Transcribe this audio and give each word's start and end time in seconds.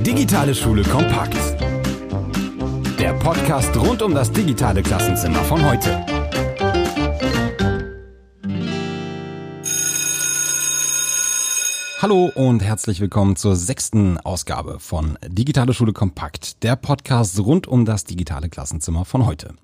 Digitale 0.00 0.54
Schule 0.54 0.84
kompakt. 0.84 1.34
Der 3.00 3.14
Podcast 3.14 3.76
rund 3.76 4.02
um 4.02 4.14
das 4.14 4.30
digitale 4.30 4.84
Klassenzimmer 4.84 5.42
von 5.42 5.68
heute. 5.68 6.06
Hallo 12.00 12.30
und 12.36 12.62
herzlich 12.62 13.00
willkommen 13.00 13.34
zur 13.34 13.56
sechsten 13.56 14.18
Ausgabe 14.18 14.78
von 14.78 15.18
Digitale 15.26 15.74
Schule 15.74 15.92
Kompakt, 15.92 16.62
der 16.62 16.76
Podcast 16.76 17.40
rund 17.40 17.66
um 17.66 17.84
das 17.84 18.04
digitale 18.04 18.48
Klassenzimmer 18.48 19.04
von 19.04 19.26
heute. 19.26 19.54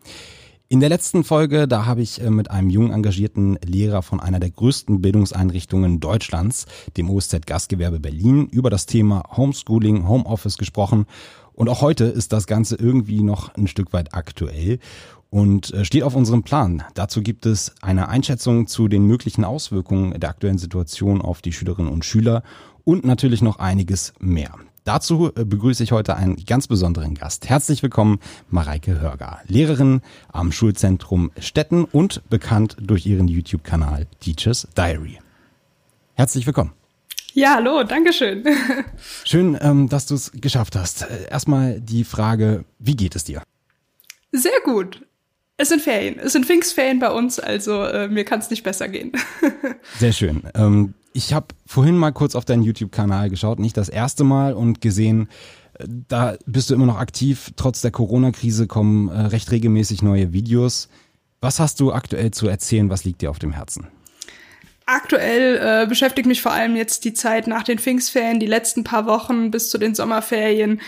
In 0.74 0.80
der 0.80 0.88
letzten 0.88 1.22
Folge, 1.22 1.68
da 1.68 1.86
habe 1.86 2.02
ich 2.02 2.20
äh, 2.20 2.30
mit 2.30 2.50
einem 2.50 2.68
jung 2.68 2.90
engagierten 2.90 3.60
Lehrer 3.64 4.02
von 4.02 4.18
einer 4.18 4.40
der 4.40 4.50
größten 4.50 5.00
Bildungseinrichtungen 5.00 6.00
Deutschlands, 6.00 6.66
dem 6.96 7.08
OSZ 7.10 7.46
Gastgewerbe 7.46 8.00
Berlin, 8.00 8.48
über 8.48 8.70
das 8.70 8.84
Thema 8.84 9.22
Homeschooling, 9.36 10.08
Homeoffice 10.08 10.58
gesprochen. 10.58 11.06
Und 11.52 11.68
auch 11.68 11.80
heute 11.80 12.06
ist 12.06 12.32
das 12.32 12.48
Ganze 12.48 12.74
irgendwie 12.74 13.22
noch 13.22 13.54
ein 13.54 13.68
Stück 13.68 13.92
weit 13.92 14.14
aktuell 14.14 14.80
und 15.30 15.72
äh, 15.72 15.84
steht 15.84 16.02
auf 16.02 16.16
unserem 16.16 16.42
Plan. 16.42 16.82
Dazu 16.94 17.22
gibt 17.22 17.46
es 17.46 17.72
eine 17.80 18.08
Einschätzung 18.08 18.66
zu 18.66 18.88
den 18.88 19.06
möglichen 19.06 19.44
Auswirkungen 19.44 20.18
der 20.18 20.30
aktuellen 20.30 20.58
Situation 20.58 21.22
auf 21.22 21.40
die 21.40 21.52
Schülerinnen 21.52 21.92
und 21.92 22.04
Schüler 22.04 22.42
und 22.82 23.04
natürlich 23.04 23.42
noch 23.42 23.60
einiges 23.60 24.12
mehr. 24.18 24.50
Dazu 24.84 25.32
äh, 25.34 25.46
begrüße 25.46 25.82
ich 25.82 25.92
heute 25.92 26.14
einen 26.14 26.36
ganz 26.44 26.66
besonderen 26.66 27.14
Gast. 27.14 27.48
Herzlich 27.48 27.82
willkommen, 27.82 28.20
Mareike 28.50 29.00
Hörger, 29.00 29.40
Lehrerin 29.46 30.02
am 30.30 30.52
Schulzentrum 30.52 31.32
Stetten 31.38 31.84
und 31.84 32.28
bekannt 32.28 32.76
durch 32.78 33.06
ihren 33.06 33.26
YouTube-Kanal 33.26 34.06
Teachers 34.20 34.68
Diary. 34.76 35.18
Herzlich 36.12 36.44
willkommen. 36.46 36.72
Ja, 37.32 37.54
hallo, 37.54 37.82
Dankeschön. 37.82 38.44
Schön, 39.24 39.56
ähm, 39.62 39.88
dass 39.88 40.04
du 40.04 40.16
es 40.16 40.30
geschafft 40.32 40.76
hast. 40.76 41.02
Äh, 41.02 41.30
erstmal 41.30 41.80
die 41.80 42.04
Frage, 42.04 42.66
wie 42.78 42.94
geht 42.94 43.16
es 43.16 43.24
dir? 43.24 43.42
Sehr 44.32 44.60
gut. 44.64 45.00
Es 45.56 45.70
sind 45.70 45.80
Ferien. 45.80 46.18
Es 46.18 46.32
sind 46.32 46.44
Pfingstferien 46.44 46.98
bei 46.98 47.10
uns, 47.10 47.38
also 47.40 47.84
äh, 47.84 48.08
mir 48.08 48.26
kann 48.26 48.40
es 48.40 48.50
nicht 48.50 48.64
besser 48.64 48.88
gehen. 48.88 49.12
Sehr 49.98 50.12
schön. 50.12 50.42
Ähm, 50.54 50.92
ich 51.14 51.32
habe 51.32 51.46
vorhin 51.64 51.96
mal 51.96 52.10
kurz 52.10 52.34
auf 52.34 52.44
deinen 52.44 52.64
YouTube-Kanal 52.64 53.30
geschaut, 53.30 53.60
nicht 53.60 53.76
das 53.76 53.88
erste 53.88 54.24
Mal 54.24 54.52
und 54.52 54.80
gesehen, 54.82 55.28
äh, 55.78 55.86
da 56.08 56.36
bist 56.44 56.68
du 56.68 56.74
immer 56.74 56.86
noch 56.86 56.98
aktiv. 56.98 57.52
Trotz 57.56 57.80
der 57.80 57.92
Corona-Krise 57.92 58.66
kommen 58.66 59.08
äh, 59.08 59.20
recht 59.20 59.50
regelmäßig 59.50 60.02
neue 60.02 60.32
Videos. 60.32 60.88
Was 61.40 61.60
hast 61.60 61.80
du 61.80 61.92
aktuell 61.92 62.32
zu 62.32 62.48
erzählen? 62.48 62.90
Was 62.90 63.04
liegt 63.04 63.22
dir 63.22 63.30
auf 63.30 63.38
dem 63.38 63.52
Herzen? 63.52 63.86
Aktuell 64.86 65.84
äh, 65.84 65.86
beschäftigt 65.86 66.26
mich 66.26 66.42
vor 66.42 66.52
allem 66.52 66.76
jetzt 66.76 67.04
die 67.04 67.14
Zeit 67.14 67.46
nach 67.46 67.62
den 67.62 67.78
Pfingstferien, 67.78 68.38
die 68.38 68.46
letzten 68.46 68.84
paar 68.84 69.06
Wochen 69.06 69.50
bis 69.50 69.70
zu 69.70 69.78
den 69.78 69.94
Sommerferien 69.94 70.80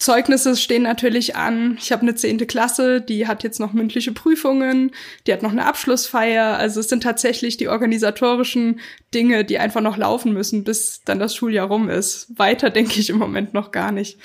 Zeugnisse 0.00 0.56
stehen 0.56 0.82
natürlich 0.82 1.36
an. 1.36 1.76
Ich 1.78 1.92
habe 1.92 2.02
eine 2.02 2.14
zehnte 2.14 2.46
Klasse, 2.46 3.02
die 3.02 3.28
hat 3.28 3.42
jetzt 3.42 3.60
noch 3.60 3.74
mündliche 3.74 4.12
Prüfungen, 4.12 4.92
die 5.26 5.32
hat 5.32 5.42
noch 5.42 5.52
eine 5.52 5.66
Abschlussfeier. 5.66 6.56
Also 6.56 6.80
es 6.80 6.88
sind 6.88 7.02
tatsächlich 7.02 7.58
die 7.58 7.68
organisatorischen 7.68 8.80
Dinge, 9.12 9.44
die 9.44 9.58
einfach 9.58 9.82
noch 9.82 9.98
laufen 9.98 10.32
müssen, 10.32 10.64
bis 10.64 11.02
dann 11.04 11.18
das 11.18 11.36
Schuljahr 11.36 11.68
rum 11.68 11.90
ist. 11.90 12.28
Weiter 12.38 12.70
denke 12.70 12.98
ich 12.98 13.10
im 13.10 13.18
Moment 13.18 13.52
noch 13.52 13.72
gar 13.72 13.92
nicht. 13.92 14.18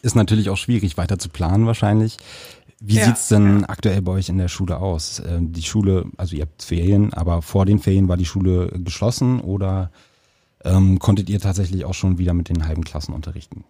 Ist 0.00 0.16
natürlich 0.16 0.48
auch 0.48 0.56
schwierig, 0.56 0.96
weiter 0.96 1.18
zu 1.18 1.28
planen 1.28 1.66
wahrscheinlich. 1.66 2.16
Wie 2.80 2.96
ja, 2.96 3.04
sieht's 3.04 3.28
denn 3.28 3.66
aktuell 3.66 4.00
bei 4.00 4.12
euch 4.12 4.30
in 4.30 4.38
der 4.38 4.48
Schule 4.48 4.78
aus? 4.78 5.20
Ähm, 5.28 5.52
die 5.52 5.62
Schule, 5.64 6.06
also 6.16 6.34
ihr 6.34 6.42
habt 6.42 6.62
Ferien, 6.62 7.12
aber 7.12 7.42
vor 7.42 7.66
den 7.66 7.78
Ferien 7.78 8.08
war 8.08 8.16
die 8.16 8.24
Schule 8.24 8.72
geschlossen 8.82 9.40
oder 9.40 9.90
ähm, 10.64 10.98
konntet 10.98 11.28
ihr 11.28 11.40
tatsächlich 11.40 11.84
auch 11.84 11.94
schon 11.94 12.16
wieder 12.16 12.32
mit 12.32 12.48
den 12.48 12.66
halben 12.66 12.84
Klassen 12.84 13.12
unterrichten? 13.12 13.64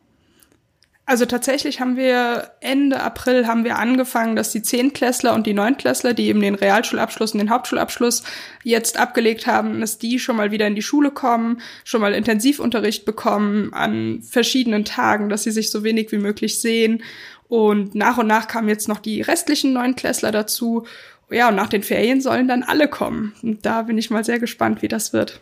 Also 1.08 1.24
tatsächlich 1.24 1.80
haben 1.80 1.96
wir 1.96 2.50
Ende 2.60 3.00
April 3.00 3.46
haben 3.46 3.64
wir 3.64 3.78
angefangen, 3.78 4.36
dass 4.36 4.52
die 4.52 4.60
Zehntklässler 4.60 5.34
und 5.34 5.46
die 5.46 5.54
Neunklässler, 5.54 6.12
die 6.12 6.26
eben 6.26 6.42
den 6.42 6.54
Realschulabschluss 6.54 7.32
und 7.32 7.38
den 7.38 7.48
Hauptschulabschluss 7.48 8.24
jetzt 8.62 8.98
abgelegt 8.98 9.46
haben, 9.46 9.80
dass 9.80 9.96
die 9.96 10.18
schon 10.18 10.36
mal 10.36 10.50
wieder 10.50 10.66
in 10.66 10.74
die 10.74 10.82
Schule 10.82 11.10
kommen, 11.10 11.62
schon 11.82 12.02
mal 12.02 12.12
Intensivunterricht 12.12 13.06
bekommen 13.06 13.72
an 13.72 14.20
verschiedenen 14.20 14.84
Tagen, 14.84 15.30
dass 15.30 15.44
sie 15.44 15.50
sich 15.50 15.70
so 15.70 15.82
wenig 15.82 16.12
wie 16.12 16.18
möglich 16.18 16.60
sehen. 16.60 17.02
Und 17.48 17.94
nach 17.94 18.18
und 18.18 18.26
nach 18.26 18.46
kamen 18.46 18.68
jetzt 18.68 18.86
noch 18.86 19.00
die 19.00 19.22
restlichen 19.22 19.72
Neunklässler 19.72 20.30
dazu. 20.30 20.86
Ja, 21.30 21.48
und 21.48 21.54
nach 21.54 21.70
den 21.70 21.82
Ferien 21.82 22.20
sollen 22.20 22.48
dann 22.48 22.62
alle 22.62 22.86
kommen. 22.86 23.32
Und 23.42 23.64
da 23.64 23.80
bin 23.80 23.96
ich 23.96 24.10
mal 24.10 24.24
sehr 24.24 24.40
gespannt, 24.40 24.82
wie 24.82 24.88
das 24.88 25.14
wird. 25.14 25.40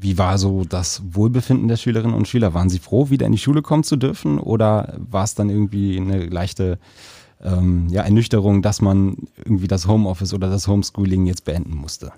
Wie 0.00 0.16
war 0.16 0.38
so 0.38 0.64
das 0.64 1.02
Wohlbefinden 1.10 1.66
der 1.66 1.76
Schülerinnen 1.76 2.14
und 2.14 2.28
Schüler? 2.28 2.54
Waren 2.54 2.70
sie 2.70 2.78
froh, 2.78 3.10
wieder 3.10 3.26
in 3.26 3.32
die 3.32 3.38
Schule 3.38 3.62
kommen 3.62 3.82
zu 3.82 3.96
dürfen? 3.96 4.38
Oder 4.38 4.96
war 4.98 5.24
es 5.24 5.34
dann 5.34 5.50
irgendwie 5.50 5.98
eine 5.98 6.26
leichte 6.26 6.78
ähm, 7.42 7.88
ja, 7.90 8.02
Ernüchterung, 8.02 8.62
dass 8.62 8.80
man 8.80 9.16
irgendwie 9.36 9.66
das 9.66 9.88
Homeoffice 9.88 10.34
oder 10.34 10.48
das 10.48 10.68
Homeschooling 10.68 11.26
jetzt 11.26 11.44
beenden 11.44 11.74
musste? 11.74 12.12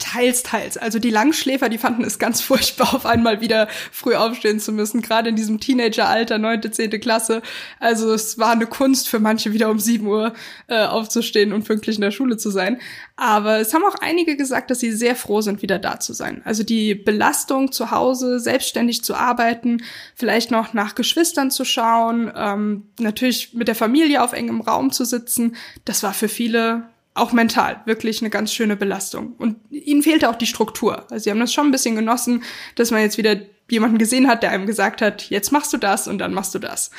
Teils, 0.00 0.42
teils. 0.42 0.76
Also 0.76 0.98
die 0.98 1.10
Langschläfer, 1.10 1.68
die 1.68 1.78
fanden 1.78 2.02
es 2.02 2.18
ganz 2.18 2.40
furchtbar, 2.42 2.94
auf 2.94 3.06
einmal 3.06 3.40
wieder 3.40 3.68
früh 3.92 4.14
aufstehen 4.14 4.58
zu 4.58 4.72
müssen, 4.72 5.02
gerade 5.02 5.28
in 5.28 5.36
diesem 5.36 5.60
Teenageralter, 5.60 6.38
neunte, 6.38 6.70
zehnte 6.72 6.98
Klasse. 6.98 7.42
Also 7.78 8.12
es 8.12 8.38
war 8.38 8.52
eine 8.52 8.66
Kunst 8.66 9.08
für 9.08 9.20
manche 9.20 9.52
wieder 9.52 9.70
um 9.70 9.78
sieben 9.78 10.06
Uhr 10.06 10.34
äh, 10.66 10.84
aufzustehen 10.84 11.52
und 11.52 11.64
pünktlich 11.64 11.96
in 11.96 12.02
der 12.02 12.10
Schule 12.10 12.36
zu 12.36 12.50
sein. 12.50 12.80
Aber 13.16 13.60
es 13.60 13.72
haben 13.72 13.84
auch 13.84 13.94
einige 14.00 14.36
gesagt, 14.36 14.70
dass 14.70 14.80
sie 14.80 14.90
sehr 14.90 15.14
froh 15.14 15.40
sind, 15.40 15.62
wieder 15.62 15.78
da 15.78 16.00
zu 16.00 16.12
sein. 16.12 16.42
Also 16.44 16.64
die 16.64 16.96
Belastung 16.96 17.70
zu 17.70 17.92
Hause, 17.92 18.40
selbstständig 18.40 19.04
zu 19.04 19.14
arbeiten, 19.14 19.84
vielleicht 20.16 20.50
noch 20.50 20.74
nach 20.74 20.96
Geschwistern 20.96 21.52
zu 21.52 21.64
schauen, 21.64 22.32
ähm, 22.34 22.88
natürlich 22.98 23.54
mit 23.54 23.68
der 23.68 23.76
Familie 23.76 24.24
auf 24.24 24.32
engem 24.32 24.60
Raum 24.60 24.90
zu 24.90 25.04
sitzen, 25.04 25.54
das 25.84 26.02
war 26.02 26.14
für 26.14 26.28
viele 26.28 26.88
auch 27.14 27.32
mental 27.32 27.80
wirklich 27.86 28.20
eine 28.20 28.30
ganz 28.30 28.52
schöne 28.52 28.76
Belastung. 28.76 29.34
Und 29.38 29.56
ihnen 29.70 30.02
fehlte 30.02 30.28
auch 30.28 30.34
die 30.34 30.46
Struktur. 30.46 31.10
Also 31.10 31.24
sie 31.24 31.30
haben 31.30 31.40
das 31.40 31.52
schon 31.52 31.66
ein 31.66 31.72
bisschen 31.72 31.94
genossen, 31.94 32.42
dass 32.74 32.90
man 32.90 33.00
jetzt 33.00 33.18
wieder 33.18 33.36
jemanden 33.70 33.98
gesehen 33.98 34.28
hat, 34.28 34.42
der 34.42 34.50
einem 34.50 34.66
gesagt 34.66 35.00
hat, 35.00 35.30
jetzt 35.30 35.52
machst 35.52 35.72
du 35.72 35.76
das 35.76 36.08
und 36.08 36.18
dann 36.18 36.34
machst 36.34 36.54
du 36.54 36.58
das. 36.58 36.90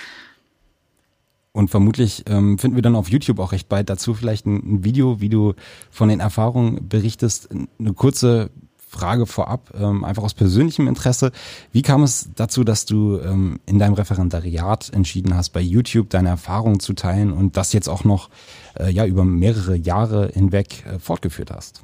Und 1.52 1.70
vermutlich 1.70 2.24
ähm, 2.28 2.58
finden 2.58 2.75
wir 2.75 2.81
dann 2.81 2.96
auf 2.96 3.09
YouTube 3.09 3.40
auch 3.40 3.52
recht 3.52 3.70
bald 3.70 3.90
dazu 3.90 4.14
vielleicht 4.14 4.46
ein, 4.46 4.56
ein 4.56 4.84
Video, 4.84 5.22
wie 5.22 5.30
du 5.30 5.54
von 5.90 6.09
den 6.09 6.20
Erfahrungen 6.20 6.90
berichtest. 6.90 7.50
Eine 7.52 7.94
kurze 7.94 8.52
Frage 8.95 9.25
vorab, 9.25 9.73
ähm, 9.78 10.03
einfach 10.03 10.23
aus 10.23 10.33
persönlichem 10.33 10.88
Interesse. 10.88 11.31
Wie 11.73 11.81
kam 11.81 12.03
es 12.03 12.29
dazu, 12.35 12.63
dass 12.63 12.85
du 12.85 13.19
ähm, 13.19 13.59
in 13.66 13.78
deinem 13.78 13.94
Referendariat 13.94 14.89
entschieden 14.94 15.35
hast, 15.35 15.50
bei 15.50 15.61
YouTube 15.61 16.09
deine 16.09 16.29
Erfahrungen 16.29 16.79
zu 16.79 16.94
teilen 16.94 17.33
und 17.33 17.57
das 17.57 17.73
jetzt 17.73 17.89
auch 17.89 18.06
noch 18.06 18.29
äh, 18.79 18.89
ja 18.89 19.06
über 19.06 19.25
mehrere 19.25 19.75
Jahre 19.75 20.29
hinweg 20.33 20.85
äh, 20.85 21.00
fortgeführt 21.00 21.51
hast? 21.51 21.83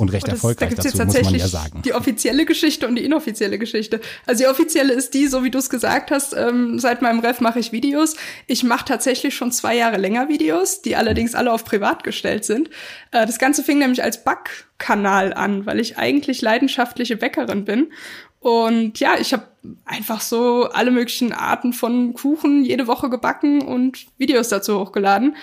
Und 0.00 0.08
recht 0.10 0.24
und 0.24 0.32
das, 0.32 0.38
erfolgreich 0.38 0.74
da 0.74 0.82
dazu, 0.82 1.04
muss 1.04 1.22
man 1.22 1.34
ja 1.34 1.46
sagen. 1.46 1.82
Die 1.82 1.94
offizielle 1.94 2.44
Geschichte 2.44 2.88
und 2.88 2.96
die 2.96 3.04
inoffizielle 3.04 3.58
Geschichte. 3.58 4.00
Also 4.26 4.44
die 4.44 4.48
offizielle 4.48 4.92
ist 4.92 5.14
die, 5.14 5.26
so 5.26 5.44
wie 5.44 5.50
du 5.50 5.58
es 5.58 5.70
gesagt 5.70 6.10
hast, 6.10 6.34
ähm, 6.34 6.78
seit 6.78 7.02
meinem 7.02 7.20
Ref 7.20 7.40
mache 7.40 7.60
ich 7.60 7.72
Videos. 7.72 8.16
Ich 8.46 8.64
mache 8.64 8.84
tatsächlich 8.86 9.34
schon 9.34 9.52
zwei 9.52 9.76
Jahre 9.76 9.98
länger 9.98 10.28
Videos, 10.28 10.82
die 10.82 10.96
allerdings 10.96 11.34
alle 11.34 11.52
auf 11.52 11.64
privat 11.64 12.02
gestellt 12.02 12.44
sind. 12.44 12.70
Äh, 13.12 13.26
das 13.26 13.38
Ganze 13.38 13.62
fing 13.62 13.78
nämlich 13.78 14.02
als 14.02 14.24
Backkanal 14.24 15.34
an, 15.34 15.66
weil 15.66 15.80
ich 15.80 15.98
eigentlich 15.98 16.40
leidenschaftliche 16.40 17.16
Bäckerin 17.16 17.64
bin. 17.64 17.92
Und 18.40 18.98
ja, 18.98 19.16
ich 19.20 19.34
habe 19.34 19.48
einfach 19.84 20.22
so 20.22 20.64
alle 20.64 20.90
möglichen 20.90 21.32
Arten 21.34 21.74
von 21.74 22.14
Kuchen 22.14 22.64
jede 22.64 22.86
Woche 22.86 23.10
gebacken 23.10 23.60
und 23.60 24.06
Videos 24.16 24.48
dazu 24.48 24.80
hochgeladen. 24.80 25.36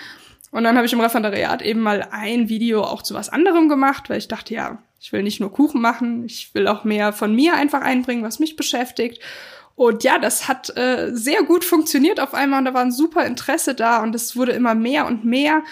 Und 0.50 0.64
dann 0.64 0.76
habe 0.76 0.86
ich 0.86 0.92
im 0.92 1.00
Referendariat 1.00 1.62
eben 1.62 1.80
mal 1.80 2.08
ein 2.10 2.48
Video 2.48 2.82
auch 2.82 3.02
zu 3.02 3.14
was 3.14 3.28
anderem 3.28 3.68
gemacht, 3.68 4.08
weil 4.08 4.18
ich 4.18 4.28
dachte, 4.28 4.54
ja, 4.54 4.78
ich 5.00 5.12
will 5.12 5.22
nicht 5.22 5.40
nur 5.40 5.52
Kuchen 5.52 5.80
machen, 5.80 6.24
ich 6.24 6.54
will 6.54 6.66
auch 6.66 6.84
mehr 6.84 7.12
von 7.12 7.34
mir 7.34 7.54
einfach 7.54 7.82
einbringen, 7.82 8.24
was 8.24 8.38
mich 8.38 8.56
beschäftigt. 8.56 9.22
Und 9.76 10.02
ja, 10.02 10.18
das 10.18 10.48
hat 10.48 10.76
äh, 10.76 11.10
sehr 11.12 11.44
gut 11.44 11.64
funktioniert 11.64 12.18
auf 12.18 12.34
einmal 12.34 12.58
und 12.58 12.64
da 12.64 12.74
war 12.74 12.82
ein 12.82 12.90
super 12.90 13.24
Interesse 13.26 13.74
da 13.74 14.02
und 14.02 14.14
es 14.14 14.34
wurde 14.34 14.52
immer 14.52 14.74
mehr 14.74 15.06
und 15.06 15.24
mehr. 15.24 15.62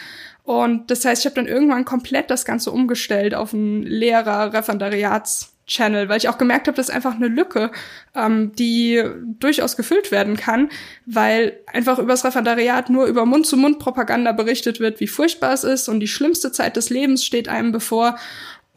Und 0.45 0.93
das 0.93 1.05
heißt, 1.05 1.23
ich 1.23 1.27
habe 1.27 1.35
dann 1.35 1.49
irgendwann 1.49 1.85
komplett 1.85 2.31
das 2.31 2.45
Ganze 2.45 2.71
umgestellt 2.71 3.35
auf 3.35 3.53
ein 3.53 3.83
Lehrer-Referendariats- 3.83 5.56
Channel, 5.67 6.09
weil 6.09 6.19
ich 6.19 6.29
auch 6.29 6.39
gemerkt 6.39 6.69
habe, 6.69 6.77
das 6.77 6.89
ist 6.89 6.95
einfach 6.95 7.15
eine 7.15 7.29
Lücke, 7.29 7.73
ähm, 8.15 8.53
die 8.55 9.03
durchaus 9.39 9.77
gefüllt 9.77 10.13
werden 10.13 10.37
kann, 10.37 10.71
weil 11.07 11.59
einfach 11.67 11.99
übers 11.99 12.25
Referendariat 12.25 12.89
nur 12.89 13.07
über 13.07 13.27
Mund-zu-Mund-Propaganda 13.27 14.33
berichtet 14.33 14.79
wird, 14.79 15.01
wie 15.01 15.09
furchtbar 15.09 15.53
es 15.53 15.65
ist 15.65 15.89
und 15.89 16.01
die 16.01 16.09
schlimmste 16.09 16.53
Zeit 16.53 16.77
des 16.77 16.91
Lebens 16.91 17.25
steht 17.25 17.49
einem 17.49 17.73
bevor. 17.73 18.17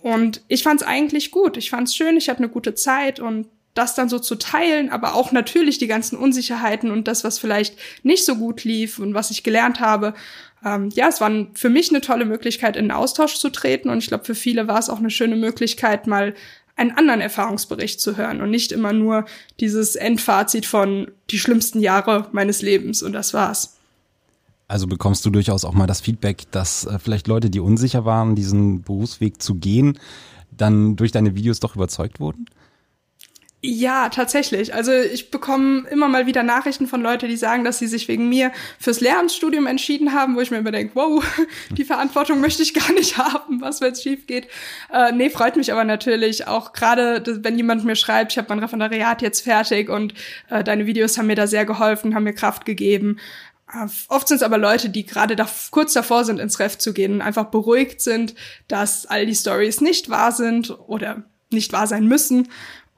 Und 0.01 0.41
ich 0.47 0.63
fand 0.63 0.81
es 0.81 0.87
eigentlich 0.87 1.31
gut, 1.31 1.57
ich 1.57 1.69
fand 1.69 1.87
es 1.89 1.95
schön, 1.95 2.17
ich 2.17 2.29
hatte 2.29 2.39
eine 2.39 2.49
gute 2.49 2.73
Zeit 2.73 3.19
und 3.19 3.47
das 3.75 3.95
dann 3.95 4.09
so 4.09 4.17
zu 4.17 4.35
teilen, 4.35 4.89
aber 4.89 5.13
auch 5.13 5.31
natürlich 5.31 5.77
die 5.77 5.87
ganzen 5.87 6.17
Unsicherheiten 6.17 6.89
und 6.89 7.07
das, 7.07 7.23
was 7.23 7.37
vielleicht 7.37 7.77
nicht 8.03 8.25
so 8.25 8.35
gut 8.35 8.63
lief 8.63 8.99
und 8.99 9.13
was 9.13 9.29
ich 9.29 9.43
gelernt 9.43 9.79
habe, 9.79 10.15
ähm, 10.65 10.89
ja, 10.93 11.07
es 11.07 11.21
war 11.21 11.31
für 11.53 11.69
mich 11.69 11.89
eine 11.89 12.01
tolle 12.01 12.25
Möglichkeit, 12.25 12.75
in 12.75 12.85
den 12.85 12.91
Austausch 12.91 13.35
zu 13.35 13.49
treten. 13.49 13.89
Und 13.89 13.99
ich 13.99 14.07
glaube, 14.07 14.25
für 14.25 14.35
viele 14.35 14.67
war 14.67 14.79
es 14.79 14.89
auch 14.89 14.99
eine 14.99 15.09
schöne 15.09 15.35
Möglichkeit, 15.35 16.07
mal 16.07 16.33
einen 16.79 16.91
anderen 16.91 17.19
Erfahrungsbericht 17.19 17.99
zu 17.99 18.15
hören 18.15 18.41
und 18.41 18.49
nicht 18.49 18.71
immer 18.71 18.93
nur 18.93 19.25
dieses 19.59 19.95
Endfazit 19.95 20.65
von 20.65 21.11
die 21.29 21.37
schlimmsten 21.37 21.81
Jahre 21.81 22.27
meines 22.31 22.61
Lebens 22.61 23.03
und 23.03 23.11
das 23.13 23.33
war's. 23.33 23.75
Also 24.69 24.87
bekommst 24.87 25.25
du 25.25 25.29
durchaus 25.29 25.65
auch 25.65 25.73
mal 25.73 25.87
das 25.87 25.99
Feedback, 25.99 26.49
dass 26.51 26.85
äh, 26.85 26.97
vielleicht 26.99 27.27
Leute, 27.27 27.49
die 27.49 27.59
unsicher 27.59 28.05
waren, 28.05 28.35
diesen 28.35 28.83
Berufsweg 28.83 29.41
zu 29.41 29.55
gehen, 29.55 29.99
dann 30.51 30.95
durch 30.95 31.11
deine 31.11 31.35
Videos 31.35 31.59
doch 31.59 31.75
überzeugt 31.75 32.19
wurden? 32.19 32.45
Ja, 33.61 34.07
tatsächlich. 34.07 34.73
Also 34.73 34.93
ich 34.93 35.31
bekomme 35.31 35.85
immer 35.89 36.07
mal 36.07 36.25
wieder 36.25 36.43
Nachrichten 36.43 36.87
von 36.87 37.01
Leuten, 37.01 37.27
die 37.27 37.35
sagen, 37.35 37.65
dass 37.65 37.77
sie 37.77 37.87
sich 37.87 38.07
wegen 38.07 38.29
mir 38.29 38.53
fürs 38.79 39.01
Lehramtsstudium 39.01 39.67
entschieden 39.67 40.13
haben, 40.13 40.37
wo 40.37 40.39
ich 40.39 40.49
mir 40.49 40.59
immer 40.59 40.71
denke, 40.71 40.95
wow, 40.95 41.21
die 41.71 41.83
Verantwortung 41.83 42.39
möchte 42.39 42.63
ich 42.63 42.73
gar 42.73 42.93
nicht 42.93 43.17
haben, 43.17 43.59
was 43.59 43.81
wenn 43.81 43.91
es 43.91 44.01
schief 44.01 44.27
geht. 44.27 44.47
Äh, 44.93 45.11
nee, 45.11 45.29
freut 45.29 45.57
mich 45.57 45.73
aber 45.73 45.83
natürlich 45.83 46.47
auch 46.47 46.71
gerade, 46.71 47.21
wenn 47.43 47.57
jemand 47.57 47.83
mir 47.83 47.97
schreibt, 47.97 48.31
ich 48.31 48.37
habe 48.37 48.47
mein 48.47 48.59
Referendariat 48.59 49.21
jetzt 49.21 49.41
fertig 49.41 49.89
und 49.89 50.13
äh, 50.49 50.63
deine 50.63 50.85
Videos 50.85 51.17
haben 51.17 51.27
mir 51.27 51.35
da 51.35 51.45
sehr 51.45 51.65
geholfen, 51.65 52.15
haben 52.15 52.23
mir 52.23 52.33
Kraft 52.33 52.63
gegeben. 52.63 53.19
Äh, 53.73 53.87
oft 54.07 54.29
sind 54.29 54.37
es 54.37 54.43
aber 54.43 54.57
Leute, 54.57 54.89
die 54.89 55.05
gerade 55.05 55.35
da, 55.35 55.45
kurz 55.71 55.91
davor 55.91 56.23
sind, 56.23 56.39
ins 56.39 56.59
Ref 56.59 56.77
zu 56.77 56.93
gehen 56.93 57.15
und 57.15 57.21
einfach 57.21 57.47
beruhigt 57.47 57.99
sind, 57.99 58.35
dass 58.69 59.05
all 59.05 59.25
die 59.25 59.35
Stories 59.35 59.81
nicht 59.81 60.09
wahr 60.09 60.31
sind 60.31 60.79
oder 60.87 61.23
nicht 61.51 61.73
wahr 61.73 61.87
sein 61.87 62.07
müssen 62.07 62.47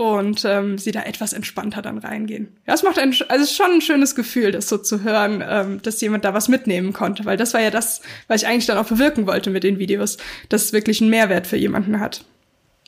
und 0.01 0.43
ähm, 0.45 0.79
sie 0.79 0.91
da 0.91 1.03
etwas 1.03 1.31
entspannter 1.31 1.83
dann 1.83 1.99
reingehen. 1.99 2.47
Ja, 2.65 2.73
es 2.73 2.81
macht 2.81 2.97
ein, 2.97 3.09
also 3.09 3.43
es 3.43 3.51
ist 3.51 3.55
schon 3.55 3.69
ein 3.71 3.81
schönes 3.81 4.15
Gefühl, 4.15 4.51
das 4.51 4.67
so 4.67 4.79
zu 4.79 5.03
hören, 5.03 5.43
ähm, 5.47 5.79
dass 5.83 6.01
jemand 6.01 6.25
da 6.25 6.33
was 6.33 6.47
mitnehmen 6.47 6.91
konnte, 6.91 7.23
weil 7.25 7.37
das 7.37 7.53
war 7.53 7.61
ja 7.61 7.69
das, 7.69 8.01
was 8.27 8.41
ich 8.41 8.47
eigentlich 8.47 8.65
dann 8.65 8.79
auch 8.79 8.87
bewirken 8.87 9.27
wollte 9.27 9.51
mit 9.51 9.63
den 9.63 9.77
Videos, 9.77 10.17
dass 10.49 10.63
es 10.63 10.73
wirklich 10.73 11.01
einen 11.01 11.11
Mehrwert 11.11 11.45
für 11.45 11.57
jemanden 11.57 11.99
hat. 11.99 12.25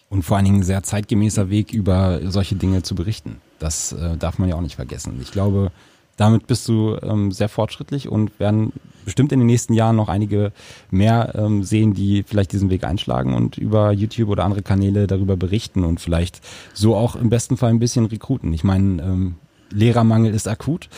Und 0.10 0.24
vor 0.24 0.38
allen 0.38 0.46
Dingen 0.46 0.62
ein 0.62 0.64
sehr 0.64 0.82
zeitgemäßer 0.82 1.52
Weg, 1.52 1.72
über 1.72 2.20
solche 2.24 2.56
Dinge 2.56 2.82
zu 2.82 2.96
berichten. 2.96 3.42
Das 3.60 3.92
äh, 3.92 4.18
darf 4.18 4.40
man 4.40 4.50
ja 4.50 4.56
auch 4.56 4.62
nicht 4.62 4.76
vergessen. 4.76 5.20
Ich 5.22 5.32
glaube, 5.32 5.72
damit 6.18 6.48
bist 6.48 6.68
du 6.68 6.98
ähm, 7.04 7.32
sehr 7.32 7.50
fortschrittlich 7.50 8.10
und 8.10 8.40
werden 8.40 8.74
bestimmt 9.06 9.32
in 9.32 9.40
den 9.40 9.48
nächsten 9.48 9.74
Jahren 9.74 9.96
noch 9.96 10.10
einige 10.10 10.52
mehr 10.92 11.34
ähm, 11.36 11.64
sehen, 11.64 11.94
die 11.94 12.24
vielleicht 12.24 12.52
diesen 12.52 12.70
Weg 12.70 12.84
einschlagen 12.84 13.34
und 13.34 13.58
über 13.58 13.92
YouTube 13.92 14.30
oder 14.30 14.46
andere 14.46 14.62
Kanäle 14.62 15.08
darüber 15.08 15.38
berichten 15.38 15.84
und 15.84 16.00
vielleicht 16.00 16.42
so 16.74 16.96
auch 16.96 17.16
im 17.16 17.30
besten 17.30 17.58
Fall 17.58 17.70
ein 17.70 17.80
bisschen 17.80 18.06
rekruten. 18.06 18.54
Ich 18.54 18.64
meine, 18.64 19.02
ähm, 19.02 19.36
Lehrermangel 19.72 20.34
ist 20.34 20.48
akut. 20.48 20.90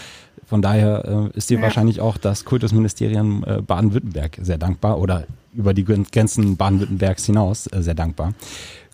Von 0.45 0.61
daher 0.61 1.31
äh, 1.33 1.37
ist 1.37 1.49
dir 1.49 1.57
ja. 1.57 1.63
wahrscheinlich 1.63 2.01
auch 2.01 2.17
das 2.17 2.45
Kultusministerium 2.45 3.43
äh, 3.47 3.61
Baden-Württemberg 3.61 4.37
sehr 4.41 4.57
dankbar 4.57 4.99
oder 4.99 5.25
über 5.53 5.73
die 5.73 5.83
Grenzen 5.83 6.57
Baden-Württembergs 6.57 7.25
hinaus 7.25 7.67
äh, 7.67 7.81
sehr 7.81 7.95
dankbar. 7.95 8.33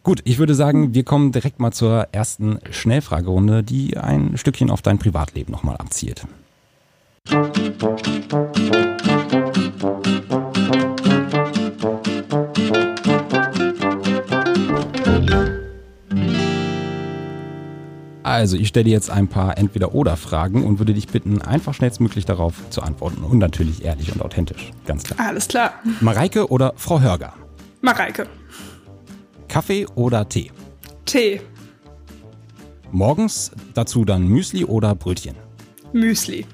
Gut, 0.03 0.21
ich 0.23 0.39
würde 0.39 0.55
sagen, 0.55 0.95
wir 0.95 1.03
kommen 1.03 1.31
direkt 1.31 1.59
mal 1.59 1.71
zur 1.71 2.07
ersten 2.11 2.59
Schnellfragerunde, 2.71 3.63
die 3.63 3.97
ein 3.97 4.37
Stückchen 4.37 4.71
auf 4.71 4.81
dein 4.81 4.97
Privatleben 4.97 5.51
nochmal 5.51 5.77
abzielt. 5.77 6.25
Also, 18.23 18.55
ich 18.57 18.67
stelle 18.67 18.89
jetzt 18.89 19.09
ein 19.09 19.27
paar 19.27 19.57
Entweder-Oder-Fragen 19.57 20.63
und 20.63 20.79
würde 20.79 20.93
dich 20.93 21.07
bitten, 21.07 21.41
einfach 21.41 21.73
schnellstmöglich 21.73 22.25
darauf 22.25 22.69
zu 22.69 22.81
antworten. 22.81 23.23
Und 23.23 23.39
natürlich 23.39 23.83
ehrlich 23.83 24.11
und 24.13 24.21
authentisch, 24.21 24.71
ganz 24.85 25.03
klar. 25.03 25.19
Alles 25.27 25.47
klar. 25.47 25.73
Mareike 25.99 26.49
oder 26.49 26.73
Frau 26.75 27.01
Hörger? 27.01 27.33
Mareike. 27.81 28.27
Kaffee 29.47 29.85
oder 29.95 30.27
Tee? 30.27 30.51
Tee. 31.05 31.41
Morgens 32.91 33.51
dazu 33.73 34.05
dann 34.05 34.27
Müsli 34.27 34.65
oder 34.65 34.95
Brötchen? 34.95 35.35
Müsli. 35.93 36.45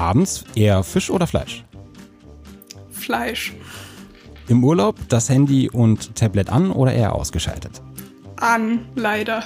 Abends 0.00 0.44
eher 0.54 0.82
Fisch 0.82 1.10
oder 1.10 1.26
Fleisch? 1.26 1.62
Fleisch. 2.90 3.52
Im 4.48 4.64
Urlaub 4.64 4.96
das 5.08 5.28
Handy 5.28 5.68
und 5.68 6.16
Tablet 6.16 6.48
an 6.48 6.70
oder 6.70 6.94
eher 6.94 7.14
ausgeschaltet? 7.14 7.82
An, 8.36 8.86
leider. 8.94 9.44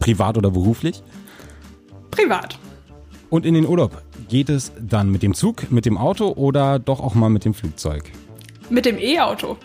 Privat 0.00 0.36
oder 0.36 0.50
beruflich? 0.50 1.02
Privat. 2.10 2.58
Und 3.30 3.46
in 3.46 3.54
den 3.54 3.66
Urlaub 3.66 4.02
geht 4.28 4.50
es 4.50 4.72
dann 4.78 5.10
mit 5.10 5.22
dem 5.22 5.32
Zug, 5.32 5.72
mit 5.72 5.86
dem 5.86 5.96
Auto 5.96 6.32
oder 6.32 6.78
doch 6.78 7.00
auch 7.00 7.14
mal 7.14 7.30
mit 7.30 7.46
dem 7.46 7.54
Flugzeug? 7.54 8.04
Mit 8.68 8.84
dem 8.84 8.98
E-Auto. 8.98 9.56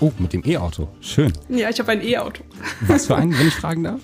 Oh, 0.00 0.12
mit 0.18 0.34
dem 0.34 0.44
E-Auto. 0.44 0.86
Schön. 1.00 1.32
Ja, 1.48 1.70
ich 1.70 1.80
habe 1.80 1.92
ein 1.92 2.02
E-Auto. 2.02 2.44
Was 2.82 3.06
für 3.06 3.16
einen, 3.16 3.36
wenn 3.38 3.48
ich 3.48 3.54
fragen 3.62 3.84
darf? 3.84 4.00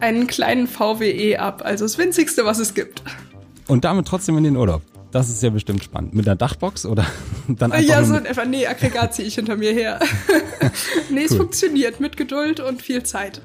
Einen 0.00 0.26
kleinen 0.26 0.66
VW 0.66 1.10
E-Up, 1.10 1.62
also 1.64 1.86
das 1.86 1.96
winzigste, 1.96 2.44
was 2.44 2.58
es 2.58 2.74
gibt. 2.74 3.02
Und 3.70 3.84
damit 3.84 4.08
trotzdem 4.08 4.36
in 4.36 4.42
den 4.42 4.56
Urlaub. 4.56 4.82
Das 5.12 5.28
ist 5.28 5.44
ja 5.44 5.50
bestimmt 5.50 5.84
spannend. 5.84 6.12
Mit 6.12 6.26
einer 6.26 6.34
Dachbox 6.34 6.86
oder 6.86 7.06
dann 7.48 7.70
einfach. 7.70 7.88
Ja, 7.88 8.04
so 8.04 8.14
einfach, 8.14 8.44
nee, 8.44 8.66
Aggregat 8.66 9.14
ziehe 9.14 9.28
ich 9.28 9.36
hinter 9.36 9.56
mir 9.56 9.72
her. 9.72 10.00
nee, 11.10 11.22
es 11.22 11.30
cool. 11.30 11.38
funktioniert 11.38 12.00
mit 12.00 12.16
Geduld 12.16 12.58
und 12.58 12.82
viel 12.82 13.04
Zeit. 13.04 13.40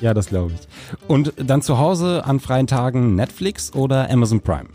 Ja, 0.00 0.14
das 0.14 0.26
glaube 0.26 0.52
ich. 0.54 1.06
Und 1.06 1.32
dann 1.36 1.62
zu 1.62 1.78
Hause 1.78 2.24
an 2.24 2.40
freien 2.40 2.66
Tagen 2.66 3.14
Netflix 3.14 3.72
oder 3.72 4.10
Amazon 4.10 4.40
Prime? 4.40 4.68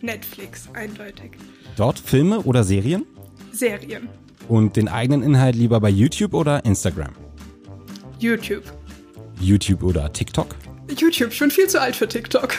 Netflix, 0.00 0.68
eindeutig. 0.74 1.32
Dort 1.76 2.00
Filme 2.00 2.40
oder 2.40 2.64
Serien? 2.64 3.06
Serien. 3.52 4.08
Und 4.48 4.74
den 4.74 4.88
eigenen 4.88 5.22
Inhalt 5.22 5.54
lieber 5.54 5.80
bei 5.80 5.88
YouTube 5.88 6.34
oder 6.34 6.64
Instagram? 6.64 7.12
YouTube. 8.18 8.64
YouTube 9.40 9.84
oder 9.84 10.12
TikTok? 10.12 10.56
YouTube, 10.88 11.30
ich 11.30 11.38
bin 11.38 11.50
viel 11.52 11.68
zu 11.68 11.80
alt 11.80 11.94
für 11.94 12.08
TikTok. 12.08 12.56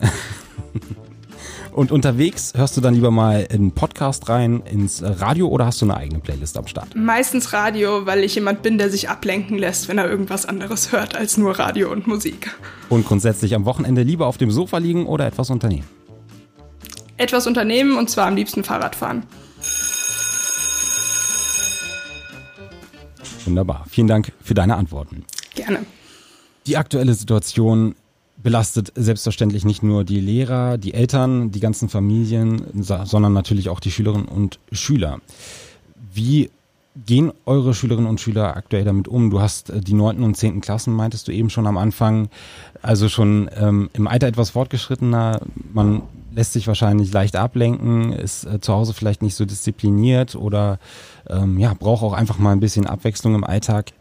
Und 1.74 1.90
unterwegs 1.90 2.52
hörst 2.54 2.76
du 2.76 2.80
dann 2.80 2.94
lieber 2.94 3.10
mal 3.10 3.48
in 3.50 3.56
einen 3.56 3.72
Podcast 3.72 4.28
rein, 4.28 4.62
ins 4.70 5.02
Radio 5.02 5.48
oder 5.48 5.66
hast 5.66 5.82
du 5.82 5.86
eine 5.86 5.96
eigene 5.96 6.20
Playlist 6.20 6.56
am 6.56 6.68
Start? 6.68 6.94
Meistens 6.94 7.52
Radio, 7.52 8.06
weil 8.06 8.22
ich 8.22 8.36
jemand 8.36 8.62
bin, 8.62 8.78
der 8.78 8.90
sich 8.90 9.08
ablenken 9.08 9.58
lässt, 9.58 9.88
wenn 9.88 9.98
er 9.98 10.08
irgendwas 10.08 10.46
anderes 10.46 10.92
hört 10.92 11.16
als 11.16 11.36
nur 11.36 11.58
Radio 11.58 11.90
und 11.90 12.06
Musik. 12.06 12.56
Und 12.90 13.04
grundsätzlich 13.04 13.56
am 13.56 13.64
Wochenende 13.64 14.02
lieber 14.02 14.28
auf 14.28 14.38
dem 14.38 14.52
Sofa 14.52 14.78
liegen 14.78 15.06
oder 15.06 15.26
etwas 15.26 15.50
unternehmen? 15.50 15.88
Etwas 17.16 17.48
unternehmen 17.48 17.98
und 17.98 18.08
zwar 18.08 18.28
am 18.28 18.36
liebsten 18.36 18.62
Fahrrad 18.62 18.94
fahren. 18.94 19.24
Wunderbar. 23.46 23.84
Vielen 23.90 24.06
Dank 24.06 24.30
für 24.40 24.54
deine 24.54 24.76
Antworten. 24.76 25.24
Gerne. 25.56 25.80
Die 26.68 26.76
aktuelle 26.76 27.14
Situation 27.14 27.96
belastet 28.36 28.92
selbstverständlich 28.94 29.64
nicht 29.64 29.82
nur 29.82 30.04
die 30.04 30.20
Lehrer, 30.20 30.76
die 30.78 30.94
Eltern, 30.94 31.50
die 31.50 31.60
ganzen 31.60 31.88
Familien, 31.88 32.62
sondern 32.82 33.32
natürlich 33.32 33.68
auch 33.68 33.80
die 33.80 33.90
Schülerinnen 33.90 34.26
und 34.26 34.58
Schüler. 34.72 35.20
Wie 36.12 36.50
gehen 37.06 37.32
eure 37.44 37.74
Schülerinnen 37.74 38.08
und 38.08 38.20
Schüler 38.20 38.56
aktuell 38.56 38.84
damit 38.84 39.08
um? 39.08 39.30
Du 39.30 39.40
hast 39.40 39.70
äh, 39.70 39.80
die 39.80 39.94
neunten 39.94 40.22
und 40.22 40.36
zehnten 40.36 40.60
Klassen, 40.60 40.94
meintest 40.94 41.26
du 41.26 41.32
eben 41.32 41.50
schon 41.50 41.66
am 41.66 41.76
Anfang, 41.76 42.28
also 42.82 43.08
schon 43.08 43.50
ähm, 43.56 43.90
im 43.94 44.06
Alter 44.06 44.28
etwas 44.28 44.50
fortgeschrittener. 44.50 45.40
Man 45.72 46.02
lässt 46.34 46.52
sich 46.52 46.66
wahrscheinlich 46.66 47.12
leicht 47.12 47.36
ablenken, 47.36 48.12
ist 48.12 48.44
äh, 48.44 48.60
zu 48.60 48.72
Hause 48.72 48.94
vielleicht 48.94 49.22
nicht 49.22 49.34
so 49.34 49.44
diszipliniert 49.44 50.36
oder 50.36 50.78
ähm, 51.28 51.58
ja, 51.58 51.74
braucht 51.74 52.02
auch 52.02 52.12
einfach 52.12 52.38
mal 52.38 52.52
ein 52.52 52.60
bisschen 52.60 52.86
Abwechslung 52.86 53.34
im 53.34 53.44
Alltag. 53.44 53.92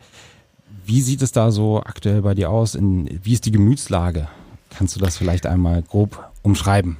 Wie 0.85 1.01
sieht 1.01 1.21
es 1.21 1.31
da 1.31 1.51
so 1.51 1.81
aktuell 1.81 2.21
bei 2.21 2.33
dir 2.33 2.49
aus? 2.49 2.75
In, 2.75 3.19
wie 3.23 3.33
ist 3.33 3.45
die 3.45 3.51
Gemütslage? 3.51 4.27
Kannst 4.77 4.95
du 4.95 4.99
das 4.99 5.17
vielleicht 5.17 5.45
einmal 5.45 5.81
grob 5.83 6.31
umschreiben? 6.41 6.97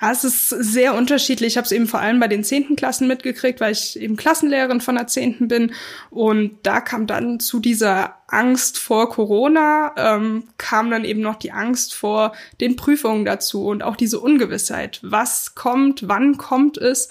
Ja, 0.00 0.12
es 0.12 0.22
ist 0.22 0.48
sehr 0.48 0.94
unterschiedlich. 0.94 1.54
Ich 1.54 1.56
habe 1.56 1.64
es 1.64 1.72
eben 1.72 1.88
vor 1.88 1.98
allem 1.98 2.20
bei 2.20 2.28
den 2.28 2.44
zehnten 2.44 2.76
Klassen 2.76 3.08
mitgekriegt, 3.08 3.60
weil 3.60 3.72
ich 3.72 3.98
eben 3.98 4.16
Klassenlehrerin 4.16 4.80
von 4.80 4.94
der 4.94 5.08
zehnten 5.08 5.48
bin. 5.48 5.72
Und 6.10 6.52
da 6.62 6.80
kam 6.80 7.08
dann 7.08 7.40
zu 7.40 7.58
dieser 7.58 8.14
Angst 8.28 8.78
vor 8.78 9.10
Corona, 9.10 9.92
ähm, 9.96 10.44
kam 10.56 10.90
dann 10.90 11.04
eben 11.04 11.20
noch 11.20 11.34
die 11.36 11.50
Angst 11.50 11.94
vor 11.94 12.32
den 12.60 12.76
Prüfungen 12.76 13.24
dazu 13.24 13.66
und 13.66 13.82
auch 13.82 13.96
diese 13.96 14.20
Ungewissheit. 14.20 15.00
Was 15.02 15.56
kommt, 15.56 16.06
wann 16.06 16.36
kommt 16.36 16.78
es? 16.78 17.08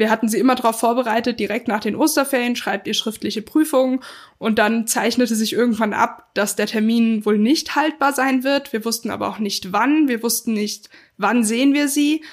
Wir 0.00 0.08
hatten 0.08 0.30
sie 0.30 0.38
immer 0.38 0.54
darauf 0.54 0.80
vorbereitet, 0.80 1.38
direkt 1.38 1.68
nach 1.68 1.80
den 1.80 1.94
Osterferien 1.94 2.56
schreibt 2.56 2.86
ihr 2.86 2.94
schriftliche 2.94 3.42
Prüfungen 3.42 4.00
und 4.38 4.58
dann 4.58 4.86
zeichnete 4.86 5.34
sich 5.34 5.52
irgendwann 5.52 5.92
ab, 5.92 6.30
dass 6.32 6.56
der 6.56 6.64
Termin 6.64 7.26
wohl 7.26 7.36
nicht 7.36 7.76
haltbar 7.76 8.14
sein 8.14 8.42
wird. 8.42 8.72
Wir 8.72 8.86
wussten 8.86 9.10
aber 9.10 9.28
auch 9.28 9.38
nicht 9.38 9.74
wann, 9.74 10.08
wir 10.08 10.22
wussten 10.22 10.54
nicht, 10.54 10.88
wann 11.18 11.44
sehen 11.44 11.74
wir 11.74 11.86
sie. 11.86 12.24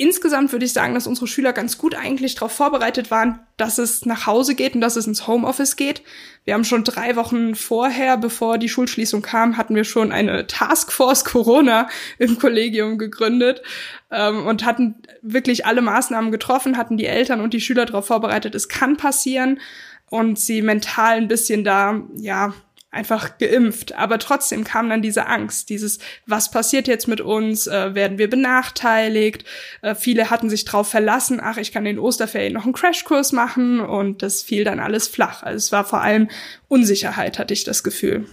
Insgesamt 0.00 0.50
würde 0.52 0.64
ich 0.64 0.72
sagen, 0.72 0.94
dass 0.94 1.06
unsere 1.06 1.26
Schüler 1.26 1.52
ganz 1.52 1.76
gut 1.76 1.94
eigentlich 1.94 2.34
darauf 2.34 2.52
vorbereitet 2.52 3.10
waren, 3.10 3.40
dass 3.58 3.76
es 3.78 4.06
nach 4.06 4.26
Hause 4.26 4.54
geht 4.54 4.74
und 4.74 4.80
dass 4.80 4.96
es 4.96 5.06
ins 5.06 5.26
Homeoffice 5.26 5.76
geht. 5.76 6.02
Wir 6.44 6.54
haben 6.54 6.64
schon 6.64 6.84
drei 6.84 7.16
Wochen 7.16 7.54
vorher, 7.54 8.16
bevor 8.16 8.56
die 8.56 8.70
Schulschließung 8.70 9.20
kam, 9.20 9.58
hatten 9.58 9.74
wir 9.74 9.84
schon 9.84 10.10
eine 10.10 10.46
Taskforce 10.46 11.24
Corona 11.26 11.88
im 12.18 12.38
Kollegium 12.38 12.96
gegründet 12.96 13.62
ähm, 14.10 14.46
und 14.46 14.64
hatten 14.64 14.94
wirklich 15.20 15.66
alle 15.66 15.82
Maßnahmen 15.82 16.32
getroffen, 16.32 16.78
hatten 16.78 16.96
die 16.96 17.06
Eltern 17.06 17.42
und 17.42 17.52
die 17.52 17.60
Schüler 17.60 17.84
darauf 17.84 18.06
vorbereitet, 18.06 18.54
es 18.54 18.68
kann 18.68 18.96
passieren 18.96 19.60
und 20.08 20.38
sie 20.38 20.62
mental 20.62 21.18
ein 21.18 21.28
bisschen 21.28 21.62
da, 21.62 22.00
ja, 22.16 22.54
einfach 22.90 23.38
geimpft. 23.38 23.94
Aber 23.94 24.18
trotzdem 24.18 24.64
kam 24.64 24.88
dann 24.88 25.02
diese 25.02 25.26
Angst, 25.26 25.68
dieses, 25.68 25.98
was 26.26 26.50
passiert 26.50 26.88
jetzt 26.88 27.06
mit 27.06 27.20
uns? 27.20 27.66
Äh, 27.66 27.94
werden 27.94 28.18
wir 28.18 28.28
benachteiligt? 28.28 29.44
Äh, 29.82 29.94
viele 29.94 30.30
hatten 30.30 30.50
sich 30.50 30.64
drauf 30.64 30.88
verlassen, 30.88 31.40
ach, 31.42 31.56
ich 31.56 31.72
kann 31.72 31.86
in 31.86 31.98
Osterferien 31.98 32.52
noch 32.52 32.64
einen 32.64 32.72
Crashkurs 32.72 33.32
machen 33.32 33.80
und 33.80 34.22
das 34.22 34.42
fiel 34.42 34.64
dann 34.64 34.80
alles 34.80 35.06
flach. 35.06 35.42
Also 35.42 35.56
es 35.56 35.72
war 35.72 35.84
vor 35.84 36.00
allem 36.00 36.28
Unsicherheit, 36.68 37.38
hatte 37.38 37.54
ich 37.54 37.64
das 37.64 37.84
Gefühl. 37.84 38.26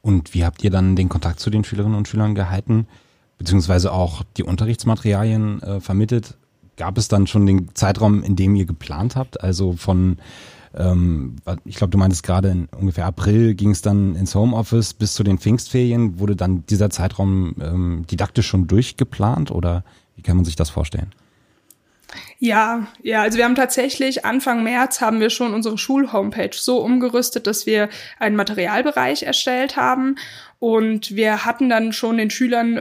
Und 0.00 0.34
wie 0.34 0.44
habt 0.44 0.62
ihr 0.62 0.70
dann 0.70 0.96
den 0.96 1.08
Kontakt 1.08 1.40
zu 1.40 1.50
den 1.50 1.64
Schülerinnen 1.64 1.96
und 1.96 2.06
Schülern 2.06 2.34
gehalten, 2.34 2.86
beziehungsweise 3.38 3.90
auch 3.90 4.22
die 4.36 4.42
Unterrichtsmaterialien 4.42 5.62
äh, 5.62 5.80
vermittelt? 5.80 6.36
Gab 6.76 6.98
es 6.98 7.08
dann 7.08 7.26
schon 7.26 7.46
den 7.46 7.74
Zeitraum, 7.74 8.22
in 8.22 8.36
dem 8.36 8.54
ihr 8.54 8.66
geplant 8.66 9.16
habt? 9.16 9.40
Also 9.40 9.74
von 9.74 10.18
ähm, 10.76 11.36
ich 11.64 11.76
glaube, 11.76 11.90
du 11.90 11.98
meintest 11.98 12.22
gerade 12.22 12.48
in 12.48 12.68
ungefähr 12.78 13.06
April 13.06 13.54
ging 13.54 13.70
es 13.70 13.82
dann 13.82 14.16
ins 14.16 14.34
Homeoffice 14.34 14.94
bis 14.94 15.14
zu 15.14 15.22
den 15.22 15.38
Pfingstferien. 15.38 16.18
Wurde 16.18 16.36
dann 16.36 16.64
dieser 16.66 16.90
Zeitraum 16.90 17.54
ähm, 17.60 18.04
didaktisch 18.10 18.46
schon 18.46 18.66
durchgeplant 18.66 19.50
oder 19.50 19.84
wie 20.16 20.22
kann 20.22 20.36
man 20.36 20.44
sich 20.44 20.56
das 20.56 20.70
vorstellen? 20.70 21.12
Ja, 22.38 22.86
ja, 23.02 23.22
also 23.22 23.38
wir 23.38 23.44
haben 23.44 23.54
tatsächlich 23.54 24.24
Anfang 24.24 24.62
März 24.62 25.00
haben 25.00 25.20
wir 25.20 25.30
schon 25.30 25.54
unsere 25.54 25.78
Schulhomepage 25.78 26.58
so 26.58 26.78
umgerüstet, 26.78 27.46
dass 27.46 27.66
wir 27.66 27.88
einen 28.18 28.36
Materialbereich 28.36 29.22
erstellt 29.22 29.76
haben 29.76 30.16
und 30.64 31.14
wir 31.14 31.44
hatten 31.44 31.68
dann 31.68 31.92
schon 31.92 32.16
den 32.16 32.30
Schülern 32.30 32.80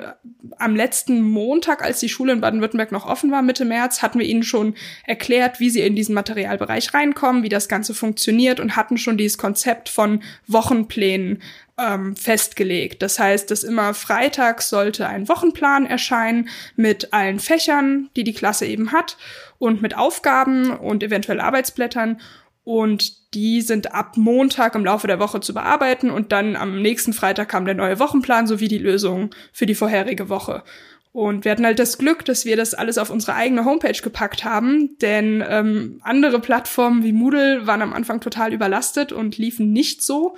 am 0.57 0.73
letzten 0.73 1.21
Montag, 1.21 1.83
als 1.83 1.99
die 1.99 2.07
Schule 2.07 2.31
in 2.31 2.39
Baden-Württemberg 2.39 2.93
noch 2.93 3.05
offen 3.05 3.29
war, 3.29 3.41
Mitte 3.41 3.65
März, 3.65 4.01
hatten 4.01 4.19
wir 4.19 4.25
ihnen 4.25 4.43
schon 4.43 4.75
erklärt, 5.05 5.59
wie 5.59 5.69
sie 5.69 5.81
in 5.81 5.93
diesen 5.93 6.15
Materialbereich 6.15 6.93
reinkommen, 6.93 7.43
wie 7.43 7.49
das 7.49 7.67
Ganze 7.67 7.93
funktioniert 7.93 8.61
und 8.61 8.77
hatten 8.77 8.97
schon 8.97 9.17
dieses 9.17 9.37
Konzept 9.37 9.89
von 9.89 10.23
Wochenplänen 10.47 11.41
ähm, 11.77 12.15
festgelegt. 12.15 13.01
Das 13.01 13.19
heißt, 13.19 13.51
dass 13.51 13.65
immer 13.65 13.93
freitags 13.93 14.69
sollte 14.69 15.05
ein 15.09 15.27
Wochenplan 15.27 15.85
erscheinen 15.85 16.47
mit 16.77 17.11
allen 17.11 17.41
Fächern, 17.41 18.09
die 18.15 18.23
die 18.23 18.33
Klasse 18.33 18.65
eben 18.65 18.93
hat 18.93 19.17
und 19.59 19.81
mit 19.81 19.97
Aufgaben 19.97 20.71
und 20.71 21.03
eventuell 21.03 21.41
Arbeitsblättern 21.41 22.21
und 22.63 23.33
die 23.33 23.61
sind 23.61 23.93
ab 23.93 24.15
Montag 24.15 24.75
im 24.75 24.85
Laufe 24.85 25.07
der 25.07 25.19
Woche 25.19 25.41
zu 25.41 25.53
bearbeiten 25.53 26.09
und 26.09 26.31
dann 26.31 26.55
am 26.55 26.81
nächsten 26.81 27.13
Freitag 27.13 27.49
kam 27.49 27.65
der 27.65 27.75
neue 27.75 27.99
Wochenplan 27.99 28.47
sowie 28.47 28.67
die 28.67 28.77
Lösung 28.77 29.31
für 29.51 29.65
die 29.65 29.75
vorherige 29.75 30.29
Woche. 30.29 30.63
Und 31.11 31.45
wir 31.45 31.51
hatten 31.51 31.65
halt 31.65 31.77
das 31.77 31.99
Glück, 31.99 32.25
dass 32.25 32.43
wir 32.43 32.57
das 32.57 32.73
alles 32.73 32.97
auf 32.97 33.11
unsere 33.11 33.35
eigene 33.35 33.65
Homepage 33.65 34.01
gepackt 34.01 34.45
haben, 34.45 34.97
denn 34.99 35.43
ähm, 35.47 35.99
andere 36.01 36.39
Plattformen 36.39 37.03
wie 37.03 37.11
Moodle 37.11 37.67
waren 37.67 37.83
am 37.83 37.93
Anfang 37.93 38.19
total 38.19 38.51
überlastet 38.51 39.11
und 39.11 39.37
liefen 39.37 39.71
nicht 39.71 40.01
so. 40.01 40.35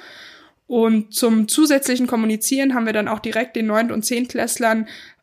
Und 0.68 1.14
zum 1.14 1.48
zusätzlichen 1.48 2.08
Kommunizieren 2.08 2.74
haben 2.74 2.88
wir 2.88 2.94
dann 2.94 3.08
auch 3.08 3.20
direkt 3.20 3.56
den 3.56 3.68
9. 3.68 3.92
und 3.92 4.04
10. 4.04 4.30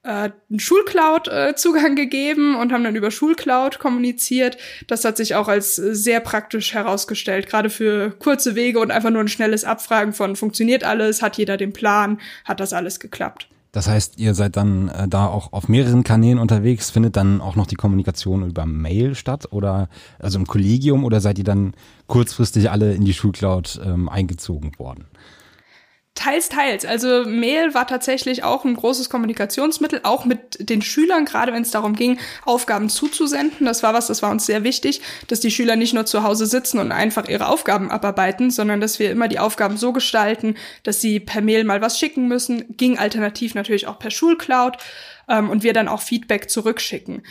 Äh, 0.05 0.31
einen 0.51 0.59
Schulcloud-Zugang 0.59 1.95
gegeben 1.95 2.57
und 2.57 2.73
haben 2.73 2.83
dann 2.83 2.97
über 2.97 3.13
Schulcloud 3.13 3.79
kommuniziert. 3.79 4.57
Das 4.89 5.05
hat 5.05 5.17
sich 5.17 5.37
auch 5.37 5.47
als 5.47 5.77
sehr 5.77 6.19
praktisch 6.19 6.75
herausgestellt, 6.75 7.49
gerade 7.49 7.71
für 7.71 8.11
kurze 8.11 8.57
Wege 8.57 8.81
und 8.81 8.91
einfach 8.91 9.11
nur 9.11 9.21
ein 9.21 9.29
schnelles 9.29 9.63
Abfragen 9.63 10.13
von 10.13 10.35
funktioniert 10.35 10.83
alles, 10.83 11.23
hat 11.23 11.39
jeder 11.39 11.57
den 11.57 11.73
Plan, 11.73 12.19
hat 12.45 12.59
das 12.59 12.73
alles 12.73 12.99
geklappt. 12.99 13.49
Das 13.71 13.87
heißt, 13.87 14.19
ihr 14.19 14.35
seid 14.35 14.57
dann 14.57 14.89
äh, 14.89 15.07
da 15.07 15.29
auch 15.29 15.53
auf 15.53 15.69
mehreren 15.69 16.03
Kanälen 16.03 16.41
unterwegs, 16.41 16.91
findet 16.91 17.17
dann 17.17 17.41
auch 17.41 17.55
noch 17.55 17.69
die 17.69 17.77
Kommunikation 17.77 18.45
über 18.45 18.67
Mail 18.67 19.15
statt 19.15 19.53
oder 19.53 19.89
also 20.19 20.37
im 20.37 20.47
Kollegium 20.47 21.05
oder 21.05 21.21
seid 21.21 21.39
ihr 21.39 21.45
dann 21.45 21.75
kurzfristig 22.09 22.73
alle 22.73 22.93
in 22.93 23.05
die 23.05 23.15
Schulcloud 23.15 23.81
ähm, 23.85 24.09
eingezogen 24.09 24.73
worden? 24.79 25.07
Teils, 26.15 26.51
teils. 26.51 26.85
Also 26.85 27.25
Mail 27.25 27.73
war 27.73 27.87
tatsächlich 27.87 28.45
auch 28.45 28.67
ein 28.67 28.75
großes 28.75 29.09
Kommunikationsmittel, 29.09 30.01
auch 30.03 30.27
mit 30.27 30.69
den 30.69 30.83
Schülern, 30.83 31.25
gerade 31.25 31.55
wenn 31.55 31.63
es 31.63 31.71
darum 31.71 31.95
ging, 31.95 32.19
Aufgaben 32.45 32.91
zuzusenden. 32.91 33.65
Das 33.65 33.83
war 33.83 33.95
was, 33.95 34.09
das 34.09 34.21
war 34.23 34.31
uns 34.31 34.45
sehr 34.45 34.63
wichtig, 34.63 35.01
dass 35.29 35.41
die 35.41 35.51
Schüler 35.51 35.75
nicht 35.75 35.95
nur 35.95 36.05
zu 36.05 36.23
Hause 36.23 36.45
sitzen 36.45 36.79
und 36.79 36.93
einfach 36.93 37.29
ihre 37.29 37.49
Aufgaben 37.49 37.91
abarbeiten, 37.91 38.51
sondern 38.51 38.83
dass 38.83 38.99
wir 38.99 39.11
immer 39.11 39.27
die 39.27 39.39
Aufgaben 39.39 39.79
so 39.79 39.95
gestalten, 39.95 40.57
dass 40.83 41.01
sie 41.01 41.19
per 41.19 41.41
Mail 41.41 41.65
mal 41.65 41.81
was 41.81 41.99
schicken 41.99 42.29
müssen, 42.29 42.77
ging 42.77 42.99
alternativ 42.99 43.55
natürlich 43.55 43.87
auch 43.87 43.99
per 43.99 44.11
Schulcloud 44.11 44.77
ähm, 45.31 45.49
und 45.49 45.63
wir 45.63 45.73
dann 45.73 45.89
auch 45.89 46.03
Feedback 46.03 46.51
zurückschicken. 46.51 47.23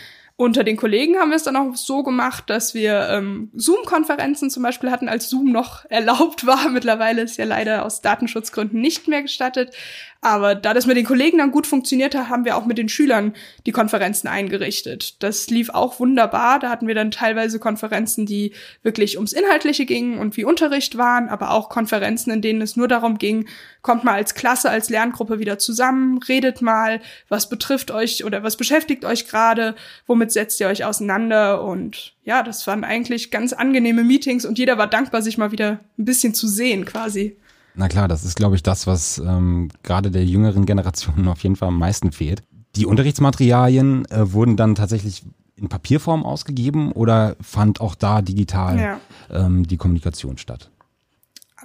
Unter 0.41 0.63
den 0.63 0.75
Kollegen 0.75 1.17
haben 1.17 1.29
wir 1.29 1.35
es 1.35 1.43
dann 1.43 1.55
auch 1.55 1.75
so 1.75 2.01
gemacht, 2.01 2.45
dass 2.47 2.73
wir 2.73 3.09
ähm, 3.11 3.51
Zoom-Konferenzen 3.53 4.49
zum 4.49 4.63
Beispiel 4.63 4.89
hatten, 4.89 5.07
als 5.07 5.29
Zoom 5.29 5.51
noch 5.51 5.85
erlaubt 5.89 6.47
war. 6.47 6.67
Mittlerweile 6.69 7.21
ist 7.21 7.37
ja 7.37 7.45
leider 7.45 7.85
aus 7.85 8.01
Datenschutzgründen 8.01 8.81
nicht 8.81 9.07
mehr 9.07 9.21
gestattet. 9.21 9.75
Aber 10.19 10.55
da 10.55 10.73
das 10.73 10.87
mit 10.87 10.97
den 10.97 11.05
Kollegen 11.05 11.37
dann 11.37 11.51
gut 11.51 11.67
funktioniert 11.67 12.15
hat, 12.15 12.29
haben 12.29 12.43
wir 12.45 12.57
auch 12.57 12.65
mit 12.65 12.79
den 12.79 12.89
Schülern 12.89 13.33
die 13.67 13.71
Konferenzen 13.71 14.27
eingerichtet. 14.27 15.21
Das 15.21 15.47
lief 15.51 15.69
auch 15.69 15.99
wunderbar. 15.99 16.57
Da 16.57 16.71
hatten 16.71 16.87
wir 16.87 16.95
dann 16.95 17.11
teilweise 17.11 17.59
Konferenzen, 17.59 18.25
die 18.25 18.53
wirklich 18.81 19.17
ums 19.17 19.33
Inhaltliche 19.33 19.85
gingen 19.85 20.17
und 20.17 20.37
wie 20.37 20.45
Unterricht 20.45 20.97
waren, 20.97 21.29
aber 21.29 21.51
auch 21.51 21.69
Konferenzen, 21.69 22.31
in 22.31 22.41
denen 22.41 22.61
es 22.61 22.75
nur 22.75 22.87
darum 22.87 23.19
ging, 23.19 23.47
kommt 23.81 24.03
mal 24.03 24.13
als 24.13 24.35
Klasse, 24.35 24.69
als 24.69 24.89
Lerngruppe 24.89 25.39
wieder 25.39 25.57
zusammen, 25.57 26.19
redet 26.19 26.61
mal, 26.61 27.01
was 27.29 27.49
betrifft 27.49 27.91
euch 27.91 28.23
oder 28.23 28.43
was 28.43 28.57
beschäftigt 28.57 29.05
euch 29.05 29.27
gerade, 29.27 29.75
womit 30.07 30.31
setzt 30.31 30.59
ihr 30.59 30.67
euch 30.67 30.85
auseinander 30.85 31.63
und 31.63 32.13
ja, 32.23 32.43
das 32.43 32.65
waren 32.67 32.83
eigentlich 32.83 33.31
ganz 33.31 33.53
angenehme 33.53 34.03
Meetings 34.03 34.45
und 34.45 34.59
jeder 34.59 34.77
war 34.77 34.87
dankbar, 34.87 35.21
sich 35.21 35.37
mal 35.37 35.51
wieder 35.51 35.79
ein 35.97 36.05
bisschen 36.05 36.33
zu 36.33 36.47
sehen 36.47 36.85
quasi. 36.85 37.37
Na 37.73 37.87
klar, 37.87 38.07
das 38.07 38.25
ist, 38.25 38.35
glaube 38.35 38.55
ich, 38.55 38.63
das, 38.63 38.85
was 38.85 39.17
ähm, 39.17 39.69
gerade 39.83 40.11
der 40.11 40.25
jüngeren 40.25 40.65
Generation 40.65 41.27
auf 41.27 41.41
jeden 41.41 41.55
Fall 41.55 41.69
am 41.69 41.79
meisten 41.79 42.11
fehlt. 42.11 42.43
Die 42.75 42.85
Unterrichtsmaterialien 42.85 44.05
äh, 44.11 44.33
wurden 44.33 44.57
dann 44.57 44.75
tatsächlich 44.75 45.23
in 45.55 45.69
Papierform 45.69 46.25
ausgegeben 46.25 46.91
oder 46.91 47.35
fand 47.41 47.81
auch 47.81 47.95
da 47.95 48.21
digital 48.21 48.79
ja. 48.79 48.99
ähm, 49.29 49.67
die 49.67 49.77
Kommunikation 49.77 50.37
statt? 50.37 50.69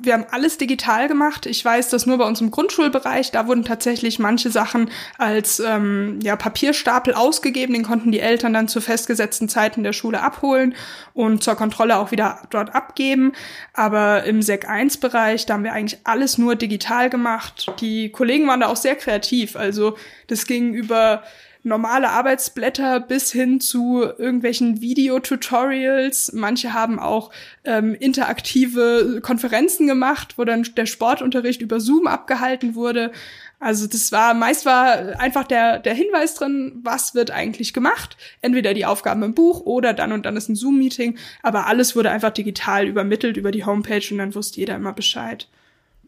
Wir 0.00 0.12
haben 0.12 0.26
alles 0.30 0.58
digital 0.58 1.08
gemacht. 1.08 1.46
Ich 1.46 1.64
weiß, 1.64 1.88
dass 1.88 2.06
nur 2.06 2.18
bei 2.18 2.24
uns 2.24 2.40
im 2.40 2.50
Grundschulbereich, 2.50 3.30
da 3.30 3.46
wurden 3.46 3.64
tatsächlich 3.64 4.18
manche 4.18 4.50
Sachen 4.50 4.90
als 5.16 5.60
ähm, 5.60 6.18
ja, 6.22 6.36
Papierstapel 6.36 7.14
ausgegeben. 7.14 7.72
Den 7.72 7.82
konnten 7.82 8.12
die 8.12 8.20
Eltern 8.20 8.52
dann 8.52 8.68
zu 8.68 8.80
festgesetzten 8.80 9.48
Zeiten 9.48 9.82
der 9.82 9.92
Schule 9.92 10.22
abholen 10.22 10.74
und 11.14 11.42
zur 11.42 11.54
Kontrolle 11.54 11.96
auch 11.96 12.10
wieder 12.10 12.42
dort 12.50 12.74
abgeben. 12.74 13.32
Aber 13.72 14.24
im 14.24 14.42
Sek 14.42 14.68
1-Bereich, 14.68 15.46
da 15.46 15.54
haben 15.54 15.64
wir 15.64 15.72
eigentlich 15.72 16.00
alles 16.04 16.36
nur 16.36 16.56
digital 16.56 17.08
gemacht. 17.08 17.72
Die 17.80 18.10
Kollegen 18.10 18.46
waren 18.46 18.60
da 18.60 18.66
auch 18.66 18.76
sehr 18.76 18.96
kreativ. 18.96 19.56
Also 19.56 19.96
das 20.26 20.46
ging 20.46 20.74
über 20.74 21.22
normale 21.66 22.10
Arbeitsblätter 22.10 23.00
bis 23.00 23.32
hin 23.32 23.60
zu 23.60 24.02
irgendwelchen 24.02 24.80
Videotutorials. 24.80 26.32
Manche 26.32 26.72
haben 26.72 27.00
auch 27.00 27.32
ähm, 27.64 27.94
interaktive 27.94 29.20
Konferenzen 29.20 29.88
gemacht, 29.88 30.34
wo 30.36 30.44
dann 30.44 30.62
der 30.76 30.86
Sportunterricht 30.86 31.60
über 31.60 31.80
Zoom 31.80 32.06
abgehalten 32.06 32.76
wurde. 32.76 33.10
Also 33.58 33.88
das 33.88 34.12
war, 34.12 34.34
meist 34.34 34.64
war 34.64 35.18
einfach 35.18 35.44
der, 35.44 35.80
der 35.80 35.94
Hinweis 35.94 36.34
drin, 36.34 36.78
was 36.84 37.16
wird 37.16 37.32
eigentlich 37.32 37.72
gemacht. 37.72 38.16
Entweder 38.42 38.72
die 38.72 38.86
Aufgaben 38.86 39.24
im 39.24 39.34
Buch 39.34 39.60
oder 39.60 39.92
dann 39.92 40.12
und 40.12 40.24
dann 40.24 40.36
ist 40.36 40.48
ein 40.48 40.54
Zoom-Meeting. 40.54 41.18
Aber 41.42 41.66
alles 41.66 41.96
wurde 41.96 42.10
einfach 42.10 42.30
digital 42.30 42.86
übermittelt 42.86 43.36
über 43.36 43.50
die 43.50 43.64
Homepage 43.64 44.06
und 44.12 44.18
dann 44.18 44.36
wusste 44.36 44.60
jeder 44.60 44.76
immer 44.76 44.92
Bescheid. 44.92 45.48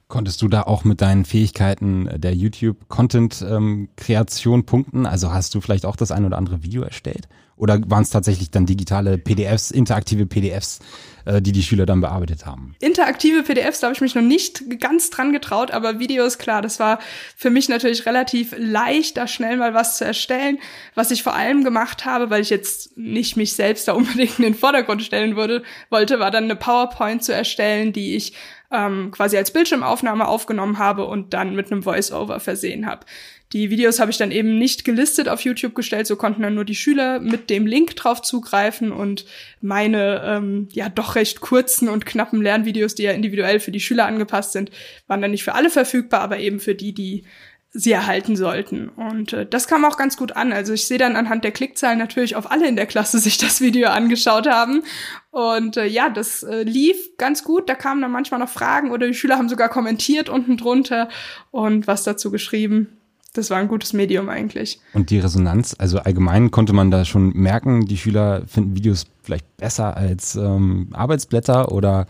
Konntest 0.08 0.40
du 0.40 0.48
da 0.48 0.62
auch 0.62 0.84
mit 0.84 1.02
deinen 1.02 1.26
Fähigkeiten 1.26 2.08
der 2.14 2.34
YouTube-Content-Kreation 2.34 4.60
ähm, 4.60 4.64
punkten? 4.64 5.04
Also 5.04 5.34
hast 5.34 5.54
du 5.54 5.60
vielleicht 5.60 5.84
auch 5.84 5.96
das 5.96 6.10
ein 6.10 6.24
oder 6.24 6.38
andere 6.38 6.62
Video 6.62 6.82
erstellt? 6.82 7.28
Oder 7.58 7.80
waren 7.90 8.04
es 8.04 8.10
tatsächlich 8.10 8.50
dann 8.50 8.66
digitale 8.66 9.18
PDFs, 9.18 9.70
interaktive 9.70 10.26
PDFs, 10.26 10.78
äh, 11.26 11.42
die 11.42 11.52
die 11.52 11.62
Schüler 11.62 11.86
dann 11.86 12.00
bearbeitet 12.00 12.46
haben? 12.46 12.76
Interaktive 12.80 13.42
PDFs, 13.42 13.80
da 13.80 13.88
habe 13.88 13.96
ich 13.96 14.00
mich 14.00 14.14
noch 14.14 14.22
nicht 14.22 14.80
ganz 14.80 15.10
dran 15.10 15.32
getraut, 15.32 15.72
aber 15.72 15.98
Videos, 15.98 16.38
klar, 16.38 16.62
das 16.62 16.80
war 16.80 17.00
für 17.36 17.50
mich 17.50 17.68
natürlich 17.68 18.06
relativ 18.06 18.54
leicht, 18.56 19.16
da 19.16 19.26
schnell 19.26 19.56
mal 19.56 19.74
was 19.74 19.98
zu 19.98 20.04
erstellen. 20.04 20.58
Was 20.94 21.10
ich 21.10 21.22
vor 21.22 21.34
allem 21.34 21.64
gemacht 21.64 22.04
habe, 22.04 22.30
weil 22.30 22.42
ich 22.42 22.50
jetzt 22.50 22.96
nicht 22.96 23.36
mich 23.36 23.52
selbst 23.52 23.88
da 23.88 23.92
unbedingt 23.92 24.38
in 24.38 24.44
den 24.44 24.54
Vordergrund 24.54 25.02
stellen 25.02 25.36
würde, 25.36 25.62
wollte, 25.90 26.20
war 26.20 26.30
dann 26.30 26.44
eine 26.44 26.56
PowerPoint 26.56 27.24
zu 27.24 27.34
erstellen, 27.34 27.92
die 27.92 28.14
ich 28.14 28.34
ähm, 28.70 29.10
quasi 29.10 29.36
als 29.36 29.52
Bildschirmaufnahme 29.52 30.28
aufgenommen 30.28 30.78
habe 30.78 31.04
und 31.04 31.32
dann 31.32 31.54
mit 31.54 31.70
einem 31.70 31.82
Voice-Over 31.82 32.40
versehen 32.40 32.86
habe. 32.86 33.06
Die 33.54 33.70
Videos 33.70 33.98
habe 33.98 34.10
ich 34.10 34.18
dann 34.18 34.30
eben 34.30 34.58
nicht 34.58 34.84
gelistet 34.84 35.26
auf 35.26 35.40
YouTube 35.40 35.74
gestellt, 35.74 36.06
so 36.06 36.16
konnten 36.16 36.42
dann 36.42 36.54
nur 36.54 36.66
die 36.66 36.74
Schüler 36.74 37.18
mit 37.18 37.48
dem 37.48 37.66
Link 37.66 37.96
drauf 37.96 38.20
zugreifen 38.20 38.92
und 38.92 39.24
meine 39.62 40.22
ähm, 40.22 40.68
ja 40.72 40.90
doch 40.90 41.14
recht 41.14 41.40
kurzen 41.40 41.88
und 41.88 42.04
knappen 42.04 42.42
Lernvideos, 42.42 42.94
die 42.94 43.04
ja 43.04 43.12
individuell 43.12 43.58
für 43.58 43.70
die 43.70 43.80
Schüler 43.80 44.04
angepasst 44.04 44.52
sind, 44.52 44.70
waren 45.06 45.22
dann 45.22 45.30
nicht 45.30 45.44
für 45.44 45.54
alle 45.54 45.70
verfügbar, 45.70 46.20
aber 46.20 46.38
eben 46.38 46.60
für 46.60 46.74
die, 46.74 46.92
die 46.92 47.24
sie 47.70 47.92
erhalten 47.92 48.36
sollten. 48.36 48.88
Und 48.88 49.32
äh, 49.32 49.46
das 49.46 49.66
kam 49.68 49.84
auch 49.84 49.96
ganz 49.96 50.16
gut 50.16 50.32
an. 50.32 50.52
Also 50.52 50.72
ich 50.72 50.86
sehe 50.86 50.98
dann 50.98 51.16
anhand 51.16 51.44
der 51.44 51.52
Klickzahlen 51.52 51.98
natürlich, 51.98 52.36
ob 52.36 52.50
alle 52.50 52.66
in 52.66 52.76
der 52.76 52.86
Klasse 52.86 53.18
sich 53.18 53.38
das 53.38 53.60
Video 53.60 53.88
angeschaut 53.88 54.48
haben. 54.48 54.82
Und 55.30 55.76
äh, 55.76 55.86
ja, 55.86 56.08
das 56.08 56.42
äh, 56.42 56.62
lief 56.62 56.96
ganz 57.18 57.44
gut. 57.44 57.68
Da 57.68 57.74
kamen 57.74 58.00
dann 58.00 58.10
manchmal 58.10 58.40
noch 58.40 58.48
Fragen 58.48 58.90
oder 58.90 59.06
die 59.06 59.14
Schüler 59.14 59.36
haben 59.36 59.48
sogar 59.48 59.68
kommentiert 59.68 60.28
unten 60.28 60.56
drunter 60.56 61.08
und 61.50 61.86
was 61.86 62.04
dazu 62.04 62.30
geschrieben. 62.30 62.88
Das 63.34 63.50
war 63.50 63.58
ein 63.58 63.68
gutes 63.68 63.92
Medium 63.92 64.30
eigentlich. 64.30 64.80
Und 64.94 65.10
die 65.10 65.18
Resonanz, 65.18 65.76
also 65.78 65.98
allgemein 65.98 66.50
konnte 66.50 66.72
man 66.72 66.90
da 66.90 67.04
schon 67.04 67.34
merken, 67.34 67.86
die 67.86 67.98
Schüler 67.98 68.42
finden 68.46 68.74
Videos 68.74 69.06
vielleicht 69.22 69.56
besser 69.58 69.96
als 69.96 70.34
ähm, 70.34 70.88
Arbeitsblätter 70.92 71.70
oder 71.70 72.06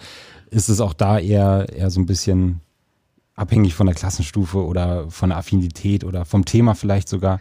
ist 0.51 0.69
es 0.69 0.81
auch 0.81 0.95
da 0.95 1.19
eher, 1.19 1.67
eher 1.75 1.91
so 1.91 2.01
ein 2.01 2.07
bisschen 2.07 2.61
abhängig 3.39 3.75
von 3.75 3.87
der 3.87 3.95
Klassenstufe 3.95 4.65
oder 4.65 5.11
von 5.11 5.31
der 5.31 5.39
Affinität 5.39 6.05
oder 6.05 6.25
vom 6.25 6.45
Thema 6.45 6.75
vielleicht 6.75 7.09
sogar? 7.09 7.41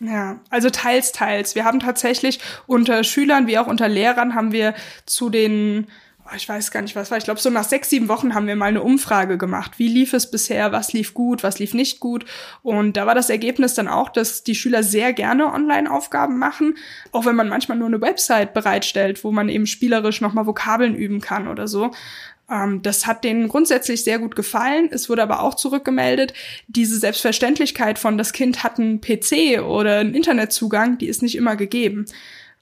Ja, 0.00 0.40
also 0.50 0.70
teils, 0.70 1.12
teils. 1.12 1.54
Wir 1.54 1.64
haben 1.64 1.80
tatsächlich 1.80 2.40
unter 2.66 3.04
Schülern 3.04 3.46
wie 3.46 3.58
auch 3.58 3.66
unter 3.66 3.88
Lehrern 3.88 4.34
haben 4.34 4.52
wir 4.52 4.74
zu 5.06 5.30
den 5.30 5.86
oh, 6.24 6.36
ich 6.36 6.48
weiß 6.48 6.70
gar 6.70 6.82
nicht, 6.82 6.96
was 6.96 7.10
war. 7.10 7.18
Ich 7.18 7.24
glaube, 7.24 7.40
so 7.40 7.50
nach 7.50 7.64
sechs, 7.64 7.90
sieben 7.90 8.08
Wochen 8.08 8.34
haben 8.34 8.46
wir 8.46 8.56
mal 8.56 8.66
eine 8.66 8.82
Umfrage 8.82 9.38
gemacht. 9.38 9.78
Wie 9.78 9.88
lief 9.88 10.12
es 10.12 10.30
bisher? 10.30 10.72
Was 10.72 10.92
lief 10.92 11.14
gut? 11.14 11.42
Was 11.42 11.58
lief 11.58 11.74
nicht 11.74 12.00
gut? 12.00 12.24
Und 12.62 12.96
da 12.96 13.06
war 13.06 13.14
das 13.14 13.30
Ergebnis 13.30 13.74
dann 13.74 13.88
auch, 13.88 14.08
dass 14.08 14.44
die 14.44 14.54
Schüler 14.54 14.82
sehr 14.82 15.12
gerne 15.12 15.52
Online-Aufgaben 15.52 16.38
machen, 16.38 16.76
auch 17.12 17.26
wenn 17.26 17.36
man 17.36 17.48
manchmal 17.48 17.78
nur 17.78 17.88
eine 17.88 18.00
Website 18.00 18.54
bereitstellt, 18.54 19.24
wo 19.24 19.32
man 19.32 19.48
eben 19.48 19.66
spielerisch 19.66 20.20
nochmal 20.20 20.46
Vokabeln 20.46 20.94
üben 20.94 21.20
kann 21.20 21.48
oder 21.48 21.68
so. 21.68 21.90
Ähm, 22.52 22.82
das 22.82 23.06
hat 23.06 23.24
denen 23.24 23.48
grundsätzlich 23.48 24.04
sehr 24.04 24.18
gut 24.18 24.36
gefallen. 24.36 24.88
Es 24.90 25.08
wurde 25.08 25.22
aber 25.22 25.42
auch 25.42 25.54
zurückgemeldet, 25.54 26.34
diese 26.68 26.98
Selbstverständlichkeit 26.98 27.98
von 27.98 28.18
das 28.18 28.32
Kind 28.32 28.62
hat 28.62 28.78
einen 28.78 29.00
PC 29.00 29.62
oder 29.62 29.98
einen 29.98 30.14
Internetzugang, 30.14 30.98
die 30.98 31.06
ist 31.06 31.22
nicht 31.22 31.36
immer 31.36 31.56
gegeben. 31.56 32.06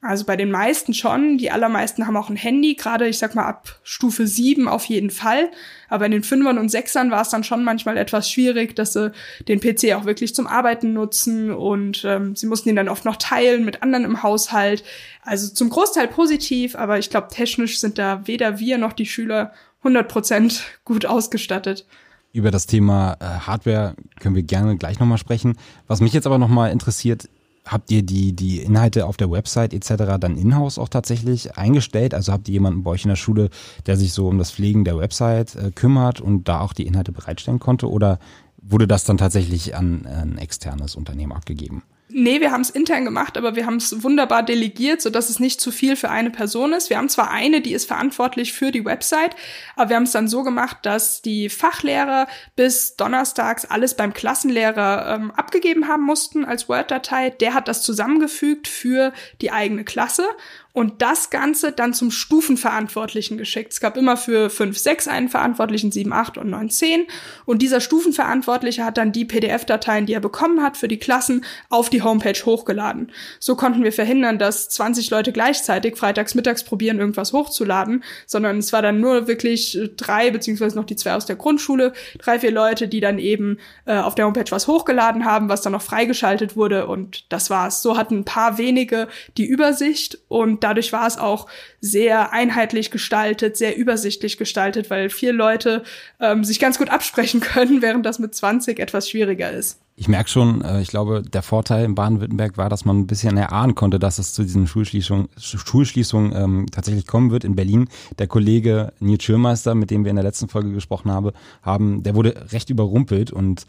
Also 0.02 0.24
bei 0.24 0.36
den 0.36 0.50
meisten 0.50 0.94
schon. 0.94 1.36
Die 1.36 1.50
allermeisten 1.50 2.06
haben 2.06 2.16
auch 2.16 2.30
ein 2.30 2.36
Handy, 2.36 2.74
gerade 2.74 3.06
ich 3.06 3.18
sag 3.18 3.34
mal 3.34 3.46
ab 3.46 3.80
Stufe 3.82 4.26
7 4.26 4.66
auf 4.66 4.86
jeden 4.86 5.10
Fall. 5.10 5.50
Aber 5.90 6.06
in 6.06 6.12
den 6.12 6.22
Fünfern 6.22 6.56
und 6.56 6.70
Sechsern 6.70 7.10
war 7.10 7.20
es 7.20 7.28
dann 7.28 7.44
schon 7.44 7.64
manchmal 7.64 7.98
etwas 7.98 8.30
schwierig, 8.30 8.74
dass 8.74 8.94
sie 8.94 9.12
den 9.46 9.60
PC 9.60 9.94
auch 9.94 10.06
wirklich 10.06 10.34
zum 10.34 10.46
Arbeiten 10.46 10.94
nutzen 10.94 11.52
und 11.52 12.02
ähm, 12.06 12.34
sie 12.34 12.46
mussten 12.46 12.70
ihn 12.70 12.76
dann 12.76 12.88
oft 12.88 13.04
noch 13.04 13.16
teilen 13.16 13.66
mit 13.66 13.82
anderen 13.82 14.06
im 14.06 14.22
Haushalt. 14.22 14.84
Also 15.22 15.52
zum 15.52 15.68
Großteil 15.68 16.08
positiv, 16.08 16.76
aber 16.76 16.98
ich 16.98 17.10
glaube, 17.10 17.28
technisch 17.30 17.78
sind 17.78 17.98
da 17.98 18.26
weder 18.26 18.58
wir 18.58 18.78
noch 18.78 18.94
die 18.94 19.06
Schüler 19.06 19.52
100% 19.84 20.60
gut 20.84 21.06
ausgestattet. 21.06 21.86
Über 22.32 22.50
das 22.50 22.66
Thema 22.66 23.16
äh, 23.20 23.24
Hardware 23.24 23.94
können 24.20 24.36
wir 24.36 24.42
gerne 24.42 24.76
gleich 24.76 25.00
nochmal 25.00 25.18
sprechen. 25.18 25.56
Was 25.88 26.00
mich 26.00 26.12
jetzt 26.12 26.26
aber 26.26 26.38
nochmal 26.38 26.70
interessiert, 26.70 27.28
habt 27.64 27.90
ihr 27.90 28.02
die, 28.02 28.32
die 28.32 28.60
Inhalte 28.60 29.06
auf 29.06 29.16
der 29.16 29.30
Website 29.30 29.74
etc. 29.74 30.18
dann 30.20 30.36
in-house 30.36 30.78
auch 30.78 30.88
tatsächlich 30.88 31.56
eingestellt? 31.56 32.14
Also 32.14 32.32
habt 32.32 32.48
ihr 32.48 32.54
jemanden 32.54 32.84
bei 32.84 32.92
euch 32.92 33.04
in 33.04 33.08
der 33.08 33.16
Schule, 33.16 33.50
der 33.86 33.96
sich 33.96 34.12
so 34.12 34.28
um 34.28 34.38
das 34.38 34.52
Pflegen 34.52 34.84
der 34.84 34.96
Website 34.96 35.56
äh, 35.56 35.70
kümmert 35.72 36.20
und 36.20 36.48
da 36.48 36.60
auch 36.60 36.72
die 36.72 36.86
Inhalte 36.86 37.12
bereitstellen 37.12 37.58
konnte? 37.58 37.90
Oder 37.90 38.18
wurde 38.62 38.86
das 38.86 39.04
dann 39.04 39.18
tatsächlich 39.18 39.74
an 39.74 40.06
ein 40.06 40.38
externes 40.38 40.94
Unternehmen 40.94 41.32
abgegeben? 41.32 41.82
Nee, 42.12 42.40
wir 42.40 42.50
haben 42.50 42.62
es 42.62 42.70
intern 42.70 43.04
gemacht, 43.04 43.36
aber 43.36 43.54
wir 43.54 43.66
haben 43.66 43.76
es 43.76 44.02
wunderbar 44.02 44.42
delegiert, 44.42 45.00
so 45.00 45.10
dass 45.10 45.30
es 45.30 45.38
nicht 45.38 45.60
zu 45.60 45.70
viel 45.70 45.96
für 45.96 46.10
eine 46.10 46.30
Person 46.30 46.72
ist. 46.72 46.90
Wir 46.90 46.98
haben 46.98 47.08
zwar 47.08 47.30
eine, 47.30 47.60
die 47.60 47.72
ist 47.72 47.86
verantwortlich 47.86 48.52
für 48.52 48.72
die 48.72 48.84
Website, 48.84 49.36
aber 49.76 49.90
wir 49.90 49.96
haben 49.96 50.04
es 50.04 50.12
dann 50.12 50.28
so 50.28 50.42
gemacht, 50.42 50.78
dass 50.82 51.22
die 51.22 51.48
Fachlehrer 51.48 52.26
bis 52.56 52.96
donnerstags 52.96 53.64
alles 53.64 53.94
beim 53.94 54.12
Klassenlehrer 54.12 55.14
ähm, 55.14 55.30
abgegeben 55.30 55.88
haben 55.88 56.04
mussten 56.04 56.44
als 56.44 56.68
Word-Datei. 56.68 57.30
Der 57.30 57.54
hat 57.54 57.68
das 57.68 57.82
zusammengefügt 57.82 58.66
für 58.66 59.12
die 59.40 59.52
eigene 59.52 59.84
Klasse 59.84 60.24
und 60.72 61.02
das 61.02 61.30
Ganze 61.30 61.72
dann 61.72 61.94
zum 61.94 62.10
Stufenverantwortlichen 62.10 63.38
geschickt. 63.38 63.72
Es 63.72 63.80
gab 63.80 63.96
immer 63.96 64.16
für 64.16 64.50
5, 64.50 64.78
6 64.78 65.08
einen 65.08 65.28
Verantwortlichen, 65.28 65.90
7, 65.90 66.12
8 66.12 66.38
und 66.38 66.50
9, 66.50 66.70
10. 66.70 67.06
Und 67.44 67.62
dieser 67.62 67.80
Stufenverantwortliche 67.80 68.84
hat 68.84 68.96
dann 68.96 69.12
die 69.12 69.24
PDF-Dateien, 69.24 70.06
die 70.06 70.14
er 70.14 70.20
bekommen 70.20 70.62
hat 70.62 70.76
für 70.76 70.88
die 70.88 70.98
Klassen, 70.98 71.44
auf 71.68 71.90
die 71.90 72.02
Homepage 72.02 72.38
hochgeladen. 72.44 73.10
So 73.40 73.56
konnten 73.56 73.82
wir 73.82 73.92
verhindern, 73.92 74.38
dass 74.38 74.68
20 74.68 75.10
Leute 75.10 75.32
gleichzeitig 75.32 75.96
freitags 75.96 76.34
mittags 76.34 76.62
probieren, 76.62 77.00
irgendwas 77.00 77.32
hochzuladen, 77.32 78.04
sondern 78.26 78.58
es 78.58 78.72
war 78.72 78.82
dann 78.82 79.00
nur 79.00 79.26
wirklich 79.26 79.78
drei, 79.96 80.30
beziehungsweise 80.30 80.76
noch 80.76 80.84
die 80.84 80.96
zwei 80.96 81.14
aus 81.14 81.26
der 81.26 81.36
Grundschule, 81.36 81.92
drei, 82.18 82.38
vier 82.38 82.52
Leute, 82.52 82.86
die 82.86 83.00
dann 83.00 83.18
eben 83.18 83.58
äh, 83.86 83.96
auf 83.96 84.14
der 84.14 84.26
Homepage 84.26 84.50
was 84.50 84.68
hochgeladen 84.68 85.24
haben, 85.24 85.48
was 85.48 85.62
dann 85.62 85.72
noch 85.72 85.82
freigeschaltet 85.82 86.56
wurde 86.56 86.86
und 86.86 87.24
das 87.32 87.50
war's. 87.50 87.82
So 87.82 87.96
hatten 87.96 88.18
ein 88.18 88.24
paar 88.24 88.58
wenige 88.58 89.08
die 89.36 89.46
Übersicht 89.46 90.18
und 90.28 90.59
dadurch 90.62 90.92
war 90.92 91.06
es 91.06 91.18
auch 91.18 91.46
sehr 91.80 92.32
einheitlich 92.32 92.90
gestaltet, 92.90 93.56
sehr 93.56 93.76
übersichtlich 93.76 94.38
gestaltet, 94.38 94.90
weil 94.90 95.10
vier 95.10 95.32
Leute 95.32 95.82
ähm, 96.20 96.44
sich 96.44 96.58
ganz 96.60 96.78
gut 96.78 96.90
absprechen 96.90 97.40
können, 97.40 97.82
während 97.82 98.06
das 98.06 98.18
mit 98.18 98.34
20 98.34 98.78
etwas 98.78 99.08
schwieriger 99.08 99.50
ist. 99.50 99.80
Ich 100.00 100.08
merke 100.08 100.30
schon, 100.30 100.62
äh, 100.62 100.80
ich 100.80 100.88
glaube, 100.88 101.20
der 101.20 101.42
Vorteil 101.42 101.84
in 101.84 101.94
Baden-Württemberg 101.94 102.56
war, 102.56 102.70
dass 102.70 102.86
man 102.86 103.00
ein 103.00 103.06
bisschen 103.06 103.36
erahnen 103.36 103.74
konnte, 103.74 103.98
dass 103.98 104.18
es 104.18 104.32
zu 104.32 104.42
diesen 104.42 104.66
Schulschließungen 104.66 105.28
Schulschließung, 105.36 106.34
ähm, 106.34 106.66
tatsächlich 106.72 107.06
kommen 107.06 107.30
wird. 107.30 107.44
In 107.44 107.54
Berlin, 107.54 107.86
der 108.18 108.26
Kollege 108.26 108.94
Nils 109.00 109.24
Schürmeister, 109.24 109.74
mit 109.74 109.90
dem 109.90 110.04
wir 110.04 110.08
in 110.08 110.16
der 110.16 110.24
letzten 110.24 110.48
Folge 110.48 110.72
gesprochen 110.72 111.12
habe, 111.12 111.34
haben, 111.60 112.02
der 112.02 112.14
wurde 112.14 112.46
recht 112.50 112.70
überrumpelt 112.70 113.30
und 113.30 113.66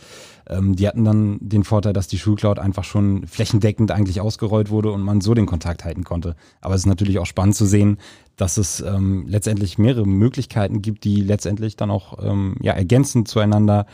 ähm, 0.47 0.77
die 0.77 0.87
hatten 0.87 1.03
dann 1.03 1.37
den 1.41 1.65
Vorteil, 1.65 1.91
dass 1.91 2.07
die 2.07 2.17
Schulcloud 2.17 2.59
einfach 2.59 2.85
schon 2.85 3.27
flächendeckend 3.27 3.91
eigentlich 3.91 4.21
ausgerollt 4.21 4.69
wurde 4.69 4.93
und 4.93 5.01
man 5.01 5.19
so 5.19 5.33
den 5.33 5.47
Kontakt 5.47 5.83
halten 5.83 6.05
konnte. 6.05 6.37
Aber 6.61 6.75
es 6.75 6.83
ist 6.83 6.87
natürlich 6.87 7.19
auch 7.19 7.25
spannend 7.25 7.55
zu 7.55 7.65
sehen, 7.65 7.97
dass 8.37 8.55
es 8.55 8.79
ähm, 8.79 9.25
letztendlich 9.27 9.77
mehrere 9.77 10.07
Möglichkeiten 10.07 10.81
gibt, 10.81 11.03
die 11.03 11.19
letztendlich 11.19 11.75
dann 11.75 11.91
auch 11.91 12.23
ähm, 12.23 12.55
ja, 12.61 12.71
ergänzend 12.71 13.27
zueinander 13.27 13.85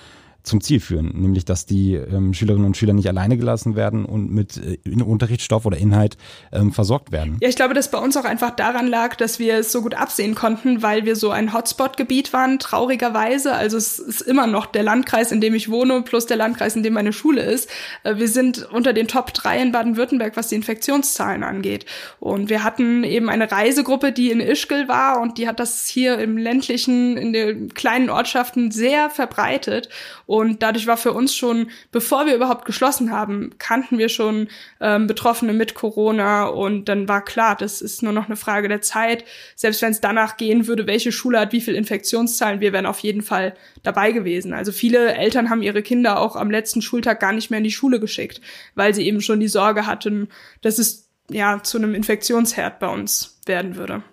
zum 0.47 0.62
Ziel 0.62 0.79
führen, 0.79 1.12
nämlich 1.13 1.45
dass 1.45 1.65
die 1.65 1.93
ähm, 1.93 2.33
Schülerinnen 2.33 2.65
und 2.65 2.77
Schüler 2.77 2.93
nicht 2.93 3.07
alleine 3.07 3.38
gelassen 3.38 3.75
werden 3.75 4.05
und 4.05 4.31
mit 4.31 4.57
äh, 4.57 5.03
Unterrichtsstoff 5.03 5.65
oder 5.65 5.77
Inhalt 5.77 6.17
ähm, 6.51 6.71
versorgt 6.71 7.12
werden. 7.12 7.38
Ja, 7.41 7.49
ich 7.49 7.55
glaube, 7.55 7.73
dass 7.73 7.91
bei 7.91 7.97
uns 7.97 8.17
auch 8.17 8.25
einfach 8.25 8.51
daran 8.51 8.88
lag, 8.88 9.15
dass 9.15 9.39
wir 9.39 9.55
es 9.55 9.71
so 9.71 9.81
gut 9.81 9.93
absehen 9.93 10.36
konnten, 10.36 10.81
weil 10.81 11.05
wir 11.05 11.15
so 11.15 11.31
ein 11.31 11.53
Hotspot-Gebiet 11.53 12.33
waren, 12.33 12.60
traurigerweise. 12.60 13.53
Also 13.53 13.77
es 13.77 13.99
ist 13.99 14.21
immer 14.21 14.47
noch 14.47 14.65
der 14.65 14.83
Landkreis, 14.83 15.31
in 15.31 15.41
dem 15.41 15.53
ich 15.53 15.69
wohne, 15.69 16.01
plus 16.01 16.25
der 16.25 16.38
Landkreis, 16.38 16.75
in 16.75 16.83
dem 16.83 16.93
meine 16.93 17.13
Schule 17.13 17.41
ist. 17.41 17.69
Äh, 18.03 18.17
wir 18.17 18.27
sind 18.27 18.67
unter 18.71 18.93
den 18.93 19.07
Top 19.07 19.33
3 19.33 19.62
in 19.62 19.71
Baden-Württemberg, 19.71 20.38
was 20.38 20.47
die 20.47 20.55
Infektionszahlen 20.55 21.43
angeht. 21.43 21.86
Und 22.19 22.49
wir 22.49 22.63
hatten 22.63 23.03
eben 23.03 23.29
eine 23.29 23.51
Reisegruppe, 23.51 24.12
die 24.12 24.31
in 24.31 24.39
Ischgl 24.39 24.88
war 24.88 25.19
und 25.19 25.38
die 25.38 25.47
hat 25.47 25.60
das 25.60 25.88
hier 25.88 26.17
im 26.19 26.38
ländlichen, 26.38 27.17
in 27.17 27.33
den 27.33 27.73
kleinen 27.73 28.10
Ortschaften 28.10 28.71
sehr 28.71 29.10
verbreitet. 29.10 29.89
Und 30.25 30.37
dadurch 30.43 30.88
war 30.88 30.97
für 30.97 31.13
uns 31.13 31.36
schon, 31.36 31.69
bevor 31.91 32.26
wir 32.26 32.36
überhaupt 32.36 32.65
geschlossen 32.65 33.12
haben, 33.12 33.52
kannten 33.58 33.97
wir 33.97 34.10
schon 34.10 34.47
ähm, 34.80 35.08
Betroffene 35.08 35.54
mit 35.54 35.73
Corona 35.73 36.45
und 36.45 36.86
dann 36.86 37.08
war 37.08 37.23
klar, 37.23 37.56
das 37.56 37.82
ist 37.82 38.04
nur 38.04 38.13
noch 38.13 38.26
eine 38.26 38.36
Frage 38.36 38.67
der 38.67 38.82
Zeit. 38.82 39.23
Selbst 39.56 39.82
wenn 39.82 39.91
es 39.91 40.02
danach 40.02 40.38
gehen 40.38 40.67
würde, 40.67 40.88
welche 40.88 41.12
Schule 41.12 41.39
hat 41.39 41.54
wie 41.54 41.62
viel 41.62 41.76
Infektionszahlen, 41.76 42.60
wir 42.60 42.73
wären 42.73 42.86
auf 42.86 43.00
jeden 43.00 43.21
Fall 43.21 43.56
dabei 43.84 44.12
gewesen. 44.12 44.54
Also 44.54 44.71
viele 44.71 45.13
Eltern 45.13 45.50
haben 45.50 45.62
ihre 45.62 45.82
Kinder 45.82 46.19
auch 46.19 46.36
am 46.36 46.52
letzten 46.52 46.82
Schultag 46.82 47.19
gar 47.19 47.34
nicht 47.34 47.50
mehr 47.50 47.60
in 47.60 47.63
die 47.63 47.71
Schule 47.71 48.00
geschickt, 48.00 48.41
weil 48.76 48.93
sie 48.93 49.06
eben 49.06 49.21
schon 49.21 49.39
die 49.39 49.47
Sorge 49.47 49.86
hatten, 49.86 50.30
dass 50.62 50.80
es 50.80 51.10
ja 51.30 51.62
zu 51.63 51.78
einem 51.78 51.93
Infektionsherd 51.93 52.80
bei 52.80 52.88
uns 52.88 53.39
werden 53.45 53.76
würde. 53.76 54.04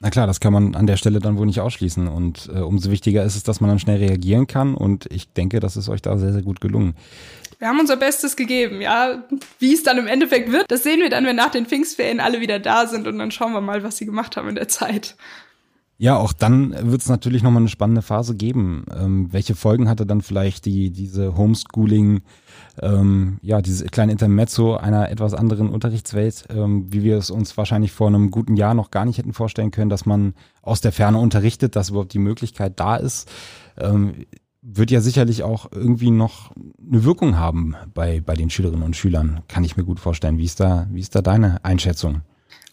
Na 0.00 0.10
klar, 0.10 0.28
das 0.28 0.38
kann 0.38 0.52
man 0.52 0.76
an 0.76 0.86
der 0.86 0.96
Stelle 0.96 1.18
dann 1.18 1.36
wohl 1.38 1.46
nicht 1.46 1.60
ausschließen. 1.60 2.06
Und 2.06 2.48
äh, 2.54 2.60
umso 2.60 2.90
wichtiger 2.90 3.24
ist 3.24 3.34
es, 3.34 3.42
dass 3.42 3.60
man 3.60 3.68
dann 3.68 3.80
schnell 3.80 3.98
reagieren 3.98 4.46
kann. 4.46 4.74
Und 4.74 5.06
ich 5.10 5.32
denke, 5.32 5.58
das 5.58 5.76
ist 5.76 5.88
euch 5.88 6.02
da 6.02 6.16
sehr, 6.18 6.32
sehr 6.32 6.42
gut 6.42 6.60
gelungen. 6.60 6.94
Wir 7.58 7.66
haben 7.66 7.80
unser 7.80 7.96
Bestes 7.96 8.36
gegeben, 8.36 8.80
ja. 8.80 9.24
Wie 9.58 9.74
es 9.74 9.82
dann 9.82 9.98
im 9.98 10.06
Endeffekt 10.06 10.52
wird, 10.52 10.70
das 10.70 10.84
sehen 10.84 11.00
wir 11.00 11.10
dann, 11.10 11.24
wenn 11.24 11.34
nach 11.34 11.50
den 11.50 11.66
Pfingstferien 11.66 12.20
alle 12.20 12.40
wieder 12.40 12.60
da 12.60 12.86
sind. 12.86 13.08
Und 13.08 13.18
dann 13.18 13.32
schauen 13.32 13.52
wir 13.52 13.60
mal, 13.60 13.82
was 13.82 13.96
sie 13.96 14.06
gemacht 14.06 14.36
haben 14.36 14.48
in 14.48 14.54
der 14.54 14.68
Zeit. 14.68 15.16
Ja, 16.00 16.16
auch 16.16 16.32
dann 16.32 16.76
wird 16.92 17.02
es 17.02 17.08
natürlich 17.08 17.42
nochmal 17.42 17.62
eine 17.62 17.68
spannende 17.68 18.02
Phase 18.02 18.36
geben. 18.36 18.86
Ähm, 18.96 19.32
welche 19.32 19.56
Folgen 19.56 19.88
hatte 19.88 20.06
dann 20.06 20.20
vielleicht 20.20 20.64
die, 20.64 20.90
diese 20.90 21.36
Homeschooling- 21.36 22.22
ähm, 22.80 23.38
ja, 23.42 23.60
dieses 23.60 23.90
kleine 23.90 24.12
Intermezzo 24.12 24.76
einer 24.76 25.10
etwas 25.10 25.34
anderen 25.34 25.70
Unterrichtswelt, 25.70 26.46
ähm, 26.50 26.86
wie 26.92 27.02
wir 27.02 27.18
es 27.18 27.30
uns 27.30 27.56
wahrscheinlich 27.56 27.90
vor 27.90 28.06
einem 28.06 28.30
guten 28.30 28.54
Jahr 28.54 28.74
noch 28.74 28.92
gar 28.92 29.04
nicht 29.04 29.18
hätten 29.18 29.32
vorstellen 29.32 29.72
können, 29.72 29.90
dass 29.90 30.06
man 30.06 30.34
aus 30.62 30.80
der 30.80 30.92
Ferne 30.92 31.18
unterrichtet, 31.18 31.74
dass 31.74 31.90
überhaupt 31.90 32.14
die 32.14 32.20
Möglichkeit 32.20 32.78
da 32.78 32.94
ist. 32.94 33.28
Ähm, 33.76 34.26
wird 34.62 34.92
ja 34.92 35.00
sicherlich 35.00 35.42
auch 35.42 35.66
irgendwie 35.72 36.12
noch 36.12 36.52
eine 36.86 37.02
Wirkung 37.02 37.38
haben 37.38 37.74
bei, 37.92 38.20
bei 38.20 38.34
den 38.34 38.50
Schülerinnen 38.50 38.84
und 38.84 38.94
Schülern. 38.94 39.40
Kann 39.48 39.64
ich 39.64 39.76
mir 39.76 39.84
gut 39.84 39.98
vorstellen. 39.98 40.38
Wie 40.38 40.44
ist 40.44 40.60
da, 40.60 40.86
wie 40.92 41.00
ist 41.00 41.16
da 41.16 41.22
deine 41.22 41.64
Einschätzung? 41.64 42.22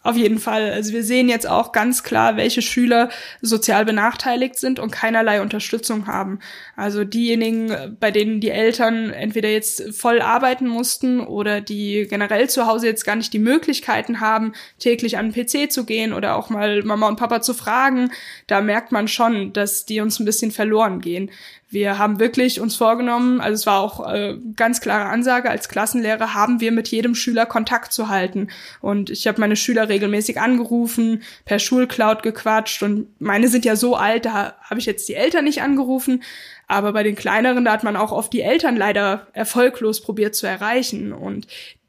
Auf 0.06 0.18
jeden 0.18 0.38
Fall. 0.38 0.72
Also 0.72 0.94
wir 0.94 1.04
sehen 1.04 1.30
jetzt 1.30 1.50
auch 1.50 1.72
ganz 1.72 2.04
klar, 2.04 2.38
welche 2.38 2.62
Schüler 2.62 3.10
sozial 3.42 3.86
benachteiligt 3.86 4.56
sind 4.56 4.78
und 4.78 4.92
keinerlei 4.92 5.42
Unterstützung 5.42 6.06
haben. 6.06 6.38
Also 6.76 7.04
diejenigen, 7.04 7.98
bei 8.00 8.12
denen 8.12 8.40
die 8.40 8.52
Eltern 8.52 9.10
entweder 9.10 9.50
jetzt 9.50 9.96
voll 9.96 10.22
arbeiten 10.22 10.68
mussten 10.68 11.22
oder 11.22 11.60
die 11.60 12.06
generell 12.08 12.48
zu 12.48 12.68
Hause 12.68 12.86
jetzt 12.86 13.04
gar 13.04 13.16
nicht 13.16 13.34
die 13.34 13.40
Möglichkeiten 13.40 14.20
haben, 14.20 14.54
täglich 14.78 15.18
an 15.18 15.32
den 15.32 15.44
PC 15.44 15.72
zu 15.72 15.86
gehen 15.86 16.14
oder 16.14 16.36
auch 16.36 16.52
mal 16.52 16.84
Mama 16.84 17.08
und 17.08 17.16
Papa 17.16 17.42
zu 17.42 17.56
fragen, 17.56 18.12
da 18.46 18.62
merkt 18.62 18.92
man 18.92 19.08
schon, 19.08 19.54
dass 19.54 19.86
die 19.86 20.02
uns 20.02 20.20
ein 20.20 20.26
bisschen 20.26 20.52
verloren 20.52 21.02
gehen. 21.02 21.32
Wir 21.76 21.98
haben 21.98 22.22
wirklich 22.22 22.62
uns 22.62 22.78
vorgenommen, 22.78 23.42
also 23.42 23.54
es 23.54 23.66
war 23.66 23.82
auch 23.82 24.10
äh, 24.10 24.38
ganz 24.56 24.80
klare 24.80 25.10
Ansage, 25.10 25.50
als 25.50 25.68
Klassenlehrer 25.68 26.34
haben 26.34 26.62
wir 26.62 26.72
mit 26.72 26.88
jedem 26.88 27.16
Schüler 27.16 27.46
Kontakt 27.46 27.92
zu 27.92 28.08
halten. 28.08 28.48
Und 28.80 29.10
ich 29.10 29.28
habe 29.28 29.42
meine 29.42 29.58
Schüler 29.58 29.90
regelmäßig 29.90 30.40
angerufen, 30.40 31.22
per 31.44 31.60
Schulcloud 31.60 32.24
gequatscht 32.24 32.82
und 32.82 33.10
meine 33.20 33.50
sind 33.50 33.66
ja 33.66 33.76
so 33.76 33.98
alt, 33.98 34.24
da 34.24 34.54
habe 34.62 34.80
ich 34.80 34.86
jetzt 34.86 35.10
die 35.10 35.16
Eltern 35.16 35.44
nicht 35.44 35.64
angerufen. 35.64 36.24
Aber 36.68 36.94
bei 36.94 37.04
den 37.04 37.16
kleineren, 37.16 37.66
da 37.66 37.74
hat 37.74 37.84
man 37.84 37.98
auch 37.98 38.14
oft 38.14 38.32
die 38.32 38.42
Eltern 38.42 38.78
leider 38.78 39.28
erfolglos 39.34 40.00
probiert 40.00 40.34
zu 40.34 40.48
erreichen. 40.48 41.12
Und 41.12 41.46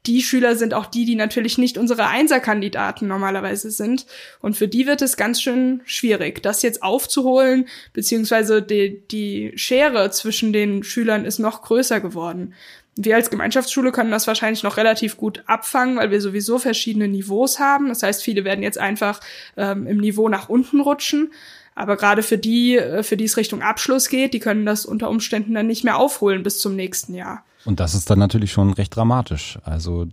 die 0.07 0.21
Schüler 0.21 0.55
sind 0.55 0.73
auch 0.73 0.85
die, 0.85 1.05
die 1.05 1.15
natürlich 1.15 1.57
nicht 1.57 1.77
unsere 1.77 2.07
Einserkandidaten 2.07 3.07
normalerweise 3.07 3.69
sind. 3.69 4.05
Und 4.41 4.55
für 4.55 4.67
die 4.67 4.87
wird 4.87 5.01
es 5.01 5.17
ganz 5.17 5.41
schön 5.41 5.81
schwierig, 5.85 6.41
das 6.41 6.61
jetzt 6.61 6.81
aufzuholen, 6.81 7.67
beziehungsweise 7.93 8.61
die, 8.61 9.01
die 9.11 9.51
Schere 9.55 10.09
zwischen 10.11 10.53
den 10.53 10.83
Schülern 10.83 11.25
ist 11.25 11.39
noch 11.39 11.61
größer 11.61 11.99
geworden. 11.99 12.53
Wir 12.95 13.15
als 13.15 13.29
Gemeinschaftsschule 13.29 13.91
können 13.91 14.09
das 14.09 14.25
wahrscheinlich 14.25 14.63
noch 14.63 14.77
relativ 14.77 15.17
gut 15.17 15.43
abfangen, 15.45 15.97
weil 15.97 16.09
wir 16.09 16.19
sowieso 16.19 16.57
verschiedene 16.57 17.07
Niveaus 17.07 17.59
haben. 17.59 17.89
Das 17.89 18.01
heißt, 18.01 18.23
viele 18.23 18.43
werden 18.43 18.63
jetzt 18.63 18.79
einfach 18.79 19.19
ähm, 19.55 19.85
im 19.85 19.97
Niveau 19.97 20.29
nach 20.29 20.49
unten 20.49 20.79
rutschen. 20.79 21.31
Aber 21.77 21.95
gerade 21.95 22.23
für 22.23 22.39
die, 22.39 22.75
äh, 22.75 23.03
für 23.03 23.17
die 23.17 23.25
es 23.25 23.37
Richtung 23.37 23.61
Abschluss 23.61 24.09
geht, 24.09 24.33
die 24.33 24.39
können 24.39 24.65
das 24.65 24.83
unter 24.83 25.09
Umständen 25.09 25.53
dann 25.53 25.67
nicht 25.67 25.83
mehr 25.83 25.97
aufholen 25.97 26.41
bis 26.41 26.57
zum 26.57 26.75
nächsten 26.75 27.13
Jahr. 27.13 27.43
Und 27.65 27.79
das 27.79 27.93
ist 27.93 28.09
dann 28.09 28.17
natürlich 28.17 28.51
schon 28.51 28.73
recht 28.73 28.95
dramatisch. 28.95 29.59
Also 29.63 30.07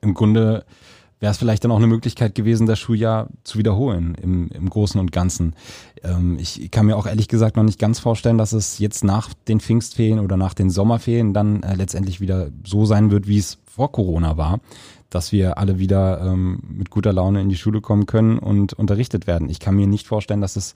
im 0.00 0.14
Grunde 0.14 0.64
wäre 1.18 1.32
es 1.32 1.36
vielleicht 1.36 1.64
dann 1.64 1.70
auch 1.70 1.76
eine 1.76 1.86
Möglichkeit 1.86 2.34
gewesen, 2.34 2.66
das 2.66 2.78
Schuljahr 2.78 3.28
zu 3.44 3.58
wiederholen 3.58 4.14
im, 4.22 4.48
im 4.48 4.70
Großen 4.70 4.98
und 4.98 5.12
Ganzen. 5.12 5.54
Ähm, 6.02 6.38
ich 6.40 6.70
kann 6.70 6.86
mir 6.86 6.96
auch 6.96 7.06
ehrlich 7.06 7.28
gesagt 7.28 7.56
noch 7.56 7.62
nicht 7.62 7.78
ganz 7.78 7.98
vorstellen, 7.98 8.38
dass 8.38 8.54
es 8.54 8.78
jetzt 8.78 9.04
nach 9.04 9.34
den 9.48 9.60
Pfingstferien 9.60 10.18
oder 10.18 10.38
nach 10.38 10.54
den 10.54 10.70
Sommerferien 10.70 11.34
dann 11.34 11.62
äh, 11.62 11.74
letztendlich 11.74 12.22
wieder 12.22 12.48
so 12.64 12.86
sein 12.86 13.10
wird, 13.10 13.26
wie 13.26 13.38
es 13.38 13.58
vor 13.66 13.92
Corona 13.92 14.38
war 14.38 14.60
dass 15.10 15.32
wir 15.32 15.58
alle 15.58 15.78
wieder 15.78 16.20
ähm, 16.20 16.60
mit 16.68 16.90
guter 16.90 17.12
Laune 17.12 17.40
in 17.40 17.48
die 17.48 17.56
Schule 17.56 17.80
kommen 17.80 18.06
können 18.06 18.38
und 18.38 18.72
unterrichtet 18.72 19.26
werden. 19.26 19.48
Ich 19.48 19.60
kann 19.60 19.76
mir 19.76 19.86
nicht 19.86 20.06
vorstellen, 20.06 20.40
dass 20.40 20.56
es 20.56 20.74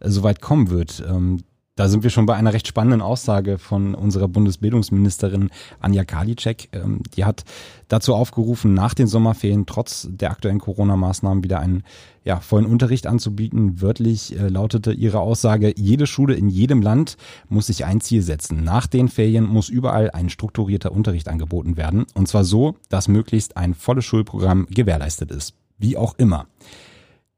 äh, 0.00 0.08
so 0.10 0.22
weit 0.22 0.40
kommen 0.40 0.70
wird. 0.70 1.02
Ähm, 1.08 1.40
da 1.76 1.88
sind 1.88 2.04
wir 2.04 2.10
schon 2.10 2.26
bei 2.26 2.36
einer 2.36 2.52
recht 2.52 2.68
spannenden 2.68 3.02
Aussage 3.02 3.58
von 3.58 3.94
unserer 3.94 4.28
Bundesbildungsministerin 4.28 5.50
Anja 5.80 6.04
Karliczek. 6.04 6.68
Ähm, 6.72 7.00
die 7.16 7.24
hat 7.24 7.44
dazu 7.88 8.14
aufgerufen, 8.14 8.74
nach 8.74 8.94
den 8.94 9.08
Sommerferien 9.08 9.66
trotz 9.66 10.06
der 10.08 10.30
aktuellen 10.30 10.60
Corona-Maßnahmen 10.60 11.42
wieder 11.42 11.58
einen 11.58 11.82
ja, 12.22 12.38
vollen 12.38 12.66
Unterricht 12.66 13.08
anzubieten. 13.08 13.82
Wörtlich 13.82 14.38
äh, 14.38 14.48
lautete 14.48 14.92
ihre 14.92 15.18
Aussage, 15.18 15.74
jede 15.76 16.06
Schule 16.06 16.34
in 16.34 16.48
jedem 16.48 16.80
Land 16.80 17.16
muss 17.48 17.66
sich 17.66 17.84
ein 17.84 18.00
Ziel 18.00 18.22
setzen. 18.22 18.62
Nach 18.62 18.86
den 18.86 19.08
Ferien 19.08 19.44
muss 19.44 19.68
überall 19.68 20.10
ein 20.12 20.30
strukturierter 20.30 20.92
Unterricht 20.92 21.28
angeboten 21.28 21.76
werden. 21.76 22.06
Und 22.14 22.28
zwar 22.28 22.44
so, 22.44 22.76
dass 22.88 23.08
möglichst 23.08 23.56
ein 23.56 23.74
volles 23.74 24.04
Schulprogramm 24.04 24.66
gewährleistet 24.70 25.32
ist. 25.32 25.54
Wie 25.78 25.96
auch 25.96 26.14
immer. 26.18 26.46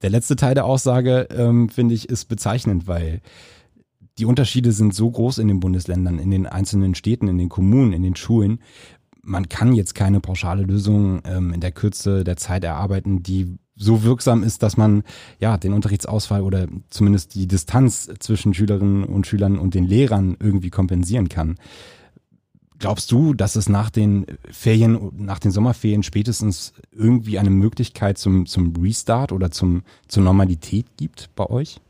Der 0.03 0.11
letzte 0.11 0.37
Teil 0.37 0.55
der 0.55 0.67
Aussage, 0.67 1.27
ähm, 1.35 1.71
finde 1.71 1.95
ich, 1.95 2.11
ist 2.11 2.27
bezeichnend, 2.27 2.87
weil 2.87 3.23
die 4.19 4.25
Unterschiede 4.25 4.73
sind 4.73 4.95
so 4.95 5.11
groß 5.11 5.39
in 5.39 5.49
den 5.49 5.61
Bundesländern, 5.61 6.19
in 6.19 6.31
den 6.31 6.47
einzelnen 6.47 6.95
Städten, 6.95 7.29
in 7.29 7.39
den 7.39 7.49
Kommunen, 7.49 7.93
in 7.93 8.03
den 8.03 8.17
Schulen. 8.17 8.61
Man 9.23 9.49
kann 9.49 9.75
jetzt 9.75 9.95
keine 9.95 10.21
pauschale 10.21 10.63
Lösung 10.63 11.21
ähm, 11.25 11.53
in 11.53 11.61
der 11.61 11.73
Kürze 11.73 12.25
der 12.25 12.37
Zeit 12.37 12.65
erarbeiten, 12.65 13.23
die 13.23 13.59
so 13.75 14.03
wirksam 14.03 14.43
ist, 14.43 14.63
dass 14.63 14.77
man 14.77 15.03
ja 15.39 15.59
den 15.59 15.75
Unterrichtsausfall 15.75 16.41
oder 16.41 16.67
zumindest 16.89 17.35
die 17.35 17.47
Distanz 17.47 18.09
zwischen 18.21 18.55
Schülerinnen 18.55 19.05
und 19.05 19.27
Schülern 19.27 19.59
und 19.59 19.75
den 19.75 19.85
Lehrern 19.85 20.37
irgendwie 20.41 20.71
kompensieren 20.71 21.29
kann. 21.29 21.57
Glaubst 22.79 23.11
du, 23.11 23.35
dass 23.35 23.57
es 23.57 23.69
nach 23.69 23.91
den 23.91 24.27
Ferien, 24.51 25.11
nach 25.17 25.39
den 25.39 25.51
Sommerferien 25.51 26.03
spätestens 26.03 26.73
irgendwie 26.93 27.39
eine 27.39 27.51
Möglichkeit 27.51 28.19
zum, 28.19 28.47
zum 28.47 28.75
Restart 28.77 29.33
oder 29.33 29.51
zum, 29.51 29.83
zur 30.09 30.23
Normalität 30.23 30.87
gibt 30.97 31.31
bei 31.35 31.47
euch? 31.47 31.81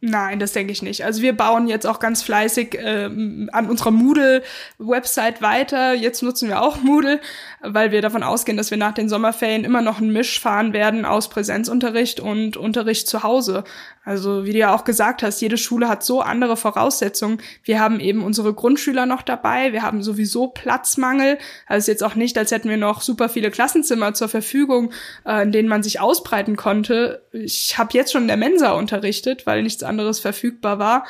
Nein, 0.00 0.38
das 0.38 0.52
denke 0.52 0.72
ich 0.72 0.82
nicht. 0.82 1.04
Also 1.04 1.22
wir 1.22 1.34
bauen 1.34 1.68
jetzt 1.68 1.86
auch 1.86 1.98
ganz 2.00 2.22
fleißig 2.22 2.76
ähm, 2.78 3.48
an 3.52 3.68
unserer 3.68 3.90
Moodle-Website 3.90 5.40
weiter. 5.40 5.94
Jetzt 5.94 6.22
nutzen 6.22 6.48
wir 6.48 6.60
auch 6.60 6.82
Moodle, 6.82 7.18
weil 7.62 7.92
wir 7.92 8.02
davon 8.02 8.22
ausgehen, 8.22 8.58
dass 8.58 8.70
wir 8.70 8.76
nach 8.76 8.92
den 8.92 9.08
Sommerferien 9.08 9.64
immer 9.64 9.80
noch 9.80 9.98
einen 9.98 10.12
Misch 10.12 10.38
fahren 10.38 10.74
werden 10.74 11.06
aus 11.06 11.30
Präsenzunterricht 11.30 12.20
und 12.20 12.58
Unterricht 12.58 13.08
zu 13.08 13.22
Hause. 13.22 13.64
Also 14.04 14.44
wie 14.44 14.52
du 14.52 14.58
ja 14.58 14.72
auch 14.72 14.84
gesagt 14.84 15.24
hast, 15.24 15.40
jede 15.40 15.56
Schule 15.56 15.88
hat 15.88 16.04
so 16.04 16.20
andere 16.20 16.56
Voraussetzungen. 16.56 17.38
Wir 17.64 17.80
haben 17.80 17.98
eben 17.98 18.22
unsere 18.22 18.54
Grundschüler 18.54 19.04
noch 19.04 19.22
dabei. 19.22 19.72
Wir 19.72 19.82
haben 19.82 20.02
sowieso 20.02 20.46
Platzmangel. 20.46 21.38
Also 21.66 21.78
ist 21.78 21.88
jetzt 21.88 22.04
auch 22.04 22.14
nicht, 22.14 22.38
als 22.38 22.52
hätten 22.52 22.68
wir 22.68 22.76
noch 22.76 23.00
super 23.00 23.28
viele 23.28 23.50
Klassenzimmer 23.50 24.14
zur 24.14 24.28
Verfügung, 24.28 24.92
äh, 25.24 25.42
in 25.42 25.50
denen 25.50 25.68
man 25.68 25.82
sich 25.82 26.00
ausbreiten 26.00 26.54
konnte. 26.54 27.26
Ich 27.32 27.78
habe 27.78 27.94
jetzt 27.94 28.12
schon 28.12 28.22
in 28.22 28.28
der 28.28 28.36
Mensa 28.36 28.72
unterrichtet, 28.72 29.44
weil 29.44 29.64
nichts 29.64 29.82
anderes 29.82 29.95
verfügbar 30.20 30.78
war. 30.78 31.04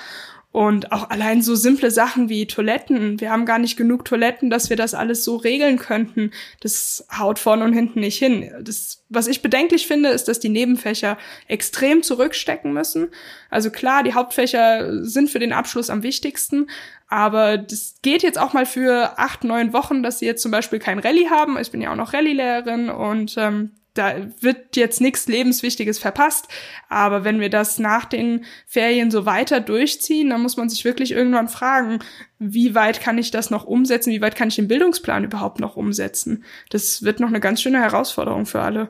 Und 0.56 0.90
auch 0.90 1.10
allein 1.10 1.42
so 1.42 1.54
simple 1.54 1.90
Sachen 1.90 2.30
wie 2.30 2.46
Toiletten. 2.46 3.20
Wir 3.20 3.30
haben 3.30 3.44
gar 3.44 3.58
nicht 3.58 3.76
genug 3.76 4.06
Toiletten, 4.06 4.48
dass 4.48 4.70
wir 4.70 4.76
das 4.78 4.94
alles 4.94 5.22
so 5.22 5.36
regeln 5.36 5.78
könnten. 5.78 6.30
Das 6.60 7.06
haut 7.14 7.38
vorne 7.38 7.62
und 7.62 7.74
hinten 7.74 8.00
nicht 8.00 8.16
hin. 8.16 8.50
Das, 8.62 9.04
was 9.10 9.26
ich 9.26 9.42
bedenklich 9.42 9.86
finde, 9.86 10.08
ist, 10.08 10.28
dass 10.28 10.40
die 10.40 10.48
Nebenfächer 10.48 11.18
extrem 11.46 12.02
zurückstecken 12.02 12.72
müssen. 12.72 13.08
Also 13.50 13.70
klar, 13.70 14.02
die 14.02 14.14
Hauptfächer 14.14 15.04
sind 15.04 15.28
für 15.28 15.40
den 15.40 15.52
Abschluss 15.52 15.90
am 15.90 16.02
wichtigsten. 16.02 16.70
Aber 17.06 17.58
das 17.58 17.96
geht 18.00 18.22
jetzt 18.22 18.38
auch 18.38 18.54
mal 18.54 18.64
für 18.64 19.18
acht, 19.18 19.44
neun 19.44 19.74
Wochen, 19.74 20.02
dass 20.02 20.20
sie 20.20 20.26
jetzt 20.26 20.40
zum 20.40 20.52
Beispiel 20.52 20.78
kein 20.78 21.00
Rallye 21.00 21.28
haben. 21.28 21.58
Ich 21.58 21.70
bin 21.70 21.82
ja 21.82 21.92
auch 21.92 21.96
noch 21.96 22.14
Rallye-Lehrerin 22.14 22.88
und 22.88 23.34
ähm, 23.36 23.72
da 23.98 24.14
wird 24.40 24.76
jetzt 24.76 25.00
nichts 25.00 25.26
Lebenswichtiges 25.26 25.98
verpasst. 25.98 26.48
Aber 26.88 27.24
wenn 27.24 27.40
wir 27.40 27.50
das 27.50 27.78
nach 27.78 28.04
den 28.04 28.44
Ferien 28.66 29.10
so 29.10 29.26
weiter 29.26 29.60
durchziehen, 29.60 30.30
dann 30.30 30.42
muss 30.42 30.56
man 30.56 30.68
sich 30.68 30.84
wirklich 30.84 31.12
irgendwann 31.12 31.48
fragen, 31.48 32.00
wie 32.38 32.74
weit 32.74 33.00
kann 33.00 33.18
ich 33.18 33.30
das 33.30 33.50
noch 33.50 33.64
umsetzen? 33.64 34.12
Wie 34.12 34.20
weit 34.20 34.36
kann 34.36 34.48
ich 34.48 34.56
den 34.56 34.68
Bildungsplan 34.68 35.24
überhaupt 35.24 35.60
noch 35.60 35.76
umsetzen? 35.76 36.44
Das 36.70 37.02
wird 37.02 37.20
noch 37.20 37.28
eine 37.28 37.40
ganz 37.40 37.62
schöne 37.62 37.80
Herausforderung 37.80 38.46
für 38.46 38.60
alle. 38.60 38.88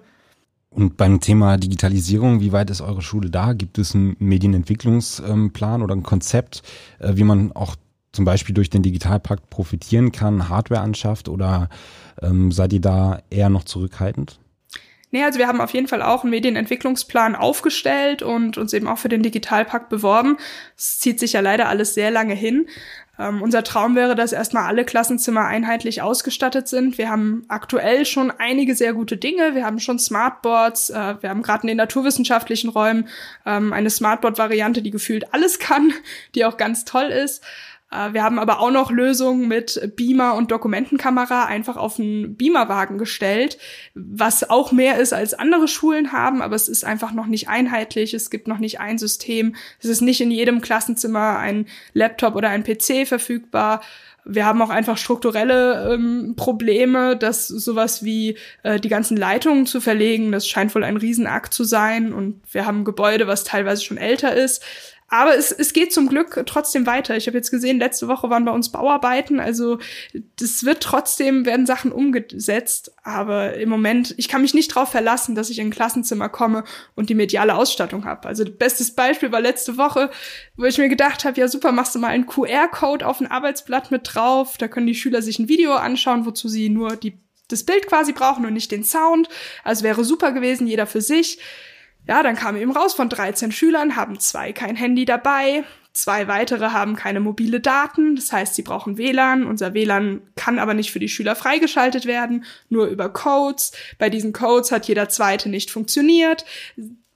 Und 0.70 0.96
beim 0.96 1.20
Thema 1.20 1.56
Digitalisierung, 1.56 2.40
wie 2.40 2.52
weit 2.52 2.70
ist 2.70 2.82
eure 2.82 3.00
Schule 3.00 3.30
da? 3.30 3.54
Gibt 3.54 3.78
es 3.78 3.94
einen 3.94 4.16
Medienentwicklungsplan 4.18 5.82
oder 5.82 5.94
ein 5.94 6.02
Konzept, 6.02 6.62
äh, 6.98 7.12
wie 7.16 7.24
man 7.24 7.52
auch 7.52 7.76
zum 8.12 8.24
Beispiel 8.24 8.54
durch 8.54 8.70
den 8.70 8.82
Digitalpakt 8.82 9.48
profitieren 9.50 10.10
kann, 10.10 10.48
Hardware 10.48 10.80
anschafft 10.80 11.28
oder 11.28 11.68
ähm, 12.20 12.50
seid 12.50 12.72
ihr 12.72 12.80
da 12.80 13.20
eher 13.30 13.50
noch 13.50 13.64
zurückhaltend? 13.64 14.38
Nee, 15.12 15.22
also 15.22 15.38
wir 15.38 15.46
haben 15.46 15.60
auf 15.60 15.72
jeden 15.72 15.88
Fall 15.88 16.02
auch 16.02 16.24
einen 16.24 16.30
Medienentwicklungsplan 16.30 17.36
aufgestellt 17.36 18.22
und 18.22 18.58
uns 18.58 18.72
eben 18.72 18.88
auch 18.88 18.98
für 18.98 19.08
den 19.08 19.22
Digitalpakt 19.22 19.88
beworben. 19.88 20.36
Es 20.76 20.98
zieht 20.98 21.20
sich 21.20 21.34
ja 21.34 21.40
leider 21.40 21.68
alles 21.68 21.94
sehr 21.94 22.10
lange 22.10 22.34
hin. 22.34 22.66
Ähm, 23.18 23.40
unser 23.40 23.64
Traum 23.64 23.96
wäre, 23.96 24.14
dass 24.14 24.32
erstmal 24.32 24.64
alle 24.64 24.84
Klassenzimmer 24.84 25.46
einheitlich 25.46 26.02
ausgestattet 26.02 26.68
sind. 26.68 26.98
Wir 26.98 27.08
haben 27.08 27.44
aktuell 27.48 28.04
schon 28.04 28.30
einige 28.30 28.74
sehr 28.74 28.92
gute 28.92 29.16
Dinge. 29.16 29.54
Wir 29.54 29.64
haben 29.64 29.80
schon 29.80 29.98
Smartboards. 29.98 30.90
Äh, 30.90 31.16
wir 31.22 31.30
haben 31.30 31.42
gerade 31.42 31.62
in 31.62 31.68
den 31.68 31.76
naturwissenschaftlichen 31.78 32.68
Räumen 32.68 33.08
ähm, 33.46 33.72
eine 33.72 33.90
Smartboard-Variante, 33.90 34.82
die 34.82 34.90
gefühlt 34.90 35.32
alles 35.32 35.58
kann, 35.58 35.94
die 36.34 36.44
auch 36.44 36.56
ganz 36.56 36.84
toll 36.84 37.06
ist. 37.06 37.42
Äh, 37.96 38.12
wir 38.12 38.22
haben 38.22 38.38
aber 38.38 38.60
auch 38.60 38.70
noch 38.70 38.90
Lösungen 38.90 39.48
mit 39.48 39.92
Beamer 39.96 40.34
und 40.34 40.50
Dokumentenkamera 40.50 41.46
einfach 41.46 41.76
auf 41.76 41.98
einen 41.98 42.36
Beamerwagen 42.36 42.98
gestellt, 42.98 43.58
was 43.94 44.48
auch 44.48 44.72
mehr 44.72 44.98
ist 44.98 45.12
als 45.12 45.34
andere 45.34 45.68
Schulen 45.68 46.12
haben, 46.12 46.42
aber 46.42 46.54
es 46.54 46.68
ist 46.68 46.84
einfach 46.84 47.12
noch 47.12 47.26
nicht 47.26 47.48
einheitlich. 47.48 48.14
Es 48.14 48.30
gibt 48.30 48.48
noch 48.48 48.58
nicht 48.58 48.80
ein 48.80 48.98
System. 48.98 49.56
Es 49.80 49.88
ist 49.88 50.00
nicht 50.00 50.20
in 50.20 50.30
jedem 50.30 50.60
Klassenzimmer 50.60 51.38
ein 51.38 51.66
Laptop 51.94 52.34
oder 52.34 52.50
ein 52.50 52.64
PC 52.64 53.06
verfügbar. 53.06 53.80
Wir 54.28 54.44
haben 54.44 54.60
auch 54.60 54.70
einfach 54.70 54.98
strukturelle 54.98 55.94
ähm, 55.94 56.34
Probleme, 56.36 57.16
dass 57.16 57.46
sowas 57.46 58.02
wie 58.02 58.36
äh, 58.64 58.80
die 58.80 58.88
ganzen 58.88 59.16
Leitungen 59.16 59.66
zu 59.66 59.80
verlegen, 59.80 60.32
das 60.32 60.48
scheint 60.48 60.74
wohl 60.74 60.82
ein 60.82 60.96
Riesenakt 60.96 61.54
zu 61.54 61.62
sein. 61.62 62.12
Und 62.12 62.40
wir 62.50 62.66
haben 62.66 62.84
Gebäude, 62.84 63.28
was 63.28 63.44
teilweise 63.44 63.84
schon 63.84 63.98
älter 63.98 64.34
ist. 64.34 64.64
Aber 65.08 65.36
es, 65.36 65.52
es 65.52 65.72
geht 65.72 65.92
zum 65.92 66.08
Glück 66.08 66.42
trotzdem 66.46 66.86
weiter. 66.86 67.16
Ich 67.16 67.28
habe 67.28 67.36
jetzt 67.36 67.52
gesehen, 67.52 67.78
letzte 67.78 68.08
Woche 68.08 68.28
waren 68.28 68.44
bei 68.44 68.50
uns 68.50 68.70
Bauarbeiten. 68.70 69.38
Also 69.38 69.78
das 70.40 70.64
wird 70.64 70.82
trotzdem, 70.82 71.46
werden 71.46 71.64
Sachen 71.64 71.92
umgesetzt. 71.92 72.92
Aber 73.04 73.54
im 73.54 73.68
Moment, 73.68 74.14
ich 74.16 74.28
kann 74.28 74.42
mich 74.42 74.52
nicht 74.52 74.74
darauf 74.74 74.90
verlassen, 74.90 75.36
dass 75.36 75.48
ich 75.48 75.60
in 75.60 75.68
ein 75.68 75.72
Klassenzimmer 75.72 76.28
komme 76.28 76.64
und 76.96 77.08
die 77.08 77.14
mediale 77.14 77.54
Ausstattung 77.54 78.04
habe. 78.04 78.26
Also 78.26 78.44
bestes 78.44 78.94
Beispiel 78.94 79.30
war 79.30 79.40
letzte 79.40 79.76
Woche, 79.76 80.10
wo 80.56 80.64
ich 80.64 80.78
mir 80.78 80.88
gedacht 80.88 81.24
habe, 81.24 81.38
ja 81.40 81.46
super, 81.46 81.70
machst 81.70 81.94
du 81.94 82.00
mal 82.00 82.08
einen 82.08 82.26
QR-Code 82.26 83.06
auf 83.06 83.20
ein 83.20 83.30
Arbeitsblatt 83.30 83.92
mit 83.92 84.02
drauf. 84.12 84.56
Da 84.58 84.66
können 84.66 84.88
die 84.88 84.94
Schüler 84.96 85.22
sich 85.22 85.38
ein 85.38 85.48
Video 85.48 85.74
anschauen, 85.74 86.26
wozu 86.26 86.48
sie 86.48 86.68
nur 86.68 86.96
die, 86.96 87.20
das 87.46 87.62
Bild 87.62 87.86
quasi 87.86 88.12
brauchen 88.12 88.44
und 88.44 88.54
nicht 88.54 88.72
den 88.72 88.82
Sound. 88.82 89.28
Also 89.62 89.84
wäre 89.84 90.04
super 90.04 90.32
gewesen, 90.32 90.66
jeder 90.66 90.86
für 90.86 91.00
sich. 91.00 91.38
Ja, 92.06 92.22
dann 92.22 92.36
kam 92.36 92.56
eben 92.56 92.70
raus, 92.70 92.94
von 92.94 93.08
13 93.08 93.52
Schülern 93.52 93.96
haben 93.96 94.20
zwei 94.20 94.52
kein 94.52 94.76
Handy 94.76 95.04
dabei, 95.04 95.64
zwei 95.92 96.28
weitere 96.28 96.66
haben 96.66 96.94
keine 96.94 97.20
mobile 97.20 97.60
Daten, 97.60 98.14
das 98.14 98.32
heißt, 98.32 98.54
sie 98.54 98.62
brauchen 98.62 98.96
WLAN. 98.96 99.44
Unser 99.44 99.74
WLAN 99.74 100.22
kann 100.36 100.58
aber 100.58 100.74
nicht 100.74 100.92
für 100.92 101.00
die 101.00 101.08
Schüler 101.08 101.34
freigeschaltet 101.34 102.06
werden, 102.06 102.44
nur 102.68 102.86
über 102.86 103.08
Codes. 103.08 103.72
Bei 103.98 104.10
diesen 104.10 104.32
Codes 104.32 104.70
hat 104.70 104.86
jeder 104.86 105.08
zweite 105.08 105.48
nicht 105.48 105.70
funktioniert. 105.70 106.44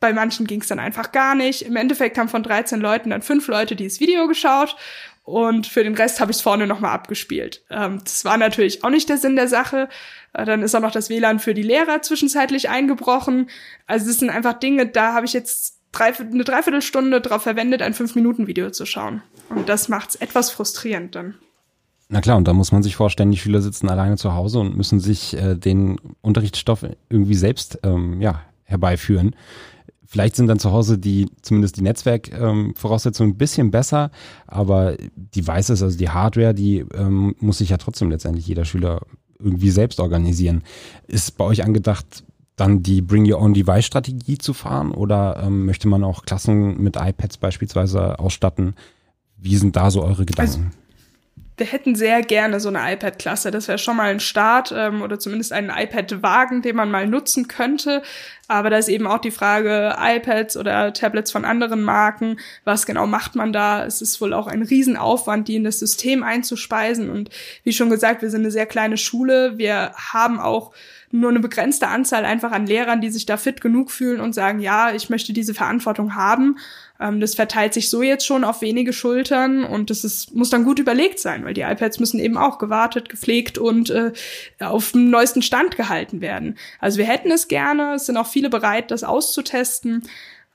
Bei 0.00 0.12
manchen 0.12 0.46
ging 0.46 0.62
es 0.62 0.66
dann 0.66 0.78
einfach 0.80 1.12
gar 1.12 1.34
nicht. 1.34 1.62
Im 1.62 1.76
Endeffekt 1.76 2.16
haben 2.18 2.28
von 2.28 2.42
13 2.42 2.80
Leuten 2.80 3.10
dann 3.10 3.22
fünf 3.22 3.46
Leute 3.48 3.76
dieses 3.76 4.00
Video 4.00 4.26
geschaut 4.26 4.76
und 5.22 5.66
für 5.66 5.84
den 5.84 5.94
Rest 5.94 6.20
habe 6.20 6.30
ich 6.30 6.38
es 6.38 6.42
vorne 6.42 6.66
nochmal 6.66 6.92
abgespielt. 6.92 7.62
Ähm, 7.70 8.00
das 8.02 8.24
war 8.24 8.36
natürlich 8.36 8.84
auch 8.84 8.90
nicht 8.90 9.08
der 9.08 9.18
Sinn 9.18 9.36
der 9.36 9.48
Sache. 9.48 9.88
Äh, 10.32 10.44
dann 10.44 10.62
ist 10.62 10.74
auch 10.74 10.80
noch 10.80 10.92
das 10.92 11.10
WLAN 11.10 11.38
für 11.38 11.54
die 11.54 11.62
Lehrer 11.62 12.02
zwischenzeitlich 12.02 12.68
eingebrochen. 12.68 13.48
Also 13.86 14.06
das 14.06 14.18
sind 14.18 14.30
einfach 14.30 14.54
Dinge, 14.54 14.86
da 14.86 15.14
habe 15.14 15.26
ich 15.26 15.32
jetzt 15.32 15.78
drei, 15.92 16.12
eine 16.18 16.44
Dreiviertelstunde 16.44 17.20
darauf 17.20 17.42
verwendet, 17.42 17.82
ein 17.82 17.94
Fünf-Minuten-Video 17.94 18.70
zu 18.70 18.86
schauen. 18.86 19.22
Und 19.48 19.68
das 19.68 19.88
macht 19.88 20.10
es 20.10 20.16
etwas 20.16 20.50
frustrierend 20.50 21.14
dann. 21.14 21.34
Na 22.08 22.20
klar, 22.20 22.36
und 22.36 22.48
da 22.48 22.52
muss 22.52 22.72
man 22.72 22.82
sich 22.82 22.96
vorstellen, 22.96 23.30
die 23.30 23.38
Schüler 23.38 23.62
sitzen 23.62 23.88
alleine 23.88 24.16
zu 24.16 24.34
Hause 24.34 24.58
und 24.58 24.76
müssen 24.76 24.98
sich 24.98 25.36
äh, 25.36 25.54
den 25.54 26.00
Unterrichtsstoff 26.22 26.84
irgendwie 27.08 27.36
selbst 27.36 27.78
ähm, 27.84 28.20
ja, 28.20 28.42
herbeiführen. 28.64 29.36
Vielleicht 30.12 30.34
sind 30.34 30.48
dann 30.48 30.58
zu 30.58 30.72
Hause 30.72 30.98
die, 30.98 31.30
zumindest 31.40 31.76
die 31.76 31.82
Netzwerkvoraussetzungen 31.82 33.30
ähm, 33.30 33.34
ein 33.36 33.38
bisschen 33.38 33.70
besser, 33.70 34.10
aber 34.48 34.96
Devices, 35.14 35.84
also 35.84 35.96
die 35.96 36.08
Hardware, 36.08 36.52
die 36.52 36.78
ähm, 36.94 37.36
muss 37.38 37.58
sich 37.58 37.68
ja 37.68 37.76
trotzdem 37.76 38.10
letztendlich 38.10 38.44
jeder 38.44 38.64
Schüler 38.64 39.02
irgendwie 39.38 39.70
selbst 39.70 40.00
organisieren. 40.00 40.64
Ist 41.06 41.38
bei 41.38 41.44
euch 41.44 41.62
angedacht, 41.62 42.24
dann 42.56 42.82
die 42.82 43.02
Bring 43.02 43.32
Your 43.32 43.40
Own 43.40 43.54
Device 43.54 43.86
Strategie 43.86 44.36
zu 44.36 44.52
fahren 44.52 44.90
oder 44.90 45.40
ähm, 45.44 45.64
möchte 45.64 45.86
man 45.86 46.02
auch 46.02 46.24
Klassen 46.24 46.82
mit 46.82 46.96
iPads 46.96 47.36
beispielsweise 47.36 48.18
ausstatten? 48.18 48.74
Wie 49.36 49.56
sind 49.58 49.76
da 49.76 49.92
so 49.92 50.02
eure 50.02 50.26
Gedanken? 50.26 50.64
Also 50.64 50.79
wir 51.60 51.66
hätten 51.66 51.94
sehr 51.94 52.22
gerne 52.22 52.58
so 52.58 52.70
eine 52.70 52.92
iPad-Klasse. 52.94 53.50
Das 53.50 53.68
wäre 53.68 53.78
schon 53.78 53.96
mal 53.96 54.10
ein 54.10 54.18
Start 54.18 54.72
ähm, 54.74 55.02
oder 55.02 55.18
zumindest 55.18 55.52
einen 55.52 55.70
iPad-Wagen, 55.70 56.62
den 56.62 56.74
man 56.74 56.90
mal 56.90 57.06
nutzen 57.06 57.46
könnte. 57.48 58.02
Aber 58.48 58.70
da 58.70 58.78
ist 58.78 58.88
eben 58.88 59.06
auch 59.06 59.18
die 59.18 59.30
Frage 59.30 59.94
iPads 59.96 60.56
oder 60.56 60.92
Tablets 60.92 61.30
von 61.30 61.44
anderen 61.44 61.82
Marken. 61.82 62.40
Was 62.64 62.86
genau 62.86 63.06
macht 63.06 63.36
man 63.36 63.52
da? 63.52 63.84
Es 63.84 64.00
ist 64.00 64.20
wohl 64.20 64.32
auch 64.32 64.48
ein 64.48 64.62
Riesenaufwand, 64.62 65.46
die 65.46 65.56
in 65.56 65.64
das 65.64 65.78
System 65.78 66.22
einzuspeisen. 66.22 67.10
Und 67.10 67.28
wie 67.62 67.72
schon 67.72 67.90
gesagt, 67.90 68.22
wir 68.22 68.30
sind 68.30 68.40
eine 68.40 68.50
sehr 68.50 68.66
kleine 68.66 68.96
Schule. 68.96 69.58
Wir 69.58 69.92
haben 69.94 70.40
auch 70.40 70.72
nur 71.12 71.30
eine 71.30 71.40
begrenzte 71.40 71.88
Anzahl 71.88 72.24
einfach 72.24 72.52
an 72.52 72.66
Lehrern, 72.66 73.00
die 73.00 73.10
sich 73.10 73.26
da 73.26 73.36
fit 73.36 73.60
genug 73.60 73.90
fühlen 73.90 74.20
und 74.20 74.34
sagen, 74.34 74.60
ja, 74.60 74.92
ich 74.92 75.10
möchte 75.10 75.32
diese 75.32 75.54
Verantwortung 75.54 76.14
haben. 76.14 76.56
Ähm, 77.00 77.20
das 77.20 77.34
verteilt 77.34 77.74
sich 77.74 77.88
so 77.88 78.02
jetzt 78.02 78.26
schon 78.26 78.44
auf 78.44 78.60
wenige 78.60 78.92
Schultern 78.92 79.64
und 79.64 79.90
das 79.90 80.04
ist, 80.04 80.34
muss 80.34 80.50
dann 80.50 80.64
gut 80.64 80.78
überlegt 80.78 81.18
sein, 81.18 81.44
weil 81.44 81.54
die 81.54 81.62
iPads 81.62 81.98
müssen 81.98 82.20
eben 82.20 82.36
auch 82.36 82.58
gewartet, 82.58 83.08
gepflegt 83.08 83.56
und 83.58 83.90
äh, 83.90 84.12
auf 84.60 84.92
dem 84.92 85.10
neuesten 85.10 85.42
Stand 85.42 85.76
gehalten 85.76 86.20
werden. 86.20 86.58
Also 86.78 86.98
wir 86.98 87.06
hätten 87.06 87.30
es 87.30 87.48
gerne, 87.48 87.94
es 87.94 88.06
sind 88.06 88.18
auch 88.18 88.26
viele 88.26 88.50
bereit, 88.50 88.90
das 88.90 89.04
auszutesten. 89.04 90.02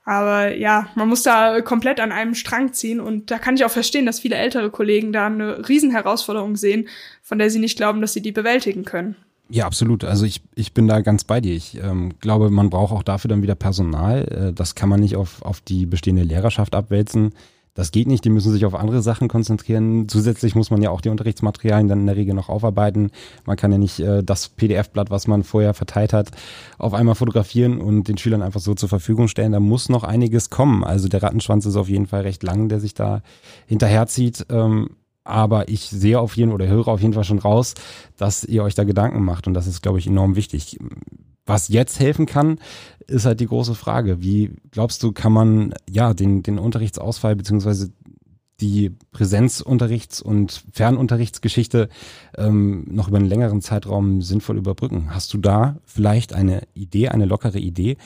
Aber 0.04 0.54
ja, 0.54 0.88
man 0.94 1.08
muss 1.08 1.24
da 1.24 1.60
komplett 1.62 1.98
an 1.98 2.12
einem 2.12 2.36
Strang 2.36 2.72
ziehen 2.72 3.00
und 3.00 3.32
da 3.32 3.40
kann 3.40 3.56
ich 3.56 3.64
auch 3.64 3.72
verstehen, 3.72 4.06
dass 4.06 4.20
viele 4.20 4.36
ältere 4.36 4.70
Kollegen 4.70 5.12
da 5.12 5.26
eine 5.26 5.68
Riesenherausforderung 5.68 6.54
sehen, 6.54 6.88
von 7.22 7.40
der 7.40 7.50
sie 7.50 7.58
nicht 7.58 7.76
glauben, 7.76 8.00
dass 8.00 8.12
sie 8.12 8.22
die 8.22 8.30
bewältigen 8.30 8.84
können. 8.84 9.16
Ja, 9.48 9.66
absolut. 9.66 10.04
Also 10.04 10.24
ich, 10.24 10.42
ich 10.54 10.74
bin 10.74 10.88
da 10.88 11.00
ganz 11.00 11.24
bei 11.24 11.40
dir. 11.40 11.54
Ich 11.54 11.78
ähm, 11.80 12.14
glaube, 12.20 12.50
man 12.50 12.68
braucht 12.68 12.92
auch 12.92 13.04
dafür 13.04 13.28
dann 13.28 13.42
wieder 13.42 13.54
Personal. 13.54 14.24
Äh, 14.24 14.52
das 14.52 14.74
kann 14.74 14.88
man 14.88 15.00
nicht 15.00 15.16
auf, 15.16 15.42
auf 15.42 15.60
die 15.60 15.86
bestehende 15.86 16.24
Lehrerschaft 16.24 16.74
abwälzen. 16.74 17.32
Das 17.76 17.90
geht 17.92 18.08
nicht, 18.08 18.24
die 18.24 18.30
müssen 18.30 18.52
sich 18.52 18.64
auf 18.64 18.74
andere 18.74 19.02
Sachen 19.02 19.28
konzentrieren. 19.28 20.08
Zusätzlich 20.08 20.54
muss 20.54 20.70
man 20.70 20.80
ja 20.80 20.90
auch 20.90 21.02
die 21.02 21.10
Unterrichtsmaterialien 21.10 21.88
dann 21.88 22.00
in 22.00 22.06
der 22.06 22.16
Regel 22.16 22.34
noch 22.34 22.48
aufarbeiten. 22.48 23.10
Man 23.44 23.58
kann 23.58 23.70
ja 23.70 23.76
nicht 23.76 24.00
äh, 24.00 24.24
das 24.24 24.48
PDF-Blatt, 24.48 25.10
was 25.10 25.26
man 25.26 25.44
vorher 25.44 25.74
verteilt 25.74 26.14
hat, 26.14 26.30
auf 26.78 26.94
einmal 26.94 27.14
fotografieren 27.14 27.78
und 27.78 28.08
den 28.08 28.16
Schülern 28.16 28.42
einfach 28.42 28.60
so 28.60 28.74
zur 28.74 28.88
Verfügung 28.88 29.28
stellen. 29.28 29.52
Da 29.52 29.60
muss 29.60 29.90
noch 29.90 30.04
einiges 30.04 30.48
kommen. 30.48 30.84
Also 30.84 31.08
der 31.08 31.22
Rattenschwanz 31.22 31.66
ist 31.66 31.76
auf 31.76 31.90
jeden 31.90 32.06
Fall 32.06 32.22
recht 32.22 32.42
lang, 32.42 32.70
der 32.70 32.80
sich 32.80 32.94
da 32.94 33.22
hinterherzieht. 33.66 34.46
Ähm, 34.48 34.90
aber 35.26 35.68
ich 35.68 35.82
sehe 35.88 36.20
auf 36.20 36.36
jeden 36.36 36.52
oder 36.52 36.66
höre 36.66 36.88
auf 36.88 37.00
jeden 37.00 37.14
Fall 37.14 37.24
schon 37.24 37.38
raus, 37.38 37.74
dass 38.16 38.44
ihr 38.44 38.62
euch 38.62 38.74
da 38.74 38.84
Gedanken 38.84 39.24
macht 39.24 39.46
und 39.46 39.54
das 39.54 39.66
ist, 39.66 39.82
glaube 39.82 39.98
ich, 39.98 40.06
enorm 40.06 40.36
wichtig. 40.36 40.78
Was 41.44 41.68
jetzt 41.68 42.00
helfen 42.00 42.26
kann, 42.26 42.58
ist 43.06 43.24
halt 43.24 43.40
die 43.40 43.46
große 43.46 43.74
Frage. 43.74 44.20
Wie 44.22 44.56
glaubst 44.72 45.02
du, 45.02 45.12
kann 45.12 45.32
man 45.32 45.74
ja 45.88 46.12
den, 46.12 46.42
den 46.42 46.58
Unterrichtsausfall 46.58 47.36
beziehungsweise 47.36 47.92
die 48.60 48.90
Präsenzunterrichts- 49.12 50.22
und 50.22 50.64
Fernunterrichtsgeschichte 50.72 51.88
ähm, 52.36 52.84
noch 52.88 53.08
über 53.08 53.18
einen 53.18 53.28
längeren 53.28 53.60
Zeitraum 53.60 54.22
sinnvoll 54.22 54.56
überbrücken? 54.56 55.14
Hast 55.14 55.32
du 55.34 55.38
da 55.38 55.76
vielleicht 55.84 56.32
eine 56.32 56.62
Idee, 56.74 57.08
eine 57.08 57.26
lockere 57.26 57.58
Idee, 57.58 57.96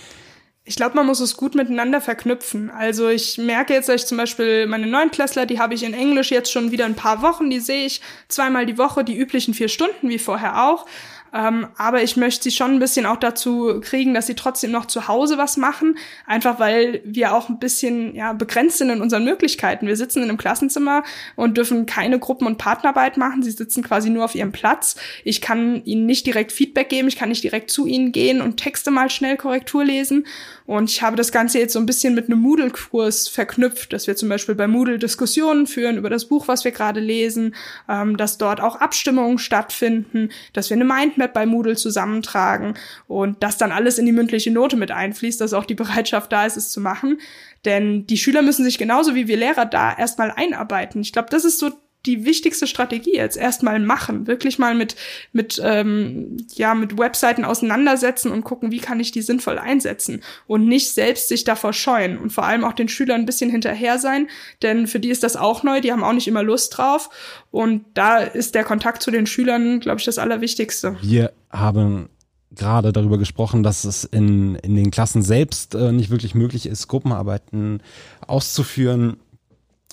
ich 0.64 0.76
glaube, 0.76 0.94
man 0.94 1.06
muss 1.06 1.20
es 1.20 1.36
gut 1.36 1.54
miteinander 1.54 2.00
verknüpfen. 2.00 2.70
Also 2.70 3.08
ich 3.08 3.38
merke 3.38 3.72
jetzt, 3.72 3.88
dass 3.88 4.02
ich 4.02 4.06
zum 4.06 4.18
Beispiel 4.18 4.66
meine 4.66 4.86
Neunklässler, 4.86 5.46
die 5.46 5.58
habe 5.58 5.74
ich 5.74 5.82
in 5.82 5.94
Englisch 5.94 6.30
jetzt 6.30 6.52
schon 6.52 6.70
wieder 6.70 6.84
ein 6.84 6.94
paar 6.94 7.22
Wochen, 7.22 7.48
die 7.48 7.60
sehe 7.60 7.86
ich 7.86 8.00
zweimal 8.28 8.66
die 8.66 8.78
Woche, 8.78 9.02
die 9.02 9.16
üblichen 9.16 9.54
vier 9.54 9.68
Stunden 9.68 10.08
wie 10.10 10.18
vorher 10.18 10.64
auch. 10.68 10.86
Ähm, 11.32 11.68
aber 11.76 12.02
ich 12.02 12.16
möchte 12.16 12.44
sie 12.44 12.50
schon 12.50 12.72
ein 12.72 12.78
bisschen 12.78 13.06
auch 13.06 13.16
dazu 13.16 13.80
kriegen, 13.80 14.14
dass 14.14 14.26
sie 14.26 14.34
trotzdem 14.34 14.70
noch 14.70 14.86
zu 14.86 15.08
Hause 15.08 15.38
was 15.38 15.56
machen. 15.56 15.96
Einfach 16.26 16.58
weil 16.58 17.00
wir 17.04 17.34
auch 17.34 17.48
ein 17.48 17.58
bisschen 17.58 18.14
ja, 18.14 18.32
begrenzt 18.32 18.78
sind 18.78 18.90
in 18.90 19.00
unseren 19.00 19.24
Möglichkeiten. 19.24 19.86
Wir 19.86 19.96
sitzen 19.96 20.22
in 20.22 20.28
einem 20.28 20.38
Klassenzimmer 20.38 21.02
und 21.36 21.56
dürfen 21.56 21.86
keine 21.86 22.18
Gruppen- 22.18 22.46
und 22.46 22.58
Partnerarbeit 22.58 23.16
machen. 23.16 23.42
Sie 23.42 23.50
sitzen 23.50 23.82
quasi 23.82 24.10
nur 24.10 24.24
auf 24.24 24.34
ihrem 24.34 24.52
Platz. 24.52 24.96
Ich 25.24 25.40
kann 25.40 25.84
ihnen 25.84 26.06
nicht 26.06 26.26
direkt 26.26 26.52
Feedback 26.52 26.88
geben. 26.88 27.08
Ich 27.08 27.16
kann 27.16 27.28
nicht 27.28 27.44
direkt 27.44 27.70
zu 27.70 27.86
ihnen 27.86 28.12
gehen 28.12 28.40
und 28.40 28.56
Texte 28.56 28.90
mal 28.90 29.10
schnell 29.10 29.36
Korrektur 29.36 29.84
lesen. 29.84 30.26
Und 30.70 30.88
ich 30.88 31.02
habe 31.02 31.16
das 31.16 31.32
Ganze 31.32 31.58
jetzt 31.58 31.72
so 31.72 31.80
ein 31.80 31.86
bisschen 31.86 32.14
mit 32.14 32.26
einem 32.26 32.38
Moodle-Kurs 32.42 33.26
verknüpft, 33.26 33.92
dass 33.92 34.06
wir 34.06 34.14
zum 34.14 34.28
Beispiel 34.28 34.54
bei 34.54 34.68
Moodle 34.68 35.00
Diskussionen 35.00 35.66
führen 35.66 35.96
über 35.96 36.10
das 36.10 36.26
Buch, 36.26 36.46
was 36.46 36.62
wir 36.62 36.70
gerade 36.70 37.00
lesen, 37.00 37.56
ähm, 37.88 38.16
dass 38.16 38.38
dort 38.38 38.60
auch 38.60 38.76
Abstimmungen 38.76 39.38
stattfinden, 39.38 40.28
dass 40.52 40.70
wir 40.70 40.76
eine 40.76 40.84
Mindmap 40.84 41.32
bei 41.32 41.44
Moodle 41.44 41.74
zusammentragen 41.74 42.74
und 43.08 43.42
dass 43.42 43.58
dann 43.58 43.72
alles 43.72 43.98
in 43.98 44.06
die 44.06 44.12
mündliche 44.12 44.52
Note 44.52 44.76
mit 44.76 44.92
einfließt, 44.92 45.40
dass 45.40 45.54
auch 45.54 45.64
die 45.64 45.74
Bereitschaft 45.74 46.30
da 46.30 46.46
ist, 46.46 46.56
es 46.56 46.70
zu 46.70 46.80
machen. 46.80 47.18
Denn 47.64 48.06
die 48.06 48.16
Schüler 48.16 48.42
müssen 48.42 48.64
sich 48.64 48.78
genauso 48.78 49.16
wie 49.16 49.26
wir 49.26 49.38
Lehrer 49.38 49.66
da 49.66 49.92
erstmal 49.92 50.30
einarbeiten. 50.30 51.00
Ich 51.00 51.12
glaube, 51.12 51.30
das 51.30 51.44
ist 51.44 51.58
so 51.58 51.72
die 52.06 52.24
wichtigste 52.24 52.66
Strategie 52.66 53.14
jetzt 53.14 53.36
erstmal 53.36 53.78
machen, 53.78 54.26
wirklich 54.26 54.58
mal 54.58 54.74
mit 54.74 54.96
mit 55.32 55.60
ähm, 55.62 56.38
ja 56.54 56.74
mit 56.74 56.98
Webseiten 56.98 57.44
auseinandersetzen 57.44 58.30
und 58.32 58.44
gucken, 58.44 58.70
wie 58.70 58.78
kann 58.78 59.00
ich 59.00 59.12
die 59.12 59.22
sinnvoll 59.22 59.58
einsetzen 59.58 60.22
und 60.46 60.66
nicht 60.66 60.92
selbst 60.92 61.28
sich 61.28 61.44
davor 61.44 61.72
scheuen 61.72 62.18
und 62.18 62.32
vor 62.32 62.44
allem 62.44 62.64
auch 62.64 62.72
den 62.72 62.88
Schülern 62.88 63.20
ein 63.20 63.26
bisschen 63.26 63.50
hinterher 63.50 63.98
sein, 63.98 64.28
denn 64.62 64.86
für 64.86 65.00
die 65.00 65.10
ist 65.10 65.22
das 65.22 65.36
auch 65.36 65.62
neu, 65.62 65.80
die 65.80 65.92
haben 65.92 66.04
auch 66.04 66.12
nicht 66.14 66.28
immer 66.28 66.42
Lust 66.42 66.78
drauf 66.78 67.10
und 67.50 67.84
da 67.94 68.18
ist 68.18 68.54
der 68.54 68.64
Kontakt 68.64 69.02
zu 69.02 69.10
den 69.10 69.26
Schülern, 69.26 69.80
glaube 69.80 69.98
ich, 69.98 70.04
das 70.04 70.18
Allerwichtigste. 70.18 70.96
Wir 71.02 71.32
haben 71.50 72.08
gerade 72.52 72.92
darüber 72.92 73.18
gesprochen, 73.18 73.62
dass 73.62 73.84
es 73.84 74.04
in, 74.04 74.54
in 74.56 74.74
den 74.74 74.90
Klassen 74.90 75.22
selbst 75.22 75.74
äh, 75.74 75.92
nicht 75.92 76.10
wirklich 76.10 76.34
möglich 76.34 76.66
ist, 76.66 76.88
Gruppenarbeiten 76.88 77.82
auszuführen. 78.26 79.18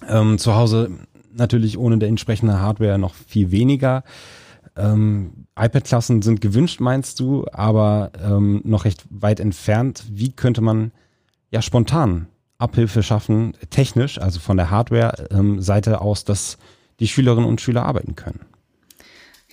Ähm, 0.07 0.37
zu 0.37 0.55
Hause 0.55 0.91
natürlich 1.37 1.77
ohne 1.77 1.97
der 1.97 2.09
entsprechende 2.09 2.59
Hardware 2.59 2.97
noch 2.97 3.13
viel 3.13 3.51
weniger. 3.51 4.03
Ähm, 4.75 5.47
iPad-Klassen 5.57 6.21
sind 6.21 6.41
gewünscht, 6.41 6.79
meinst 6.79 7.19
du, 7.19 7.45
aber 7.51 8.11
ähm, 8.23 8.61
noch 8.63 8.85
recht 8.85 9.05
weit 9.09 9.39
entfernt. 9.39 10.03
Wie 10.09 10.31
könnte 10.31 10.61
man 10.61 10.91
ja 11.49 11.61
spontan 11.61 12.27
Abhilfe 12.59 13.03
schaffen, 13.03 13.53
technisch, 13.69 14.19
also 14.19 14.39
von 14.39 14.57
der 14.57 14.69
Hardware-Seite 14.69 15.91
ähm, 15.91 15.95
aus, 15.97 16.25
dass 16.25 16.57
die 16.99 17.07
Schülerinnen 17.07 17.47
und 17.47 17.61
Schüler 17.61 17.85
arbeiten 17.85 18.15
können? 18.15 18.41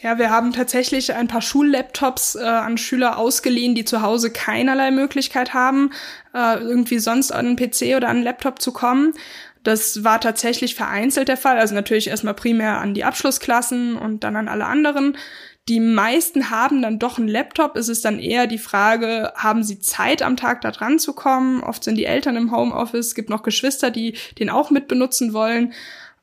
Ja, 0.04 0.18
wir 0.18 0.28
haben 0.28 0.52
tatsächlich 0.52 1.14
ein 1.14 1.28
paar 1.28 1.40
Schullaptops 1.40 2.34
äh, 2.34 2.44
an 2.44 2.76
Schüler 2.76 3.16
ausgeliehen, 3.16 3.74
die 3.74 3.86
zu 3.86 4.02
Hause 4.02 4.30
keinerlei 4.30 4.90
Möglichkeit 4.90 5.54
haben, 5.54 5.92
äh, 6.34 6.58
irgendwie 6.58 6.98
sonst 6.98 7.32
an 7.32 7.46
einen 7.46 7.56
PC 7.56 7.96
oder 7.96 8.08
an 8.08 8.16
einen 8.16 8.22
Laptop 8.24 8.60
zu 8.60 8.72
kommen. 8.72 9.14
Das 9.64 10.04
war 10.04 10.20
tatsächlich 10.20 10.74
vereinzelt 10.74 11.28
der 11.28 11.36
Fall. 11.36 11.58
Also 11.58 11.74
natürlich 11.74 12.08
erstmal 12.08 12.34
primär 12.34 12.80
an 12.80 12.94
die 12.94 13.04
Abschlussklassen 13.04 13.96
und 13.96 14.22
dann 14.22 14.36
an 14.36 14.48
alle 14.48 14.66
anderen. 14.66 15.16
Die 15.68 15.80
meisten 15.80 16.50
haben 16.50 16.82
dann 16.82 16.98
doch 16.98 17.16
einen 17.16 17.28
Laptop. 17.28 17.76
Es 17.76 17.88
ist 17.88 18.04
dann 18.04 18.18
eher 18.18 18.46
die 18.46 18.58
Frage, 18.58 19.32
haben 19.34 19.64
sie 19.64 19.78
Zeit 19.78 20.20
am 20.20 20.36
Tag 20.36 20.60
da 20.60 20.70
dran 20.70 20.98
zu 20.98 21.14
kommen? 21.14 21.62
Oft 21.62 21.82
sind 21.82 21.96
die 21.96 22.04
Eltern 22.04 22.36
im 22.36 22.54
Homeoffice, 22.54 23.14
gibt 23.14 23.30
noch 23.30 23.42
Geschwister, 23.42 23.90
die 23.90 24.14
den 24.38 24.50
auch 24.50 24.70
mitbenutzen 24.70 25.32
wollen. 25.32 25.72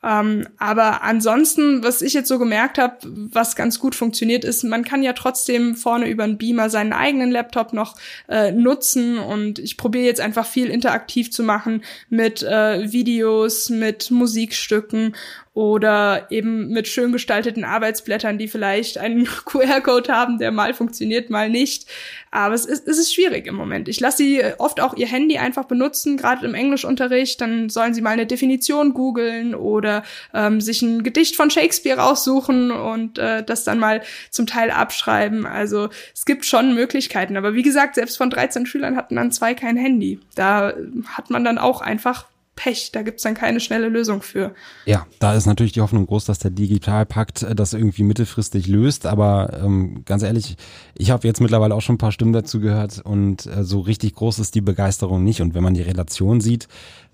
Ähm, 0.03 0.47
aber 0.57 1.03
ansonsten, 1.03 1.83
was 1.83 2.01
ich 2.01 2.13
jetzt 2.13 2.27
so 2.27 2.39
gemerkt 2.39 2.77
habe, 2.77 2.97
was 3.03 3.55
ganz 3.55 3.79
gut 3.79 3.93
funktioniert, 3.93 4.43
ist, 4.43 4.63
man 4.63 4.83
kann 4.83 5.03
ja 5.03 5.13
trotzdem 5.13 5.75
vorne 5.75 6.09
über 6.09 6.23
einen 6.23 6.37
Beamer 6.37 6.69
seinen 6.69 6.93
eigenen 6.93 7.31
Laptop 7.31 7.73
noch 7.73 7.95
äh, 8.27 8.51
nutzen. 8.51 9.19
Und 9.19 9.59
ich 9.59 9.77
probiere 9.77 10.05
jetzt 10.05 10.21
einfach 10.21 10.45
viel 10.45 10.67
interaktiv 10.67 11.31
zu 11.31 11.43
machen 11.43 11.83
mit 12.09 12.41
äh, 12.41 12.91
Videos, 12.91 13.69
mit 13.69 14.09
Musikstücken 14.09 15.13
oder 15.53 16.27
eben 16.29 16.69
mit 16.69 16.87
schön 16.87 17.11
gestalteten 17.11 17.65
Arbeitsblättern, 17.65 18.37
die 18.37 18.47
vielleicht 18.47 18.97
einen 18.97 19.25
QR-Code 19.45 20.13
haben, 20.13 20.37
der 20.37 20.51
mal 20.51 20.73
funktioniert, 20.73 21.29
mal 21.29 21.49
nicht. 21.49 21.87
Aber 22.31 22.55
es 22.55 22.65
ist, 22.65 22.87
es 22.87 22.97
ist 22.97 23.13
schwierig 23.13 23.47
im 23.47 23.55
Moment. 23.55 23.89
Ich 23.89 23.99
lasse 23.99 24.17
sie 24.17 24.41
oft 24.59 24.79
auch 24.79 24.95
ihr 24.95 25.07
Handy 25.07 25.37
einfach 25.37 25.65
benutzen, 25.65 26.15
gerade 26.15 26.45
im 26.45 26.53
Englischunterricht. 26.53 27.41
Dann 27.41 27.69
sollen 27.69 27.93
sie 27.93 28.01
mal 28.01 28.11
eine 28.11 28.25
Definition 28.25 28.93
googeln 28.93 29.53
oder 29.53 30.03
ähm, 30.33 30.61
sich 30.61 30.81
ein 30.81 31.03
Gedicht 31.03 31.35
von 31.35 31.49
Shakespeare 31.49 31.99
raussuchen 31.99 32.71
und 32.71 33.17
äh, 33.17 33.43
das 33.43 33.65
dann 33.65 33.79
mal 33.79 34.01
zum 34.29 34.47
Teil 34.47 34.71
abschreiben. 34.71 35.45
Also 35.45 35.89
es 36.13 36.23
gibt 36.23 36.45
schon 36.45 36.73
Möglichkeiten. 36.75 37.35
Aber 37.35 37.55
wie 37.55 37.63
gesagt, 37.63 37.95
selbst 37.95 38.15
von 38.15 38.29
13 38.29 38.65
Schülern 38.65 38.95
hatten 38.95 39.17
dann 39.17 39.33
zwei 39.33 39.53
kein 39.53 39.75
Handy. 39.75 40.21
Da 40.35 40.73
hat 41.07 41.29
man 41.29 41.43
dann 41.43 41.57
auch 41.57 41.81
einfach 41.81 42.30
Pech, 42.55 42.91
da 42.91 43.01
gibt's 43.01 43.23
dann 43.23 43.33
keine 43.33 43.59
schnelle 43.59 43.87
Lösung 43.87 44.21
für. 44.21 44.53
Ja, 44.85 45.07
da 45.19 45.33
ist 45.33 45.45
natürlich 45.45 45.71
die 45.71 45.81
Hoffnung 45.81 46.05
groß, 46.05 46.25
dass 46.25 46.39
der 46.39 46.51
Digitalpakt 46.51 47.43
äh, 47.43 47.55
das 47.55 47.73
irgendwie 47.73 48.03
mittelfristig 48.03 48.67
löst, 48.67 49.05
aber 49.05 49.61
ähm, 49.63 50.03
ganz 50.05 50.21
ehrlich, 50.21 50.57
ich 50.93 51.11
habe 51.11 51.27
jetzt 51.27 51.39
mittlerweile 51.39 51.73
auch 51.73 51.81
schon 51.81 51.95
ein 51.95 51.97
paar 51.97 52.11
Stimmen 52.11 52.33
dazu 52.33 52.59
gehört 52.59 52.99
und 52.99 53.45
äh, 53.45 53.63
so 53.63 53.79
richtig 53.79 54.15
groß 54.15 54.39
ist 54.39 54.53
die 54.53 54.61
Begeisterung 54.61 55.23
nicht. 55.23 55.41
Und 55.41 55.53
wenn 55.53 55.63
man 55.63 55.73
die 55.73 55.81
Relation 55.81 56.41
sieht, 56.41 56.67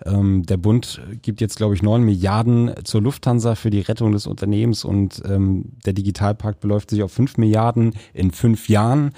ähm, 0.06 0.43
der 0.43 0.58
Bund 0.58 1.02
gibt 1.21 1.39
jetzt, 1.39 1.58
glaube 1.58 1.76
ich, 1.76 1.84
neun 1.84 2.04
Milliarden 2.04 2.73
zur 2.84 3.02
Lufthansa 3.02 3.56
für 3.56 3.69
die 3.69 3.82
Rettung 3.82 4.12
des 4.12 4.26
Unternehmens 4.26 4.84
und 4.84 5.21
ähm, 5.26 5.73
der 5.86 5.93
Digitalpakt 5.93 6.60
beläuft 6.60 6.89
sich 6.89 7.04
auf 7.04 7.12
fünf 7.12 7.38
Milliarden 7.38 7.93
in 8.13 8.32
fünf 8.32 8.69
Jahren. 8.69 9.12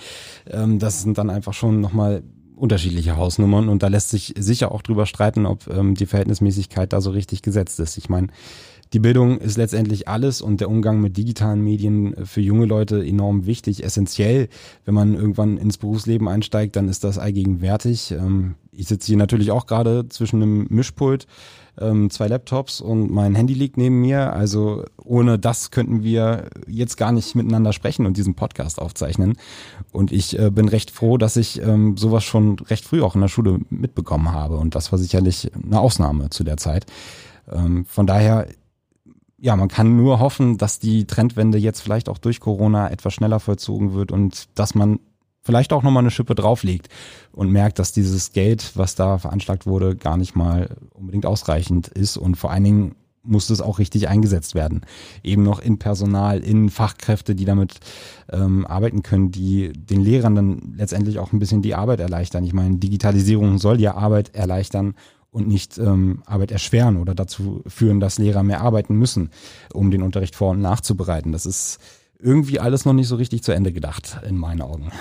Ähm, 0.48 0.80
das 0.80 1.02
sind 1.02 1.18
dann 1.18 1.30
einfach 1.30 1.54
schon 1.54 1.80
nochmal 1.80 2.24
unterschiedliche 2.60 3.18
Hausnummern 3.18 3.70
und 3.70 3.82
da 3.84 3.88
lässt 3.88 4.10
sich 4.10 4.34
sicher 4.38 4.72
auch 4.72 4.82
drüber 4.82 5.06
streiten, 5.06 5.46
ob 5.46 5.68
ähm, 5.68 5.96
die 5.96 6.06
Verhältnismäßigkeit 6.06 6.92
da 6.92 7.02
so 7.02 7.12
richtig 7.12 7.42
gesetzt 7.42 7.80
ist. 7.80 7.98
Ich 7.98 8.10
meine, 8.10 8.28
die 8.94 9.00
Bildung 9.00 9.38
ist 9.38 9.58
letztendlich 9.58 10.08
alles 10.08 10.42
und 10.42 10.62
der 10.62 10.70
Umgang 10.70 11.00
mit 11.00 11.16
digitalen 11.16 11.64
Medien 11.64 12.16
für 12.26 12.42
junge 12.42 12.66
Leute 12.66 13.06
enorm 13.06 13.46
wichtig, 13.46 13.84
essentiell. 13.84 14.50
Wenn 14.84 14.96
man 14.96 15.14
irgendwann 15.14 15.58
ins 15.58 15.78
Berufsleben 15.78 16.28
einsteigt, 16.28 16.76
dann 16.76 16.90
ist 16.90 17.04
das 17.04 17.20
allgegenwärtig. 17.20 18.12
Ähm, 18.12 18.56
ich 18.72 18.88
sitze 18.88 19.08
hier 19.08 19.18
natürlich 19.18 19.52
auch 19.52 19.68
gerade 19.68 20.10
zwischen 20.10 20.42
einem 20.42 20.66
Mischpult 20.70 21.28
ähm, 21.80 22.10
zwei 22.10 22.28
Laptops 22.28 22.82
und 22.82 23.12
mein 23.12 23.36
Handy 23.36 23.54
liegt 23.54 23.78
neben 23.78 24.02
mir. 24.02 24.34
Also 24.34 24.86
ohne 24.98 25.38
das 25.38 25.70
könnten 25.70 26.02
wir 26.02 26.50
jetzt 26.66 26.98
gar 26.98 27.12
nicht 27.12 27.36
miteinander 27.36 27.74
sprechen 27.74 28.08
und 28.08 28.18
diesen 28.18 28.34
Podcast 28.34 28.82
aufzeichnen. 28.82 29.38
Und 29.92 30.12
ich 30.12 30.40
äh, 30.40 30.50
bin 30.50 30.68
recht 30.68 30.90
froh, 30.90 31.18
dass 31.18 31.38
ich 31.38 31.62
ähm, 31.62 31.96
sowas 31.96 32.24
schon 32.24 32.58
recht 32.62 32.86
früh 32.86 33.04
auch 33.04 33.14
in 33.14 33.22
der 33.22 33.28
Schule 33.28 33.60
mitbekommen 33.70 34.32
habe. 34.32 34.58
Und 34.58 34.74
das 34.74 34.92
war 34.92 34.98
sicherlich 34.98 35.52
eine 35.54 35.80
Ausnahme 35.80 36.32
zu 36.32 36.44
der 36.44 36.58
Zeit. 36.58 36.88
Von 37.88 38.06
daher 38.06 38.46
ja, 39.42 39.56
man 39.56 39.68
kann 39.70 39.96
nur 39.96 40.20
hoffen, 40.20 40.58
dass 40.58 40.80
die 40.80 41.06
Trendwende 41.06 41.58
jetzt 41.58 41.82
vielleicht 41.82 42.10
auch 42.10 42.18
durch 42.18 42.40
Corona 42.40 42.90
etwas 42.90 43.14
schneller 43.14 43.40
vollzogen 43.40 43.94
wird 43.94 44.12
und 44.12 44.48
dass 44.56 44.76
man 44.76 45.00
vielleicht 45.42 45.74
auch 45.74 45.84
nochmal 45.84 46.04
eine 46.04 46.12
Schippe 46.12 46.36
drauflegt 46.36 46.90
und 47.32 47.52
merkt, 47.52 47.80
dass 47.80 47.92
dieses 47.92 48.34
Geld, 48.34 48.74
was 48.76 48.96
da 48.96 49.18
veranschlagt 49.18 49.66
wurde, 49.66 49.96
gar 49.96 50.18
nicht 50.18 50.36
mal 50.36 50.76
unbedingt 50.94 51.26
ausreichend 51.26 51.88
ist 51.88 52.18
und 52.18 52.36
vor 52.36 52.52
allen 52.52 52.64
Dingen 52.64 52.96
muss 53.22 53.50
es 53.50 53.62
auch 53.62 53.80
richtig 53.80 54.08
eingesetzt 54.08 54.56
werden. 54.56 54.82
Eben 55.24 55.44
noch 55.44 55.60
in 55.60 55.78
Personal, 55.78 56.40
in 56.40 56.70
Fachkräfte, 56.70 57.36
die 57.36 57.46
damit 57.46 57.80
ähm, 58.32 58.66
arbeiten 58.66 59.04
können, 59.04 59.32
die 59.32 59.74
den 59.74 60.02
Lehrern 60.02 60.36
dann 60.36 60.74
letztendlich 60.78 61.20
auch 61.20 61.34
ein 61.34 61.40
bisschen 61.40 61.62
die 61.62 61.76
Arbeit 61.76 62.00
erleichtern. 62.00 62.44
Ich 62.44 62.54
meine, 62.54 62.78
Digitalisierung 62.78 63.58
soll 63.58 63.82
ja 63.82 63.96
Arbeit 63.96 64.36
erleichtern 64.36 64.96
und 65.32 65.48
nicht 65.48 65.78
ähm, 65.78 66.24
Arbeit 66.26 66.52
erschweren 66.52 66.98
oder 66.98 67.14
dazu 67.14 67.64
führen, 67.68 68.00
dass 68.00 68.18
Lehrer 68.18 68.44
mehr 68.44 68.62
arbeiten 68.62 68.96
müssen, 68.96 69.30
um 69.74 69.92
den 69.92 70.02
Unterricht 70.02 70.36
vor- 70.36 70.52
und 70.52 70.62
nachzubereiten. 70.62 71.32
Das 71.32 71.46
ist 71.46 71.80
irgendwie 72.20 72.60
alles 72.60 72.86
noch 72.86 72.94
nicht 72.94 73.08
so 73.08 73.16
richtig 73.16 73.44
zu 73.44 73.52
Ende 73.52 73.72
gedacht, 73.72 74.20
in 74.28 74.38
meinen 74.38 74.62
Augen. 74.62 74.92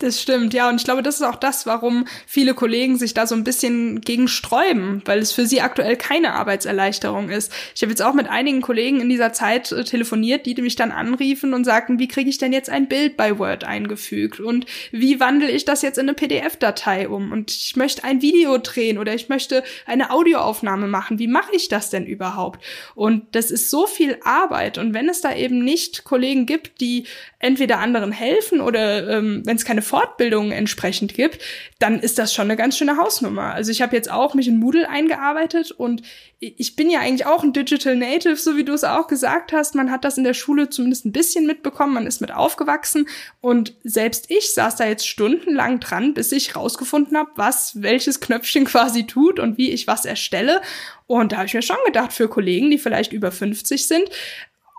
Das 0.00 0.22
stimmt, 0.22 0.54
ja. 0.54 0.68
Und 0.68 0.76
ich 0.76 0.84
glaube, 0.84 1.02
das 1.02 1.16
ist 1.16 1.22
auch 1.22 1.34
das, 1.34 1.66
warum 1.66 2.06
viele 2.24 2.54
Kollegen 2.54 2.96
sich 2.96 3.14
da 3.14 3.26
so 3.26 3.34
ein 3.34 3.42
bisschen 3.42 4.00
gegen 4.00 4.28
sträuben, 4.28 5.02
weil 5.06 5.18
es 5.18 5.32
für 5.32 5.44
sie 5.44 5.60
aktuell 5.60 5.96
keine 5.96 6.34
Arbeitserleichterung 6.34 7.30
ist. 7.30 7.52
Ich 7.74 7.82
habe 7.82 7.90
jetzt 7.90 8.02
auch 8.02 8.14
mit 8.14 8.28
einigen 8.28 8.60
Kollegen 8.60 9.00
in 9.00 9.08
dieser 9.08 9.32
Zeit 9.32 9.72
äh, 9.72 9.82
telefoniert, 9.82 10.46
die 10.46 10.54
mich 10.62 10.76
dann 10.76 10.92
anriefen 10.92 11.52
und 11.52 11.64
sagten, 11.64 11.98
wie 11.98 12.06
kriege 12.06 12.30
ich 12.30 12.38
denn 12.38 12.52
jetzt 12.52 12.70
ein 12.70 12.86
Bild 12.86 13.16
bei 13.16 13.40
Word 13.40 13.64
eingefügt 13.64 14.38
und 14.38 14.66
wie 14.92 15.18
wandle 15.18 15.50
ich 15.50 15.64
das 15.64 15.82
jetzt 15.82 15.98
in 15.98 16.08
eine 16.08 16.14
PDF-Datei 16.14 17.08
um 17.08 17.32
und 17.32 17.50
ich 17.50 17.74
möchte 17.74 18.04
ein 18.04 18.22
Video 18.22 18.56
drehen 18.58 18.98
oder 18.98 19.14
ich 19.14 19.28
möchte 19.28 19.64
eine 19.84 20.12
Audioaufnahme 20.12 20.86
machen. 20.86 21.18
Wie 21.18 21.26
mache 21.26 21.56
ich 21.56 21.68
das 21.68 21.90
denn 21.90 22.06
überhaupt? 22.06 22.64
Und 22.94 23.24
das 23.32 23.50
ist 23.50 23.68
so 23.68 23.88
viel 23.88 24.18
Arbeit. 24.22 24.78
Und 24.78 24.94
wenn 24.94 25.08
es 25.08 25.22
da 25.22 25.34
eben 25.34 25.64
nicht 25.64 26.04
Kollegen 26.04 26.46
gibt, 26.46 26.80
die 26.80 27.04
entweder 27.40 27.78
anderen 27.78 28.12
helfen 28.12 28.60
oder 28.60 29.08
ähm, 29.08 29.42
wenn 29.44 29.56
es 29.56 29.64
keine 29.64 29.82
Fortbildungen 29.88 30.52
entsprechend 30.52 31.14
gibt, 31.14 31.42
dann 31.78 31.98
ist 32.00 32.18
das 32.18 32.34
schon 32.34 32.44
eine 32.44 32.56
ganz 32.56 32.76
schöne 32.76 32.96
Hausnummer. 32.96 33.54
Also 33.54 33.70
ich 33.70 33.82
habe 33.82 33.96
jetzt 33.96 34.10
auch 34.10 34.34
mich 34.34 34.48
in 34.48 34.58
Moodle 34.58 34.88
eingearbeitet 34.88 35.70
und 35.70 36.02
ich 36.40 36.76
bin 36.76 36.88
ja 36.88 37.00
eigentlich 37.00 37.26
auch 37.26 37.42
ein 37.42 37.52
Digital 37.52 37.96
Native, 37.96 38.36
so 38.36 38.56
wie 38.56 38.64
du 38.64 38.72
es 38.72 38.84
auch 38.84 39.08
gesagt 39.08 39.52
hast. 39.52 39.74
Man 39.74 39.90
hat 39.90 40.04
das 40.04 40.18
in 40.18 40.24
der 40.24 40.34
Schule 40.34 40.70
zumindest 40.70 41.04
ein 41.04 41.12
bisschen 41.12 41.46
mitbekommen, 41.46 41.94
man 41.94 42.06
ist 42.06 42.20
mit 42.20 42.32
aufgewachsen 42.32 43.08
und 43.40 43.74
selbst 43.82 44.30
ich 44.30 44.54
saß 44.54 44.76
da 44.76 44.86
jetzt 44.86 45.08
stundenlang 45.08 45.80
dran, 45.80 46.14
bis 46.14 46.30
ich 46.30 46.54
rausgefunden 46.54 47.16
habe, 47.16 47.30
was 47.36 47.82
welches 47.82 48.20
Knöpfchen 48.20 48.66
quasi 48.66 49.06
tut 49.06 49.40
und 49.40 49.58
wie 49.58 49.70
ich 49.70 49.86
was 49.86 50.04
erstelle. 50.04 50.60
Und 51.06 51.32
da 51.32 51.38
habe 51.38 51.46
ich 51.46 51.54
mir 51.54 51.62
schon 51.62 51.76
gedacht, 51.86 52.12
für 52.12 52.28
Kollegen, 52.28 52.70
die 52.70 52.78
vielleicht 52.78 53.12
über 53.12 53.32
50 53.32 53.86
sind, 53.86 54.10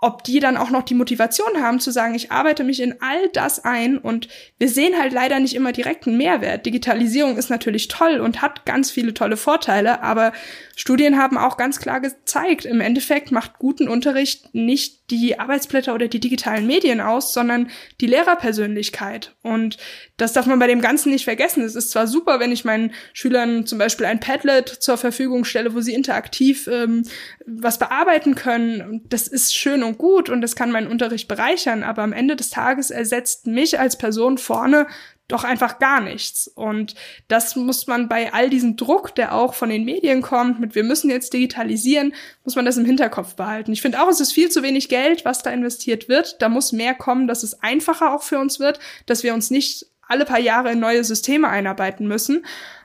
ob 0.00 0.24
die 0.24 0.40
dann 0.40 0.56
auch 0.56 0.70
noch 0.70 0.82
die 0.82 0.94
Motivation 0.94 1.62
haben 1.62 1.78
zu 1.78 1.90
sagen, 1.90 2.14
ich 2.14 2.32
arbeite 2.32 2.64
mich 2.64 2.80
in 2.80 2.96
all 3.00 3.28
das 3.32 3.64
ein 3.64 3.98
und 3.98 4.28
wir 4.58 4.68
sehen 4.68 4.98
halt 4.98 5.12
leider 5.12 5.40
nicht 5.40 5.54
immer 5.54 5.72
direkt 5.72 6.06
einen 6.06 6.16
Mehrwert. 6.16 6.64
Digitalisierung 6.64 7.36
ist 7.36 7.50
natürlich 7.50 7.88
toll 7.88 8.20
und 8.20 8.40
hat 8.40 8.64
ganz 8.64 8.90
viele 8.90 9.12
tolle 9.12 9.36
Vorteile, 9.36 10.02
aber 10.02 10.32
Studien 10.80 11.18
haben 11.18 11.36
auch 11.36 11.58
ganz 11.58 11.78
klar 11.78 12.00
gezeigt, 12.00 12.64
im 12.64 12.80
Endeffekt 12.80 13.32
macht 13.32 13.58
guten 13.58 13.86
Unterricht 13.86 14.54
nicht 14.54 15.10
die 15.10 15.38
Arbeitsblätter 15.38 15.94
oder 15.94 16.08
die 16.08 16.20
digitalen 16.20 16.66
Medien 16.66 17.02
aus, 17.02 17.34
sondern 17.34 17.68
die 18.00 18.06
Lehrerpersönlichkeit. 18.06 19.36
Und 19.42 19.76
das 20.16 20.32
darf 20.32 20.46
man 20.46 20.58
bei 20.58 20.68
dem 20.68 20.80
Ganzen 20.80 21.10
nicht 21.10 21.24
vergessen. 21.24 21.64
Es 21.64 21.74
ist 21.74 21.90
zwar 21.90 22.06
super, 22.06 22.40
wenn 22.40 22.50
ich 22.50 22.64
meinen 22.64 22.94
Schülern 23.12 23.66
zum 23.66 23.76
Beispiel 23.76 24.06
ein 24.06 24.20
Padlet 24.20 24.70
zur 24.70 24.96
Verfügung 24.96 25.44
stelle, 25.44 25.74
wo 25.74 25.82
sie 25.82 25.92
interaktiv 25.92 26.66
ähm, 26.66 27.02
was 27.44 27.78
bearbeiten 27.78 28.34
können. 28.34 29.02
Das 29.10 29.28
ist 29.28 29.54
schön 29.54 29.82
und 29.82 29.98
gut 29.98 30.30
und 30.30 30.40
das 30.40 30.56
kann 30.56 30.72
meinen 30.72 30.86
Unterricht 30.86 31.28
bereichern, 31.28 31.82
aber 31.82 32.00
am 32.00 32.14
Ende 32.14 32.36
des 32.36 32.48
Tages 32.48 32.90
ersetzt 32.90 33.46
mich 33.46 33.78
als 33.78 33.98
Person 33.98 34.38
vorne 34.38 34.86
doch 35.32 35.44
einfach 35.44 35.78
gar 35.78 36.00
nichts. 36.00 36.48
Und 36.48 36.94
das 37.28 37.56
muss 37.56 37.86
man 37.86 38.08
bei 38.08 38.32
all 38.32 38.50
diesem 38.50 38.76
Druck, 38.76 39.14
der 39.14 39.34
auch 39.34 39.54
von 39.54 39.68
den 39.68 39.84
Medien 39.84 40.22
kommt, 40.22 40.60
mit 40.60 40.74
wir 40.74 40.84
müssen 40.84 41.10
jetzt 41.10 41.32
digitalisieren, 41.32 42.14
muss 42.44 42.56
man 42.56 42.64
das 42.64 42.76
im 42.76 42.84
Hinterkopf 42.84 43.34
behalten. 43.34 43.72
Ich 43.72 43.82
finde 43.82 44.02
auch, 44.02 44.08
es 44.08 44.20
ist 44.20 44.32
viel 44.32 44.50
zu 44.50 44.62
wenig 44.62 44.88
Geld, 44.88 45.24
was 45.24 45.42
da 45.42 45.50
investiert 45.50 46.08
wird. 46.08 46.40
Da 46.42 46.48
muss 46.48 46.72
mehr 46.72 46.94
kommen, 46.94 47.26
dass 47.26 47.42
es 47.42 47.62
einfacher 47.62 48.14
auch 48.14 48.22
für 48.22 48.38
uns 48.38 48.60
wird, 48.60 48.78
dass 49.06 49.22
wir 49.22 49.34
uns 49.34 49.50
nicht 49.50 49.86
alle 50.08 50.24
paar 50.24 50.40
Jahre 50.40 50.72
in 50.72 50.80
neue 50.80 51.04
Systeme 51.04 51.48
einarbeiten 51.48 52.08
müssen. 52.08 52.44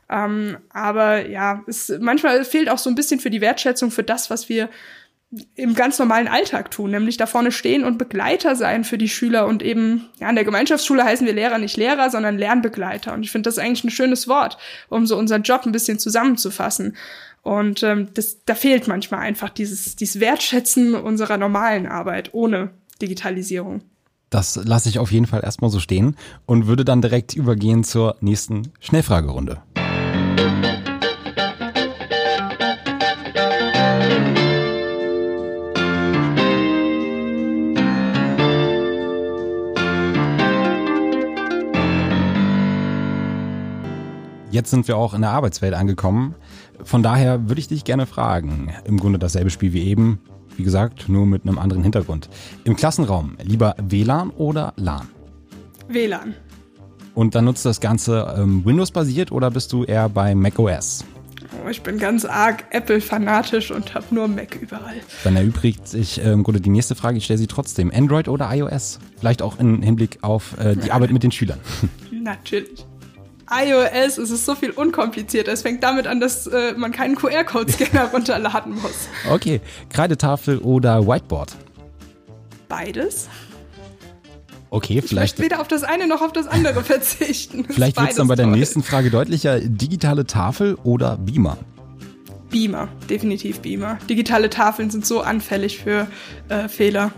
Ähm, 0.09 0.57
aber 0.69 1.27
ja, 1.27 1.63
es, 1.67 1.91
manchmal 1.99 2.45
fehlt 2.45 2.69
auch 2.69 2.77
so 2.77 2.89
ein 2.89 2.95
bisschen 2.95 3.19
für 3.19 3.31
die 3.31 3.41
Wertschätzung 3.41 3.89
für 3.89 4.03
das, 4.03 4.29
was 4.29 4.49
wir 4.49 4.69
im 5.55 5.75
ganz 5.75 5.99
normalen 5.99 6.27
Alltag 6.27 6.71
tun, 6.71 6.91
nämlich 6.91 7.17
da 7.17 7.25
vorne 7.25 7.51
stehen 7.51 7.83
und 7.83 7.97
Begleiter 7.97 8.55
sein 8.55 8.83
für 8.83 8.97
die 8.97 9.09
Schüler 9.09 9.47
und 9.47 9.63
eben, 9.63 10.09
ja, 10.19 10.29
in 10.29 10.35
der 10.35 10.45
Gemeinschaftsschule 10.45 11.03
heißen 11.03 11.25
wir 11.25 11.33
Lehrer 11.33 11.57
nicht 11.57 11.77
Lehrer, 11.77 12.09
sondern 12.09 12.37
Lernbegleiter. 12.37 13.13
Und 13.13 13.23
ich 13.23 13.31
finde 13.31 13.47
das 13.49 13.57
eigentlich 13.57 13.83
ein 13.83 13.91
schönes 13.91 14.27
Wort, 14.27 14.57
um 14.89 15.05
so 15.05 15.17
unseren 15.17 15.43
Job 15.43 15.65
ein 15.65 15.71
bisschen 15.71 15.99
zusammenzufassen. 15.99 16.95
Und 17.41 17.83
ähm, 17.83 18.09
das, 18.13 18.43
da 18.45 18.55
fehlt 18.55 18.87
manchmal 18.87 19.19
einfach 19.19 19.49
dieses, 19.49 19.95
dieses 19.95 20.19
Wertschätzen 20.19 20.95
unserer 20.95 21.37
normalen 21.37 21.85
Arbeit 21.85 22.33
ohne 22.33 22.71
Digitalisierung. 23.01 23.81
Das 24.29 24.59
lasse 24.63 24.89
ich 24.89 24.99
auf 24.99 25.11
jeden 25.11 25.27
Fall 25.27 25.43
erstmal 25.43 25.69
so 25.69 25.79
stehen 25.79 26.17
und 26.45 26.67
würde 26.67 26.83
dann 26.83 27.01
direkt 27.01 27.35
übergehen 27.35 27.83
zur 27.83 28.15
nächsten 28.19 28.73
Schnellfragerunde. 28.79 29.61
Jetzt 44.55 44.71
sind 44.71 44.87
wir 44.87 44.97
auch 44.97 45.13
in 45.13 45.21
der 45.21 45.31
Arbeitswelt 45.31 45.75
angekommen. 45.75 46.33
Von 46.83 47.03
daher 47.03 47.47
würde 47.47 47.59
ich 47.59 47.67
dich 47.67 47.83
gerne 47.83 48.05
fragen. 48.05 48.73
Im 48.85 48.97
Grunde 48.97 49.19
dasselbe 49.19 49.51
Spiel 49.51 49.73
wie 49.73 49.83
eben. 49.83 50.19
Wie 50.57 50.63
gesagt, 50.63 51.09
nur 51.09 51.25
mit 51.25 51.43
einem 51.43 51.59
anderen 51.59 51.83
Hintergrund. 51.83 52.29
Im 52.63 52.77
Klassenraum 52.77 53.35
lieber 53.43 53.75
WLAN 53.77 54.29
oder 54.29 54.73
LAN? 54.77 55.09
WLAN. 55.89 56.33
Und 57.13 57.35
dann 57.35 57.45
nutzt 57.45 57.65
das 57.65 57.81
Ganze 57.81 58.35
ähm, 58.37 58.65
Windows-basiert 58.65 59.31
oder 59.31 59.51
bist 59.51 59.73
du 59.73 59.83
eher 59.83 60.07
bei 60.07 60.33
macOS? 60.33 61.03
Oh, 61.63 61.69
ich 61.69 61.81
bin 61.81 61.97
ganz 61.97 62.25
arg 62.25 62.65
Apple-fanatisch 62.71 63.71
und 63.71 63.93
habe 63.93 64.05
nur 64.11 64.27
Mac 64.27 64.55
überall. 64.61 64.95
Dann 65.23 65.35
erübrigt 65.35 65.87
sich 65.87 66.19
äh, 66.19 66.31
im 66.31 66.43
Grunde 66.43 66.61
die 66.61 66.69
nächste 66.69 66.95
Frage. 66.95 67.17
Ich 67.17 67.25
stelle 67.25 67.37
sie 67.37 67.47
trotzdem. 67.47 67.91
Android 67.93 68.27
oder 68.27 68.53
iOS? 68.53 68.99
Vielleicht 69.17 69.41
auch 69.41 69.59
im 69.59 69.81
Hinblick 69.81 70.19
auf 70.21 70.57
äh, 70.57 70.75
die 70.75 70.91
Arbeit 70.93 71.11
mit 71.11 71.23
den 71.23 71.31
Schülern. 71.31 71.59
Natürlich 72.11 72.85
iOS 73.51 74.17
ist 74.17 74.31
es 74.31 74.45
so 74.45 74.55
viel 74.55 74.71
unkomplizierter. 74.71 75.51
Es 75.51 75.61
fängt 75.61 75.83
damit 75.83 76.07
an, 76.07 76.19
dass 76.19 76.47
äh, 76.47 76.73
man 76.73 76.91
keinen 76.91 77.15
QR-Code-Scanner 77.15 78.05
runterladen 78.13 78.73
muss. 78.75 79.07
Okay, 79.29 79.61
Kreidetafel 79.89 80.57
oder 80.59 81.05
Whiteboard? 81.05 81.55
Beides. 82.67 83.29
Okay, 84.71 85.01
vielleicht. 85.01 85.37
Ich 85.39 85.45
weder 85.45 85.61
auf 85.61 85.67
das 85.67 85.83
eine 85.83 86.07
noch 86.07 86.21
auf 86.21 86.33
das 86.33 86.47
andere 86.47 86.83
verzichten. 86.83 87.65
vielleicht 87.69 87.97
wird 87.97 88.09
es 88.09 88.15
dann 88.15 88.27
bei 88.27 88.35
der 88.35 88.47
nächsten 88.47 88.83
Frage 88.83 89.11
deutlicher. 89.11 89.59
Digitale 89.59 90.25
Tafel 90.25 90.75
oder 90.83 91.17
Beamer? 91.17 91.57
Beamer, 92.49 92.89
definitiv 93.09 93.59
Beamer. 93.59 93.99
Digitale 94.09 94.49
Tafeln 94.49 94.89
sind 94.89 95.05
so 95.05 95.21
anfällig 95.21 95.79
für 95.79 96.07
äh, 96.49 96.67
Fehler. 96.67 97.11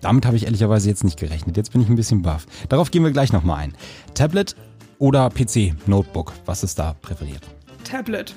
Damit 0.00 0.26
habe 0.26 0.36
ich 0.36 0.44
ehrlicherweise 0.44 0.88
jetzt 0.88 1.02
nicht 1.04 1.18
gerechnet. 1.18 1.56
Jetzt 1.56 1.72
bin 1.72 1.80
ich 1.80 1.88
ein 1.88 1.96
bisschen 1.96 2.22
baff. 2.22 2.46
Darauf 2.68 2.90
gehen 2.90 3.02
wir 3.02 3.10
gleich 3.10 3.32
nochmal 3.32 3.60
ein. 3.64 3.74
Tablet 4.14 4.54
oder 4.98 5.30
PC, 5.30 5.74
Notebook? 5.86 6.32
Was 6.46 6.62
ist 6.62 6.78
da 6.78 6.94
präferiert? 7.00 7.42
Tablet. 7.84 8.34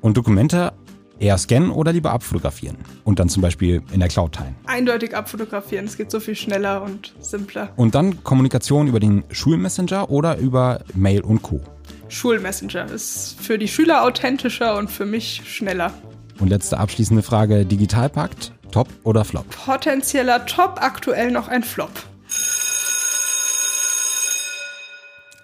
Und 0.00 0.16
Dokumente 0.16 0.72
eher 1.18 1.38
scannen 1.38 1.70
oder 1.70 1.92
lieber 1.92 2.10
abfotografieren 2.10 2.76
und 3.04 3.18
dann 3.18 3.28
zum 3.28 3.42
Beispiel 3.42 3.82
in 3.92 4.00
der 4.00 4.08
Cloud 4.08 4.32
teilen? 4.32 4.56
Eindeutig 4.66 5.16
abfotografieren. 5.16 5.86
Es 5.86 5.96
geht 5.96 6.10
so 6.10 6.20
viel 6.20 6.34
schneller 6.34 6.82
und 6.82 7.14
simpler. 7.20 7.70
Und 7.76 7.94
dann 7.94 8.24
Kommunikation 8.24 8.88
über 8.88 9.00
den 9.00 9.24
Schulmessenger 9.30 10.10
oder 10.10 10.36
über 10.38 10.80
Mail 10.94 11.22
und 11.22 11.42
Co. 11.42 11.60
Schulmessenger 12.08 12.90
ist 12.90 13.36
für 13.40 13.58
die 13.58 13.68
Schüler 13.68 14.02
authentischer 14.02 14.76
und 14.76 14.90
für 14.90 15.06
mich 15.06 15.42
schneller. 15.46 15.92
Und 16.38 16.48
letzte 16.48 16.78
abschließende 16.78 17.22
Frage: 17.22 17.64
Digitalpakt, 17.64 18.52
Top 18.70 18.88
oder 19.04 19.24
Flop? 19.24 19.48
Potenzieller 19.50 20.44
Top, 20.46 20.78
aktuell 20.80 21.30
noch 21.30 21.48
ein 21.48 21.62
Flop. 21.62 21.92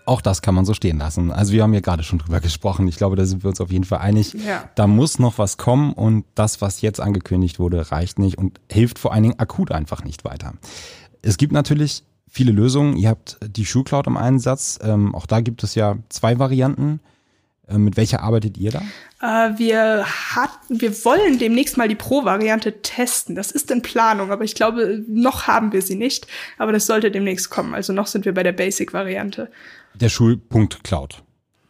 Auch 0.09 0.22
das 0.22 0.40
kann 0.40 0.54
man 0.54 0.64
so 0.64 0.72
stehen 0.72 0.96
lassen. 0.96 1.30
Also 1.30 1.52
wir 1.52 1.62
haben 1.62 1.74
ja 1.74 1.80
gerade 1.80 2.02
schon 2.02 2.18
drüber 2.18 2.40
gesprochen. 2.40 2.88
Ich 2.88 2.96
glaube, 2.96 3.14
da 3.14 3.26
sind 3.26 3.44
wir 3.44 3.50
uns 3.50 3.61
auf 3.61 3.70
jeden 3.70 3.84
Fall 3.84 3.98
einig. 3.98 4.32
Ja. 4.32 4.64
Da 4.74 4.86
muss 4.86 5.18
noch 5.18 5.36
was 5.36 5.59
kommen 5.59 5.92
und 5.92 6.24
das, 6.34 6.62
was 6.62 6.80
jetzt 6.80 6.98
angekündigt 6.98 7.59
wurde, 7.59 7.92
reicht 7.92 8.18
nicht 8.18 8.38
und 8.38 8.59
hilft 8.70 8.98
vor 8.98 9.12
allen 9.12 9.24
Dingen 9.24 9.38
akut 9.38 9.70
einfach 9.70 10.04
nicht 10.04 10.24
weiter. 10.24 10.54
Es 11.20 11.36
gibt 11.36 11.52
natürlich 11.52 12.04
viele 12.26 12.52
Lösungen. 12.52 12.96
Ihr 12.96 13.11
habt 13.11 13.36
die 13.42 13.66
Schulcloud 13.66 14.06
im 14.06 14.16
Einsatz. 14.16 14.78
Ähm, 14.82 15.14
auch 15.14 15.26
da 15.26 15.42
gibt 15.42 15.62
es 15.62 15.74
ja 15.74 15.98
zwei 16.09 16.38
Varianten. 16.38 17.00
Äh, 17.68 17.76
mit 17.76 17.98
welcher 17.98 18.22
arbeitet 18.22 18.56
ihr 18.56 18.70
da? 18.70 18.80
Äh, 19.20 19.59
wir 19.59 20.06
hatten, 20.06 20.80
wir 20.80 21.04
wollen 21.04 21.38
demnächst 21.38 21.76
mal 21.76 21.88
die 21.88 21.94
Pro-Variante 21.94 22.80
testen. 22.80 23.34
Das 23.34 23.50
ist 23.50 23.70
in 23.70 23.82
Planung, 23.82 24.32
aber 24.32 24.44
ich 24.44 24.54
glaube, 24.54 25.04
noch 25.06 25.46
haben 25.46 25.72
wir 25.72 25.82
sie 25.82 25.96
nicht. 25.96 26.26
Aber 26.56 26.72
das 26.72 26.86
sollte 26.86 27.11
demnächst 27.11 27.50
kommen. 27.50 27.74
Also 27.74 27.92
noch 27.92 28.06
sind 28.06 28.24
wir 28.24 28.32
bei 28.32 28.42
der 28.42 28.52
Basic-Variante 28.52 29.50
der 29.95 30.09
Schulpunkt 30.09 30.84
Cloud. 30.84 31.22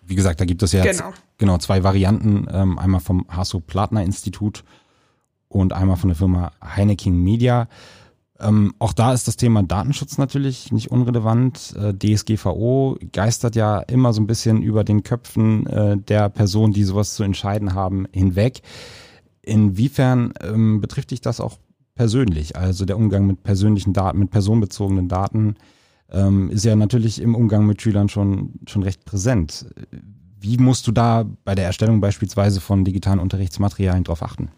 Wie 0.02 0.14
gesagt, 0.14 0.40
da 0.40 0.44
gibt 0.44 0.62
es 0.62 0.72
ja 0.72 0.82
genau. 0.82 1.12
genau 1.36 1.58
zwei 1.58 1.82
Varianten, 1.82 2.46
ähm, 2.50 2.78
einmal 2.78 3.00
vom 3.00 3.26
Hasso-Plattner-Institut 3.28 4.64
und 5.48 5.72
einmal 5.72 5.96
von 5.96 6.08
der 6.08 6.16
Firma 6.16 6.52
Heineken 6.62 7.22
Media. 7.22 7.68
Ähm, 8.40 8.74
auch 8.78 8.92
da 8.92 9.12
ist 9.12 9.26
das 9.26 9.36
Thema 9.36 9.62
Datenschutz 9.62 10.16
natürlich 10.16 10.70
nicht 10.70 10.90
unrelevant. 10.90 11.74
Äh, 11.76 11.94
DSGVO 11.94 12.96
geistert 13.12 13.56
ja 13.56 13.80
immer 13.80 14.12
so 14.12 14.20
ein 14.20 14.26
bisschen 14.26 14.62
über 14.62 14.84
den 14.84 15.02
Köpfen 15.02 15.66
äh, 15.66 15.96
der 15.96 16.28
Personen, 16.28 16.72
die 16.72 16.84
sowas 16.84 17.14
zu 17.14 17.24
entscheiden 17.24 17.74
haben, 17.74 18.06
hinweg. 18.12 18.62
Inwiefern 19.42 20.32
ähm, 20.40 20.80
betrifft 20.80 21.10
dich 21.10 21.20
das 21.20 21.40
auch 21.40 21.58
persönlich? 21.96 22.56
Also 22.56 22.84
der 22.84 22.96
Umgang 22.96 23.26
mit 23.26 23.42
persönlichen 23.42 23.92
Daten, 23.92 24.18
mit 24.18 24.30
personenbezogenen 24.30 25.08
Daten? 25.08 25.56
Ähm, 26.12 26.50
ist 26.50 26.64
ja 26.64 26.76
natürlich 26.76 27.20
im 27.20 27.34
Umgang 27.34 27.66
mit 27.66 27.82
Schülern 27.82 28.08
schon, 28.08 28.54
schon 28.66 28.82
recht 28.82 29.04
präsent. 29.04 29.66
Wie 30.40 30.56
musst 30.56 30.86
du 30.86 30.92
da 30.92 31.26
bei 31.44 31.54
der 31.54 31.66
Erstellung 31.66 32.00
beispielsweise 32.00 32.60
von 32.60 32.84
digitalen 32.84 33.18
Unterrichtsmaterialien 33.18 34.04
drauf 34.04 34.22
achten? 34.22 34.50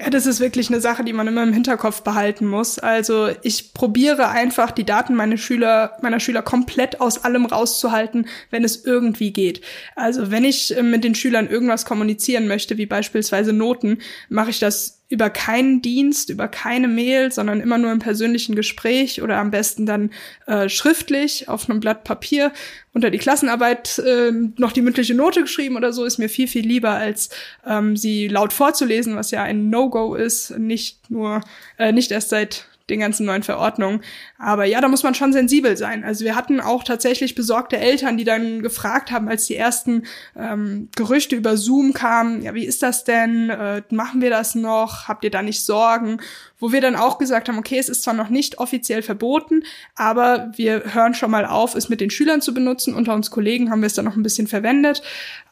Ja, 0.00 0.10
das 0.10 0.26
ist 0.26 0.40
wirklich 0.40 0.70
eine 0.70 0.80
Sache, 0.80 1.04
die 1.04 1.12
man 1.12 1.28
immer 1.28 1.44
im 1.44 1.52
Hinterkopf 1.52 2.02
behalten 2.02 2.48
muss. 2.48 2.80
Also 2.80 3.28
ich 3.42 3.74
probiere 3.74 4.28
einfach 4.28 4.72
die 4.72 4.84
Daten 4.84 5.14
meiner 5.14 5.36
Schüler, 5.36 5.96
meiner 6.02 6.18
Schüler 6.18 6.42
komplett 6.42 7.00
aus 7.00 7.22
allem 7.22 7.46
rauszuhalten, 7.46 8.26
wenn 8.50 8.64
es 8.64 8.84
irgendwie 8.84 9.32
geht. 9.32 9.60
Also 9.94 10.32
wenn 10.32 10.44
ich 10.44 10.76
äh, 10.76 10.82
mit 10.82 11.04
den 11.04 11.14
Schülern 11.14 11.48
irgendwas 11.48 11.84
kommunizieren 11.84 12.48
möchte, 12.48 12.76
wie 12.76 12.86
beispielsweise 12.86 13.52
Noten, 13.52 13.98
mache 14.28 14.50
ich 14.50 14.58
das 14.58 15.03
über 15.14 15.30
keinen 15.30 15.80
Dienst, 15.80 16.28
über 16.28 16.48
keine 16.48 16.88
Mail, 16.88 17.30
sondern 17.30 17.60
immer 17.60 17.78
nur 17.78 17.92
im 17.92 18.00
persönlichen 18.00 18.56
Gespräch 18.56 19.22
oder 19.22 19.38
am 19.38 19.52
besten 19.52 19.86
dann 19.86 20.10
äh, 20.46 20.68
schriftlich 20.68 21.48
auf 21.48 21.70
einem 21.70 21.78
Blatt 21.78 22.02
Papier 22.02 22.52
unter 22.92 23.10
die 23.10 23.18
Klassenarbeit 23.18 24.00
äh, 24.00 24.32
noch 24.56 24.72
die 24.72 24.82
mündliche 24.82 25.14
Note 25.14 25.42
geschrieben 25.42 25.76
oder 25.76 25.92
so, 25.92 26.04
ist 26.04 26.18
mir 26.18 26.28
viel, 26.28 26.48
viel 26.48 26.66
lieber, 26.66 26.90
als 26.90 27.30
ähm, 27.64 27.96
sie 27.96 28.26
laut 28.26 28.52
vorzulesen, 28.52 29.14
was 29.14 29.30
ja 29.30 29.44
ein 29.44 29.70
No-Go 29.70 30.16
ist, 30.16 30.58
nicht 30.58 31.08
nur, 31.10 31.42
äh, 31.78 31.92
nicht 31.92 32.10
erst 32.10 32.30
seit 32.30 32.66
den 32.90 33.00
ganzen 33.00 33.24
neuen 33.24 33.42
Verordnungen. 33.42 34.02
Aber 34.38 34.64
ja, 34.64 34.80
da 34.80 34.88
muss 34.88 35.02
man 35.02 35.14
schon 35.14 35.32
sensibel 35.32 35.76
sein. 35.76 36.04
Also 36.04 36.24
wir 36.24 36.36
hatten 36.36 36.60
auch 36.60 36.84
tatsächlich 36.84 37.34
besorgte 37.34 37.78
Eltern, 37.78 38.16
die 38.16 38.24
dann 38.24 38.62
gefragt 38.62 39.10
haben, 39.10 39.28
als 39.28 39.46
die 39.46 39.56
ersten 39.56 40.04
ähm, 40.36 40.88
Gerüchte 40.94 41.36
über 41.36 41.56
Zoom 41.56 41.94
kamen, 41.94 42.42
ja, 42.42 42.54
wie 42.54 42.66
ist 42.66 42.82
das 42.82 43.04
denn? 43.04 43.48
Äh, 43.48 43.82
machen 43.90 44.20
wir 44.20 44.30
das 44.30 44.54
noch? 44.54 45.08
Habt 45.08 45.24
ihr 45.24 45.30
da 45.30 45.42
nicht 45.42 45.64
Sorgen? 45.64 46.20
Wo 46.60 46.72
wir 46.72 46.80
dann 46.80 46.96
auch 46.96 47.18
gesagt 47.18 47.48
haben, 47.48 47.58
okay, 47.58 47.78
es 47.78 47.88
ist 47.88 48.02
zwar 48.02 48.14
noch 48.14 48.28
nicht 48.28 48.58
offiziell 48.58 49.02
verboten, 49.02 49.64
aber 49.96 50.52
wir 50.56 50.94
hören 50.94 51.14
schon 51.14 51.30
mal 51.30 51.46
auf, 51.46 51.74
es 51.74 51.88
mit 51.88 52.00
den 52.00 52.10
Schülern 52.10 52.40
zu 52.40 52.54
benutzen. 52.54 52.94
Unter 52.94 53.14
uns 53.14 53.30
Kollegen 53.30 53.70
haben 53.70 53.80
wir 53.80 53.88
es 53.88 53.94
dann 53.94 54.04
noch 54.04 54.16
ein 54.16 54.22
bisschen 54.22 54.46
verwendet. 54.46 55.02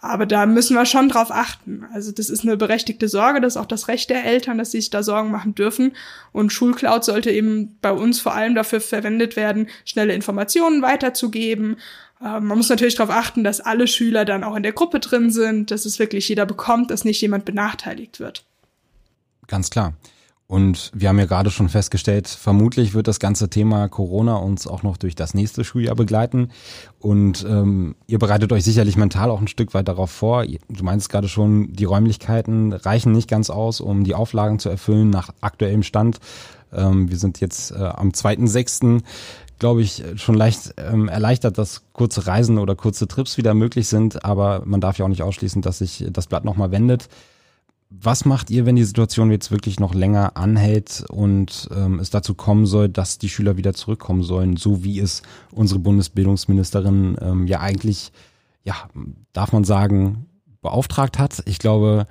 Aber 0.01 0.27
da 0.27 0.47
müssen 0.47 0.77
wir 0.77 0.87
schon 0.87 1.09
drauf 1.09 1.31
achten. 1.31 1.87
Also 1.93 2.13
das 2.13 2.29
ist 2.29 2.45
eine 2.45 2.57
berechtigte 2.57 3.09
Sorge, 3.09 3.41
das 3.41 3.55
ist 3.55 3.61
auch 3.61 3.67
das 3.67 3.89
Recht 3.89 4.11
der 4.11 4.25
Eltern, 4.25 4.59
dass 4.59 4.71
sie 4.71 4.81
sich 4.81 4.91
da 4.91 5.03
Sorgen 5.03 5.31
machen 5.31 5.55
dürfen. 5.55 5.93
Und 6.33 6.53
Schulcloud 6.53 7.05
sollte 7.05 7.31
eben 7.31 7.77
bei 7.81 7.93
uns 7.93 8.21
vor 8.21 8.35
allem 8.35 8.55
dafür 8.55 8.81
verwendet 8.81 9.37
werden, 9.37 9.69
schnelle 9.85 10.15
Informationen 10.15 10.83
weiterzugeben. 10.83 11.77
Ähm, 12.23 12.47
man 12.47 12.59
muss 12.59 12.69
natürlich 12.69 12.95
darauf 12.95 13.15
achten, 13.15 13.45
dass 13.45 13.61
alle 13.61 13.87
Schüler 13.87 14.25
dann 14.25 14.45
auch 14.45 14.57
in 14.57 14.63
der 14.63 14.73
Gruppe 14.73 15.01
drin 15.01 15.31
sind, 15.31 15.71
dass 15.71 15.85
es 15.85 15.99
wirklich 15.99 16.29
jeder 16.29 16.47
bekommt, 16.47 16.91
dass 16.91 17.05
nicht 17.05 17.21
jemand 17.21 17.45
benachteiligt 17.45 18.21
wird. 18.21 18.45
Ganz 19.49 19.71
klar. 19.71 19.95
Und 20.53 20.91
wir 20.95 21.09
haben 21.09 21.19
ja 21.19 21.25
gerade 21.25 21.51
schon 21.51 21.71
festgestellt, 21.71 22.29
vermutlich 22.29 22.93
wird 22.93 23.09
das 23.09 23.21
ganze 23.21 23.49
Thema 23.49 23.89
Corona 23.89 24.37
uns 24.37 24.67
auch 24.67 24.83
noch 24.83 24.99
durch 24.99 25.15
das 25.15 25.33
nächste 25.33 25.65
Schuljahr 25.65 25.95
begleiten. 25.95 26.51
Und 26.99 27.47
ähm, 27.49 27.95
ihr 28.07 28.19
bereitet 28.19 28.53
euch 28.53 28.63
sicherlich 28.63 28.99
mental 28.99 29.31
auch 29.31 29.41
ein 29.41 29.49
Stück 29.49 29.73
weit 29.73 29.89
darauf 29.89 30.11
vor. 30.11 30.45
Du 30.45 30.85
meinst 30.85 31.09
gerade 31.09 31.27
schon, 31.29 31.73
die 31.73 31.87
Räumlichkeiten 31.87 32.75
reichen 32.75 33.13
nicht 33.13 33.31
ganz 33.31 33.49
aus, 33.49 33.81
um 33.81 34.05
die 34.05 34.15
Auflagen 34.15 34.59
zu 34.59 34.69
erfüllen 34.69 35.09
nach 35.09 35.31
aktuellem 35.41 35.83
Stand. 35.83 36.19
Ähm, 36.71 37.09
wir 37.09 37.17
sind 37.17 37.41
jetzt 37.41 37.71
äh, 37.71 37.77
am 37.77 38.11
2.6., 38.11 39.01
glaube 39.59 39.81
ich, 39.81 40.05
schon 40.17 40.35
leicht 40.35 40.75
ähm, 40.77 41.09
erleichtert, 41.09 41.57
dass 41.57 41.85
kurze 41.95 42.27
Reisen 42.27 42.59
oder 42.59 42.75
kurze 42.75 43.09
Trips 43.09 43.39
wieder 43.39 43.55
möglich 43.55 43.89
sind. 43.89 44.27
Aber 44.27 44.61
man 44.67 44.83
darf 44.83 44.99
ja 44.99 45.07
auch 45.07 45.09
nicht 45.09 45.23
ausschließen, 45.23 45.63
dass 45.63 45.79
sich 45.79 46.05
das 46.11 46.27
Blatt 46.27 46.45
nochmal 46.45 46.73
wendet 46.73 47.09
was 48.01 48.25
macht 48.25 48.51
ihr, 48.51 48.67
wenn 48.67 48.77
die 48.77 48.85
Situation 48.85 49.31
jetzt 49.31 49.51
wirklich 49.51 49.79
noch 49.79 49.95
länger 49.95 50.37
anhält 50.37 51.05
und 51.09 51.69
ähm, 51.75 51.99
es 51.99 52.11
dazu 52.11 52.35
kommen 52.35 52.67
soll, 52.67 52.89
dass 52.89 53.19
die 53.19 53.29
Schüler 53.29 53.57
wieder 53.57 53.75
zurückkommen 53.75 54.23
sollen, 54.23 54.57
so 54.57 54.83
wie 54.83 54.99
es 54.99 55.23
unsere 55.51 55.81
Bundesbildungsministerin 55.81 57.17
ähm, 57.21 57.47
ja 57.47 57.61
eigentlich, 57.61 58.13
ja, 58.65 58.75
darf 59.33 59.53
man 59.53 59.65
sagen, 59.65 60.27
beauftragt 60.63 61.19
hat? 61.19 61.43
Ich 61.47 61.59
glaube, 61.59 62.07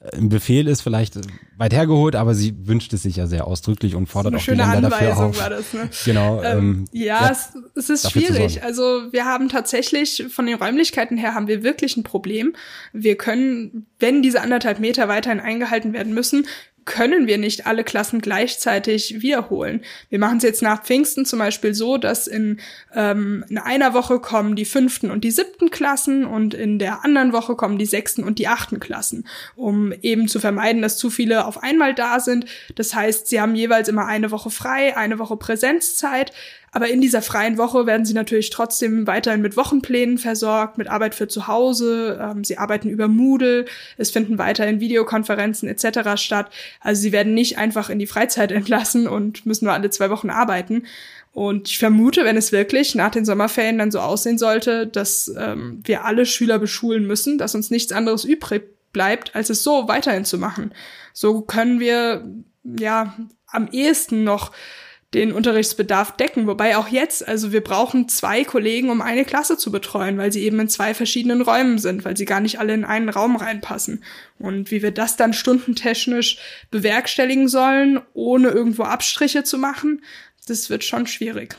ein 0.00 0.28
Befehl 0.28 0.68
ist 0.68 0.82
vielleicht 0.82 1.18
weit 1.56 1.72
hergeholt, 1.72 2.14
aber 2.14 2.32
sie 2.34 2.68
wünscht 2.68 2.92
es 2.92 3.02
sich 3.02 3.16
ja 3.16 3.26
sehr 3.26 3.48
ausdrücklich 3.48 3.96
und 3.96 4.06
fordert 4.06 4.36
auch 4.36 4.40
die 4.40 4.50
Länder 4.50 4.64
Anweisung 4.64 4.90
dafür 4.90 5.26
auf. 5.26 5.40
War 5.40 5.50
das, 5.50 5.72
ne? 5.72 5.90
Genau. 6.04 6.42
Ähm, 6.42 6.58
ähm, 6.58 6.84
ja, 6.92 7.04
ja 7.04 7.30
es, 7.32 7.48
es, 7.74 7.90
ist 7.90 8.12
schwierig. 8.12 8.62
Also 8.62 9.12
wir 9.12 9.24
haben 9.24 9.48
tatsächlich 9.48 10.26
von 10.30 10.46
den 10.46 10.54
Räumlichkeiten 10.54 11.16
her 11.16 11.34
haben 11.34 11.48
wir 11.48 11.64
wirklich 11.64 11.96
ein 11.96 12.04
Problem. 12.04 12.54
Wir 12.92 13.16
können, 13.16 13.86
wenn 13.98 14.22
diese 14.22 14.40
anderthalb 14.40 14.78
Meter 14.78 15.08
weiterhin 15.08 15.40
eingehalten 15.40 15.92
werden 15.92 16.14
müssen, 16.14 16.46
können 16.88 17.26
wir 17.26 17.36
nicht 17.36 17.66
alle 17.66 17.84
Klassen 17.84 18.22
gleichzeitig 18.22 19.20
wiederholen. 19.20 19.82
Wir 20.08 20.18
machen 20.18 20.38
es 20.38 20.42
jetzt 20.42 20.62
nach 20.62 20.82
Pfingsten 20.82 21.26
zum 21.26 21.38
Beispiel 21.38 21.74
so, 21.74 21.98
dass 21.98 22.26
in, 22.26 22.60
ähm, 22.94 23.44
in 23.50 23.58
einer 23.58 23.92
Woche 23.92 24.20
kommen 24.20 24.56
die 24.56 24.64
fünften 24.64 25.10
und 25.10 25.22
die 25.22 25.30
siebten 25.30 25.70
Klassen 25.70 26.24
und 26.24 26.54
in 26.54 26.78
der 26.78 27.04
anderen 27.04 27.34
Woche 27.34 27.56
kommen 27.56 27.76
die 27.76 27.84
sechsten 27.84 28.24
und 28.24 28.38
die 28.38 28.48
achten 28.48 28.80
Klassen, 28.80 29.28
um 29.54 29.92
eben 30.00 30.28
zu 30.28 30.40
vermeiden, 30.40 30.80
dass 30.80 30.96
zu 30.96 31.10
viele 31.10 31.44
auf 31.44 31.62
einmal 31.62 31.94
da 31.94 32.20
sind. 32.20 32.46
Das 32.74 32.94
heißt, 32.94 33.26
sie 33.26 33.38
haben 33.38 33.54
jeweils 33.54 33.88
immer 33.88 34.06
eine 34.06 34.30
Woche 34.30 34.48
frei, 34.50 34.96
eine 34.96 35.18
Woche 35.18 35.36
Präsenzzeit. 35.36 36.32
Aber 36.72 36.88
in 36.88 37.00
dieser 37.00 37.22
freien 37.22 37.58
Woche 37.58 37.86
werden 37.86 38.04
sie 38.04 38.14
natürlich 38.14 38.50
trotzdem 38.50 39.06
weiterhin 39.06 39.40
mit 39.40 39.56
Wochenplänen 39.56 40.18
versorgt, 40.18 40.78
mit 40.78 40.88
Arbeit 40.88 41.14
für 41.14 41.28
zu 41.28 41.46
Hause. 41.46 42.18
Ähm, 42.20 42.44
sie 42.44 42.58
arbeiten 42.58 42.88
über 42.88 43.08
Moodle. 43.08 43.64
Es 43.96 44.10
finden 44.10 44.38
weiterhin 44.38 44.80
Videokonferenzen 44.80 45.68
etc. 45.68 46.20
statt. 46.20 46.50
Also 46.80 47.00
sie 47.00 47.12
werden 47.12 47.34
nicht 47.34 47.58
einfach 47.58 47.90
in 47.90 47.98
die 47.98 48.06
Freizeit 48.06 48.52
entlassen 48.58 49.08
und 49.08 49.46
müssen 49.46 49.64
nur 49.64 49.74
alle 49.74 49.90
zwei 49.90 50.10
Wochen 50.10 50.30
arbeiten. 50.30 50.84
Und 51.32 51.68
ich 51.68 51.78
vermute, 51.78 52.24
wenn 52.24 52.36
es 52.36 52.52
wirklich 52.52 52.94
nach 52.94 53.10
den 53.10 53.24
Sommerferien 53.24 53.78
dann 53.78 53.90
so 53.90 54.00
aussehen 54.00 54.38
sollte, 54.38 54.86
dass 54.86 55.32
ähm, 55.38 55.80
wir 55.84 56.04
alle 56.04 56.26
Schüler 56.26 56.58
beschulen 56.58 57.06
müssen, 57.06 57.38
dass 57.38 57.54
uns 57.54 57.70
nichts 57.70 57.92
anderes 57.92 58.24
übrig 58.24 58.62
bleibt, 58.92 59.34
als 59.36 59.50
es 59.50 59.62
so 59.62 59.86
weiterhin 59.88 60.24
zu 60.24 60.38
machen. 60.38 60.72
So 61.12 61.42
können 61.42 61.78
wir 61.80 62.26
ja 62.64 63.14
am 63.46 63.68
ehesten 63.68 64.24
noch 64.24 64.52
den 65.14 65.32
Unterrichtsbedarf 65.32 66.16
decken. 66.16 66.46
Wobei 66.46 66.76
auch 66.76 66.88
jetzt, 66.88 67.26
also 67.26 67.50
wir 67.50 67.62
brauchen 67.62 68.08
zwei 68.08 68.44
Kollegen, 68.44 68.90
um 68.90 69.00
eine 69.00 69.24
Klasse 69.24 69.56
zu 69.56 69.72
betreuen, 69.72 70.18
weil 70.18 70.32
sie 70.32 70.42
eben 70.42 70.60
in 70.60 70.68
zwei 70.68 70.92
verschiedenen 70.92 71.40
Räumen 71.40 71.78
sind, 71.78 72.04
weil 72.04 72.16
sie 72.16 72.26
gar 72.26 72.40
nicht 72.40 72.60
alle 72.60 72.74
in 72.74 72.84
einen 72.84 73.08
Raum 73.08 73.36
reinpassen. 73.36 74.04
Und 74.38 74.70
wie 74.70 74.82
wir 74.82 74.90
das 74.90 75.16
dann 75.16 75.32
stundentechnisch 75.32 76.38
bewerkstelligen 76.70 77.48
sollen, 77.48 78.00
ohne 78.12 78.48
irgendwo 78.48 78.82
Abstriche 78.82 79.44
zu 79.44 79.56
machen, 79.56 80.02
das 80.46 80.68
wird 80.68 80.84
schon 80.84 81.06
schwierig. 81.06 81.56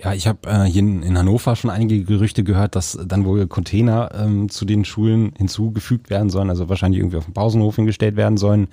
Ja, 0.00 0.12
ich 0.14 0.26
habe 0.26 0.48
äh, 0.48 0.64
hier 0.64 0.80
in, 0.80 1.02
in, 1.02 1.16
Hannover 1.16 1.54
schon 1.54 1.70
einige 1.70 2.02
Gerüchte 2.02 2.42
gehört, 2.42 2.74
dass 2.74 2.98
dann 3.06 3.24
wohl 3.24 3.46
Container 3.46 4.10
ähm, 4.14 4.48
zu 4.48 4.64
den 4.64 4.84
Schulen 4.84 5.32
hinzugefügt 5.36 6.10
werden 6.10 6.28
sollen, 6.28 6.50
also 6.50 6.68
wahrscheinlich 6.68 7.00
irgendwie 7.00 7.18
auf 7.18 7.24
dem 7.24 7.34
Pausenhof 7.34 7.76
hingestellt 7.76 8.16
werden 8.16 8.36
sollen. 8.36 8.66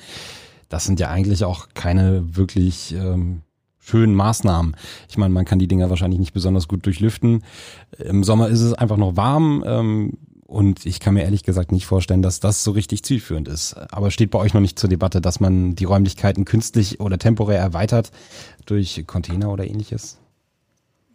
Das 0.70 0.86
sind 0.86 1.00
ja 1.00 1.10
eigentlich 1.10 1.44
auch 1.44 1.68
keine 1.76 2.36
wirklich 2.36 2.96
ähm, 2.96 3.42
schönen 3.90 4.16
Maßnahmen. 4.16 4.76
Ich 5.10 5.18
meine, 5.18 5.34
man 5.34 5.46
kann 5.46 5.60
die 5.60 5.68
Dinger 5.68 5.90
wahrscheinlich 5.90 6.20
nicht 6.20 6.34
besonders 6.34 6.68
gut 6.68 6.86
durchlüften. 6.86 7.44
Im 7.98 8.24
Sommer 8.24 8.50
ist 8.50 8.62
es 8.62 8.74
einfach 8.74 8.98
noch 8.98 9.16
warm. 9.16 9.64
Ähm, 9.66 10.18
und 10.46 10.86
ich 10.88 11.00
kann 11.00 11.14
mir 11.14 11.24
ehrlich 11.24 11.44
gesagt 11.44 11.72
nicht 11.72 11.86
vorstellen, 11.86 12.24
dass 12.24 12.40
das 12.40 12.64
so 12.64 12.72
richtig 12.72 13.04
zielführend 13.04 13.48
ist. 13.48 13.76
Aber 13.92 14.10
steht 14.10 14.32
bei 14.32 14.40
euch 14.40 14.56
noch 14.56 14.62
nicht 14.62 14.80
zur 14.80 14.90
Debatte, 14.90 15.22
dass 15.22 15.40
man 15.40 15.76
die 15.76 15.86
Räumlichkeiten 15.86 16.44
künstlich 16.44 17.00
oder 17.00 17.20
temporär 17.20 17.60
erweitert 17.60 18.12
durch 18.66 19.04
Container 19.06 19.52
oder 19.52 19.68
ähnliches? 19.68 20.18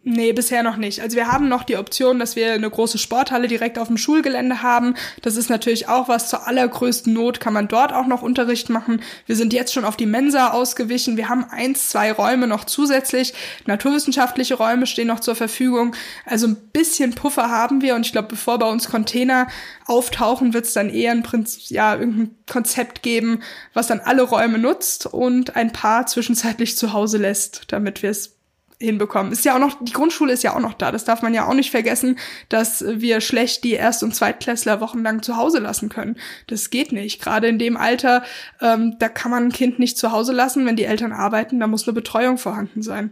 Nee, 0.07 0.33
bisher 0.33 0.61
noch 0.61 0.77
nicht. 0.77 1.01
Also 1.01 1.17
wir 1.17 1.31
haben 1.31 1.49
noch 1.49 1.63
die 1.63 1.77
Option, 1.77 2.19
dass 2.19 2.35
wir 2.35 2.53
eine 2.53 2.69
große 2.69 2.99
Sporthalle 2.99 3.47
direkt 3.47 3.79
auf 3.79 3.87
dem 3.87 3.97
Schulgelände 3.97 4.61
haben. 4.61 4.93
Das 5.23 5.35
ist 5.35 5.49
natürlich 5.49 5.89
auch 5.89 6.07
was 6.07 6.29
zur 6.29 6.45
allergrößten 6.45 7.11
Not, 7.11 7.39
kann 7.39 7.53
man 7.53 7.67
dort 7.67 7.91
auch 7.91 8.05
noch 8.05 8.21
Unterricht 8.21 8.69
machen. 8.69 9.01
Wir 9.25 9.35
sind 9.35 9.51
jetzt 9.51 9.73
schon 9.73 9.83
auf 9.83 9.97
die 9.97 10.05
Mensa 10.05 10.51
ausgewichen. 10.51 11.17
Wir 11.17 11.27
haben 11.27 11.43
eins, 11.49 11.89
zwei 11.89 12.11
Räume 12.11 12.45
noch 12.45 12.65
zusätzlich. 12.65 13.33
Naturwissenschaftliche 13.65 14.53
Räume 14.53 14.85
stehen 14.85 15.07
noch 15.07 15.21
zur 15.21 15.33
Verfügung. 15.33 15.95
Also 16.23 16.49
ein 16.49 16.55
bisschen 16.71 17.15
Puffer 17.15 17.49
haben 17.49 17.81
wir 17.81 17.95
und 17.95 18.05
ich 18.05 18.11
glaube, 18.11 18.27
bevor 18.27 18.59
bei 18.59 18.69
uns 18.69 18.87
Container 18.87 19.47
auftauchen, 19.87 20.53
wird 20.53 20.65
es 20.65 20.73
dann 20.73 20.91
eher 20.91 21.13
ein 21.13 21.23
Prinzip, 21.23 21.71
ja, 21.71 21.95
irgendein 21.95 22.35
Konzept 22.47 23.01
geben, 23.01 23.39
was 23.73 23.87
dann 23.87 24.01
alle 24.01 24.21
Räume 24.21 24.59
nutzt 24.59 25.07
und 25.07 25.55
ein 25.55 25.73
paar 25.73 26.05
zwischenzeitlich 26.05 26.77
zu 26.77 26.93
Hause 26.93 27.17
lässt, 27.17 27.63
damit 27.69 28.03
wir 28.03 28.11
es 28.11 28.34
hinbekommen. 28.79 29.31
Ist 29.31 29.45
ja 29.45 29.55
auch 29.55 29.59
noch, 29.59 29.77
die 29.81 29.93
Grundschule 29.93 30.33
ist 30.33 30.43
ja 30.43 30.55
auch 30.55 30.59
noch 30.59 30.73
da. 30.73 30.91
Das 30.91 31.05
darf 31.05 31.21
man 31.21 31.33
ja 31.33 31.47
auch 31.47 31.53
nicht 31.53 31.71
vergessen, 31.71 32.17
dass 32.49 32.83
wir 32.87 33.21
schlecht 33.21 33.63
die 33.63 33.73
Erst- 33.73 34.03
und 34.03 34.13
Zweitklässler 34.13 34.81
wochenlang 34.81 35.21
zu 35.21 35.37
Hause 35.37 35.59
lassen 35.59 35.89
können. 35.89 36.17
Das 36.47 36.69
geht 36.69 36.91
nicht. 36.91 37.21
Gerade 37.21 37.47
in 37.47 37.59
dem 37.59 37.77
Alter, 37.77 38.23
ähm, 38.61 38.95
da 38.99 39.09
kann 39.09 39.31
man 39.31 39.45
ein 39.45 39.51
Kind 39.51 39.79
nicht 39.79 39.97
zu 39.97 40.11
Hause 40.11 40.33
lassen, 40.33 40.65
wenn 40.65 40.75
die 40.75 40.85
Eltern 40.85 41.11
arbeiten. 41.11 41.59
Da 41.59 41.67
muss 41.67 41.87
eine 41.87 41.93
Betreuung 41.93 42.37
vorhanden 42.37 42.81
sein. 42.81 43.11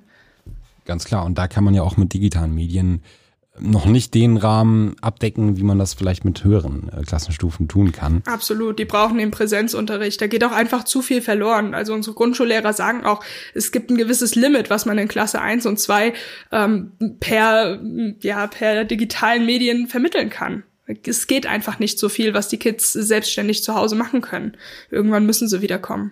Ganz 0.85 1.05
klar. 1.05 1.25
Und 1.25 1.37
da 1.37 1.47
kann 1.47 1.63
man 1.63 1.73
ja 1.73 1.81
auch 1.81 1.97
mit 1.97 2.13
digitalen 2.13 2.53
Medien 2.53 3.01
noch 3.59 3.85
nicht 3.85 4.13
den 4.15 4.37
Rahmen 4.37 4.95
abdecken, 5.01 5.57
wie 5.57 5.63
man 5.63 5.77
das 5.77 5.93
vielleicht 5.93 6.25
mit 6.25 6.43
höheren 6.43 6.89
äh, 6.89 7.03
Klassenstufen 7.03 7.67
tun 7.67 7.91
kann. 7.91 8.23
Absolut, 8.25 8.79
die 8.79 8.85
brauchen 8.85 9.19
den 9.19 9.31
Präsenzunterricht. 9.31 10.19
Da 10.21 10.27
geht 10.27 10.43
auch 10.43 10.51
einfach 10.51 10.85
zu 10.85 11.01
viel 11.01 11.21
verloren. 11.21 11.75
Also 11.75 11.93
unsere 11.93 12.15
Grundschullehrer 12.15 12.73
sagen 12.73 13.03
auch, 13.05 13.23
es 13.53 13.71
gibt 13.71 13.91
ein 13.91 13.97
gewisses 13.97 14.33
Limit, 14.33 14.69
was 14.69 14.85
man 14.85 14.97
in 14.97 15.07
Klasse 15.07 15.39
1 15.39 15.67
und 15.67 15.79
2 15.79 16.13
ähm, 16.51 16.91
per, 17.19 17.79
ja, 18.21 18.47
per 18.47 18.85
digitalen 18.85 19.45
Medien 19.45 19.87
vermitteln 19.87 20.31
kann. 20.31 20.63
Es 21.05 21.27
geht 21.27 21.45
einfach 21.45 21.79
nicht 21.79 21.99
so 21.99 22.09
viel, 22.09 22.33
was 22.33 22.49
die 22.49 22.57
Kids 22.59 22.91
selbstständig 22.91 23.63
zu 23.63 23.75
Hause 23.75 23.95
machen 23.95 24.21
können. 24.21 24.57
Irgendwann 24.89 25.25
müssen 25.25 25.47
sie 25.47 25.61
wiederkommen. 25.61 26.11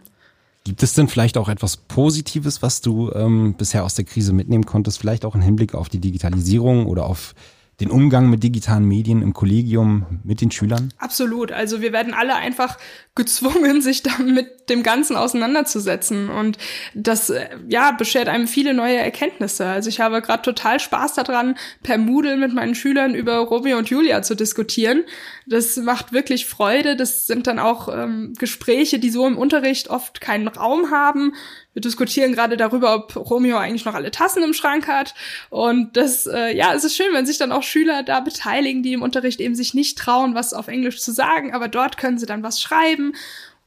Gibt 0.64 0.84
es 0.84 0.94
denn 0.94 1.08
vielleicht 1.08 1.38
auch 1.38 1.50
etwas 1.50 1.78
Positives, 1.78 2.62
was 2.62 2.82
du 2.82 3.12
ähm, 3.14 3.56
bisher 3.56 3.84
aus 3.84 3.96
der 3.96 4.06
Krise 4.06 4.32
mitnehmen 4.32 4.66
konntest? 4.66 5.00
Vielleicht 5.00 5.26
auch 5.26 5.34
im 5.34 5.42
Hinblick 5.42 5.74
auf 5.74 5.90
die 5.90 6.00
Digitalisierung 6.00 6.86
oder 6.86 7.08
auf 7.08 7.34
den 7.82 7.92
Umgang 7.92 8.30
mit 8.30 8.44
digitalen 8.44 8.86
Medien 8.86 9.22
im 9.22 9.34
Kollegium 9.34 10.22
mit 10.24 10.40
den 10.40 10.52
Schülern? 10.52 10.94
Absolut. 11.00 11.52
Also 11.52 11.82
wir 11.82 11.92
werden 11.92 12.14
alle 12.14 12.36
einfach 12.36 12.78
gezwungen, 13.16 13.82
sich 13.82 14.04
dann 14.04 14.34
mit 14.34 14.70
dem 14.70 14.84
Ganzen 14.84 15.16
auseinanderzusetzen. 15.16 16.30
Und 16.30 16.58
das, 16.94 17.30
äh, 17.30 17.50
ja, 17.68 17.92
beschert 17.92 18.30
einem 18.30 18.48
viele 18.48 18.74
neue 18.74 18.98
Erkenntnisse. 18.98 19.66
Also 19.66 19.90
ich 19.90 20.00
habe 20.00 20.22
gerade 20.22 20.44
total 20.44 20.80
Spaß 20.80 21.16
daran, 21.16 21.56
per 21.84 21.98
Moodle 21.98 22.38
mit 22.38 22.54
meinen 22.54 22.76
Schülern 22.76 23.16
über 23.16 23.38
Romeo 23.38 23.78
und 23.78 23.90
Julia 23.90 24.22
zu 24.22 24.36
diskutieren. 24.36 25.04
Das 25.48 25.76
macht 25.78 26.14
wirklich 26.14 26.46
Freude. 26.46 26.96
Das 26.96 27.26
sind 27.28 27.48
dann 27.48 27.60
auch 27.60 27.90
ähm, 27.94 28.34
Gespräche, 28.38 29.00
die 29.00 29.10
so 29.10 29.28
im 29.28 29.38
Unterricht 29.38 29.90
oft 29.90 30.22
keinen 30.22 30.48
Raum 30.48 30.92
haben. 30.92 31.34
Wir 31.74 31.82
diskutieren 31.82 32.34
gerade 32.34 32.58
darüber, 32.58 32.96
ob 32.96 33.16
Romeo 33.16 33.58
eigentlich 33.58 33.86
noch 33.86 33.94
alle 33.94 34.12
Tassen 34.12 34.44
im 34.44 34.54
Schrank 34.54 34.88
hat. 34.88 35.14
Und 35.50 35.96
das, 35.96 36.28
äh, 36.28 36.56
ja, 36.56 36.74
es 36.74 36.84
ist 36.84 36.98
schön, 36.98 37.14
wenn 37.14 37.26
sich 37.26 37.38
dann 37.38 37.52
auch 37.52 37.64
Schüler 37.64 38.04
da 38.04 38.20
beteiligen, 38.20 38.84
die 38.84 38.94
im 38.94 39.02
Unterricht 39.02 39.40
eben 39.40 39.56
sich 39.56 39.74
nicht 39.74 39.98
trauen, 39.98 40.36
was 40.36 40.54
auf 40.54 40.68
Englisch 40.68 41.00
zu 41.02 41.12
sagen, 41.12 41.54
aber 41.54 41.68
dort 41.70 41.98
können 41.98 42.18
sie 42.18 42.26
dann 42.26 42.44
was 42.44 42.62
schreiben. 42.62 43.14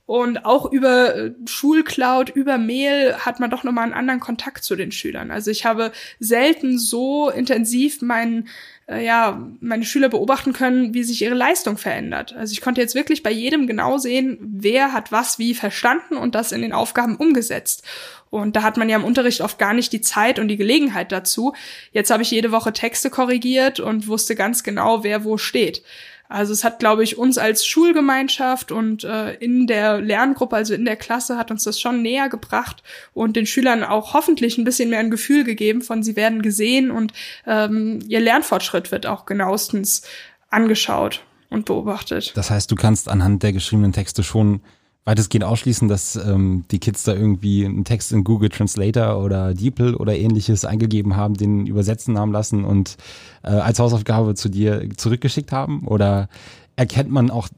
Und 0.06 0.44
auch 0.44 0.70
über 0.70 1.16
äh, 1.16 1.32
Schulcloud, 1.46 2.28
über 2.28 2.58
Mail 2.58 3.16
hat 3.20 3.40
man 3.40 3.50
doch 3.50 3.64
nochmal 3.64 3.84
einen 3.84 3.94
anderen 3.94 4.20
Kontakt 4.20 4.62
zu 4.62 4.76
den 4.76 4.92
Schülern. 4.92 5.30
Also 5.30 5.50
ich 5.50 5.64
habe 5.64 5.92
selten 6.20 6.78
so 6.78 7.30
intensiv 7.30 8.02
meinen 8.02 8.48
äh, 8.86 9.04
ja, 9.04 9.40
meine 9.60 9.84
Schüler 9.84 10.08
beobachten 10.08 10.52
können, 10.52 10.94
wie 10.94 11.04
sich 11.04 11.22
ihre 11.22 11.34
Leistung 11.34 11.78
verändert. 11.78 12.34
Also 12.34 12.52
ich 12.52 12.60
konnte 12.60 12.80
jetzt 12.80 12.94
wirklich 12.94 13.22
bei 13.22 13.30
jedem 13.30 13.66
genau 13.66 13.98
sehen, 13.98 14.38
wer 14.40 14.92
hat 14.92 15.12
was 15.12 15.38
wie 15.38 15.54
verstanden 15.54 16.16
und 16.16 16.34
das 16.34 16.52
in 16.52 16.62
den 16.62 16.72
Aufgaben 16.72 17.16
umgesetzt. 17.16 17.82
Und 18.30 18.56
da 18.56 18.62
hat 18.62 18.76
man 18.76 18.88
ja 18.88 18.96
im 18.96 19.04
Unterricht 19.04 19.40
oft 19.40 19.58
gar 19.58 19.74
nicht 19.74 19.92
die 19.92 20.00
Zeit 20.00 20.38
und 20.38 20.48
die 20.48 20.56
Gelegenheit 20.56 21.12
dazu. 21.12 21.54
Jetzt 21.92 22.10
habe 22.10 22.24
ich 22.24 22.30
jede 22.32 22.50
Woche 22.50 22.72
Texte 22.72 23.08
korrigiert 23.08 23.78
und 23.78 24.08
wusste 24.08 24.34
ganz 24.34 24.64
genau, 24.64 25.04
wer 25.04 25.24
wo 25.24 25.38
steht. 25.38 25.82
Also 26.28 26.52
es 26.52 26.64
hat, 26.64 26.78
glaube 26.78 27.04
ich, 27.04 27.18
uns 27.18 27.38
als 27.38 27.66
Schulgemeinschaft 27.66 28.72
und 28.72 29.04
äh, 29.04 29.34
in 29.34 29.66
der 29.66 30.00
Lerngruppe, 30.00 30.56
also 30.56 30.74
in 30.74 30.84
der 30.84 30.96
Klasse, 30.96 31.36
hat 31.36 31.50
uns 31.50 31.64
das 31.64 31.80
schon 31.80 32.02
näher 32.02 32.28
gebracht 32.28 32.82
und 33.12 33.36
den 33.36 33.46
Schülern 33.46 33.84
auch 33.84 34.14
hoffentlich 34.14 34.56
ein 34.56 34.64
bisschen 34.64 34.90
mehr 34.90 35.00
ein 35.00 35.10
Gefühl 35.10 35.44
gegeben 35.44 35.82
von, 35.82 36.02
sie 36.02 36.16
werden 36.16 36.42
gesehen 36.42 36.90
und 36.90 37.12
ähm, 37.46 38.00
ihr 38.08 38.20
Lernfortschritt 38.20 38.90
wird 38.90 39.06
auch 39.06 39.26
genauestens 39.26 40.02
angeschaut 40.50 41.22
und 41.50 41.66
beobachtet. 41.66 42.32
Das 42.36 42.50
heißt, 42.50 42.70
du 42.70 42.74
kannst 42.74 43.08
anhand 43.08 43.42
der 43.42 43.52
geschriebenen 43.52 43.92
Texte 43.92 44.22
schon 44.22 44.60
weitestgehend 45.04 45.44
ausschließen, 45.44 45.88
dass 45.88 46.16
ähm, 46.16 46.64
die 46.70 46.78
Kids 46.78 47.02
da 47.02 47.12
irgendwie 47.12 47.64
einen 47.64 47.84
Text 47.84 48.12
in 48.12 48.24
Google 48.24 48.48
Translator 48.48 49.22
oder 49.22 49.52
DeepL 49.52 49.94
oder 49.94 50.16
ähnliches 50.16 50.64
eingegeben 50.64 51.16
haben, 51.16 51.34
den 51.34 51.66
übersetzen 51.66 52.18
haben 52.18 52.32
lassen 52.32 52.64
und 52.64 52.96
äh, 53.42 53.48
als 53.48 53.78
Hausaufgabe 53.78 54.34
zu 54.34 54.48
dir 54.48 54.88
zurückgeschickt 54.96 55.52
haben? 55.52 55.86
Oder 55.86 56.28
erkennt 56.76 57.10
man 57.10 57.30
auch 57.30 57.48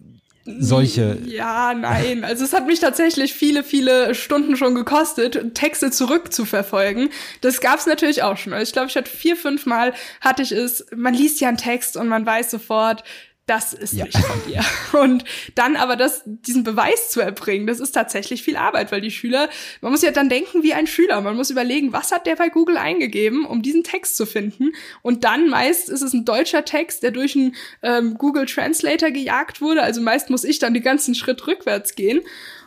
solche. 0.46 1.18
Ja, 1.26 1.74
nein. 1.74 2.24
Also 2.24 2.44
es 2.44 2.52
hat 2.52 2.66
mich 2.66 2.80
tatsächlich 2.80 3.34
viele, 3.34 3.64
viele 3.64 4.14
Stunden 4.14 4.56
schon 4.56 4.74
gekostet, 4.74 5.54
Texte 5.54 5.90
zurückzuverfolgen. 5.90 7.10
Das 7.40 7.60
gab's 7.60 7.86
natürlich 7.86 8.22
auch 8.22 8.36
schon. 8.36 8.52
Also 8.52 8.62
ich 8.62 8.72
glaube, 8.72 8.88
ich 8.88 8.96
hatte 8.96 9.10
vier, 9.10 9.36
fünf 9.36 9.66
Mal 9.66 9.92
hatte 10.20 10.42
ich 10.42 10.52
es. 10.52 10.86
Man 10.94 11.14
liest 11.14 11.40
ja 11.40 11.48
einen 11.48 11.56
Text 11.56 11.96
und 11.96 12.08
man 12.08 12.24
weiß 12.24 12.50
sofort, 12.50 13.02
das 13.46 13.72
ist 13.72 13.92
ja. 13.92 14.04
nicht 14.04 14.18
von 14.18 14.42
dir. 14.46 14.64
Und 15.00 15.24
dann 15.54 15.76
aber 15.76 15.94
das, 15.94 16.22
diesen 16.24 16.64
Beweis 16.64 17.10
zu 17.10 17.20
erbringen, 17.20 17.68
das 17.68 17.78
ist 17.78 17.92
tatsächlich 17.92 18.42
viel 18.42 18.56
Arbeit, 18.56 18.90
weil 18.90 19.00
die 19.00 19.12
Schüler, 19.12 19.48
man 19.80 19.92
muss 19.92 20.02
ja 20.02 20.10
dann 20.10 20.28
denken 20.28 20.64
wie 20.64 20.74
ein 20.74 20.88
Schüler. 20.88 21.20
Man 21.20 21.36
muss 21.36 21.50
überlegen, 21.50 21.92
was 21.92 22.10
hat 22.10 22.26
der 22.26 22.34
bei 22.34 22.48
Google 22.48 22.76
eingegeben, 22.76 23.46
um 23.46 23.62
diesen 23.62 23.84
Text 23.84 24.16
zu 24.16 24.26
finden. 24.26 24.72
Und 25.02 25.22
dann 25.22 25.48
meist 25.48 25.88
ist 25.88 26.02
es 26.02 26.12
ein 26.12 26.24
deutscher 26.24 26.64
Text, 26.64 27.04
der 27.04 27.12
durch 27.12 27.36
einen 27.36 27.54
ähm, 27.82 28.18
Google 28.18 28.46
Translator 28.46 29.12
gejagt 29.12 29.60
wurde. 29.60 29.82
Also 29.82 30.00
meist 30.00 30.28
muss 30.28 30.42
ich 30.42 30.58
dann 30.58 30.74
den 30.74 30.82
ganzen 30.82 31.14
Schritt 31.14 31.46
rückwärts 31.46 31.94
gehen. 31.94 32.22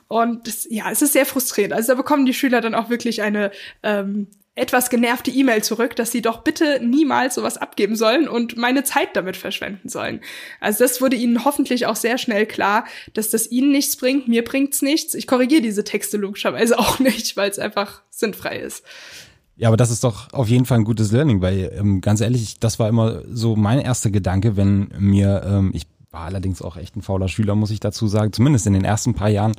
Und 0.08 0.48
das, 0.48 0.66
ja, 0.70 0.90
es 0.90 1.02
ist 1.02 1.14
sehr 1.14 1.26
frustrierend. 1.26 1.74
Also 1.74 1.90
da 1.90 1.96
bekommen 1.96 2.26
die 2.26 2.34
Schüler 2.34 2.62
dann 2.62 2.74
auch 2.74 2.90
wirklich 2.90 3.22
eine 3.22 3.52
ähm, 3.84 4.28
etwas 4.60 4.90
genervte 4.90 5.32
E-Mail 5.32 5.64
zurück, 5.64 5.96
dass 5.96 6.12
sie 6.12 6.22
doch 6.22 6.44
bitte 6.44 6.80
niemals 6.84 7.36
sowas 7.36 7.58
abgeben 7.58 7.96
sollen 7.96 8.28
und 8.28 8.58
meine 8.58 8.84
Zeit 8.84 9.16
damit 9.16 9.38
verschwenden 9.38 9.90
sollen. 9.90 10.22
Also 10.60 10.84
das 10.84 11.02
wurde 11.02 11.16
ihnen 11.16 11.46
hoffentlich 11.46 11.86
auch 11.86 11.96
sehr 11.96 12.18
schnell 12.18 12.46
klar, 12.46 12.86
dass 13.14 13.30
das 13.30 13.50
ihnen 13.50 13.72
nichts 13.72 13.96
bringt, 13.96 14.28
mir 14.28 14.44
bringt's 14.44 14.82
nichts. 14.82 15.14
Ich 15.14 15.28
korrigiere 15.28 15.62
diese 15.62 15.84
Texte 15.84 16.18
logischerweise 16.18 16.78
auch 16.80 17.00
nicht, 17.00 17.36
weil 17.38 17.50
es 17.50 17.60
einfach 17.60 18.02
sinnfrei 18.10 18.60
ist. 18.60 18.84
Ja, 19.56 19.68
aber 19.68 19.78
das 19.78 19.92
ist 19.92 20.06
doch 20.06 20.32
auf 20.32 20.48
jeden 20.48 20.66
Fall 20.66 20.80
ein 20.80 20.86
gutes 20.86 21.12
Learning, 21.12 21.42
weil 21.42 21.76
ähm, 21.78 22.00
ganz 22.00 22.22
ehrlich, 22.22 22.60
das 22.60 22.80
war 22.80 22.88
immer 22.88 23.24
so 23.30 23.58
mein 23.58 23.80
erster 23.80 24.10
Gedanke, 24.10 24.56
wenn 24.56 24.88
mir, 24.98 25.44
ähm, 25.46 25.72
ich 25.74 25.86
war 26.12 26.22
allerdings 26.22 26.64
auch 26.64 26.76
echt 26.76 26.96
ein 26.96 27.04
fauler 27.04 27.28
Schüler, 27.28 27.54
muss 27.54 27.70
ich 27.70 27.80
dazu 27.80 28.08
sagen, 28.08 28.34
zumindest 28.34 28.66
in 28.66 28.74
den 28.74 28.84
ersten 28.84 29.14
paar 29.14 29.30
Jahren, 29.30 29.54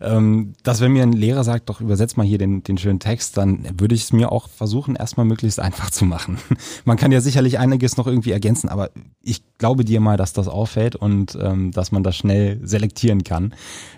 ähm, 0.00 0.52
dass 0.62 0.80
wenn 0.80 0.92
mir 0.92 1.02
ein 1.02 1.12
Lehrer 1.12 1.42
sagt, 1.42 1.68
doch 1.68 1.80
übersetz 1.80 2.16
mal 2.16 2.24
hier 2.24 2.38
den, 2.38 2.62
den 2.62 2.78
schönen 2.78 3.00
Text, 3.00 3.36
dann 3.36 3.66
würde 3.76 3.96
ich 3.96 4.04
es 4.04 4.12
mir 4.12 4.30
auch 4.30 4.48
versuchen, 4.48 4.94
erstmal 4.94 5.26
möglichst 5.26 5.58
einfach 5.58 5.90
zu 5.90 6.04
machen. 6.04 6.38
Man 6.84 6.96
kann 6.96 7.10
ja 7.10 7.20
sicherlich 7.20 7.58
einiges 7.58 7.96
noch 7.96 8.06
irgendwie 8.06 8.30
ergänzen, 8.30 8.68
aber 8.68 8.90
ich 9.20 9.42
glaube 9.58 9.84
dir 9.84 10.00
mal, 10.00 10.16
dass 10.16 10.32
das 10.32 10.46
auffällt 10.46 10.94
und 10.94 11.36
ähm, 11.40 11.72
dass 11.72 11.90
man 11.90 12.02
das 12.02 12.16
schnell 12.16 12.60
selektieren 12.62 13.24
kann. 13.24 13.54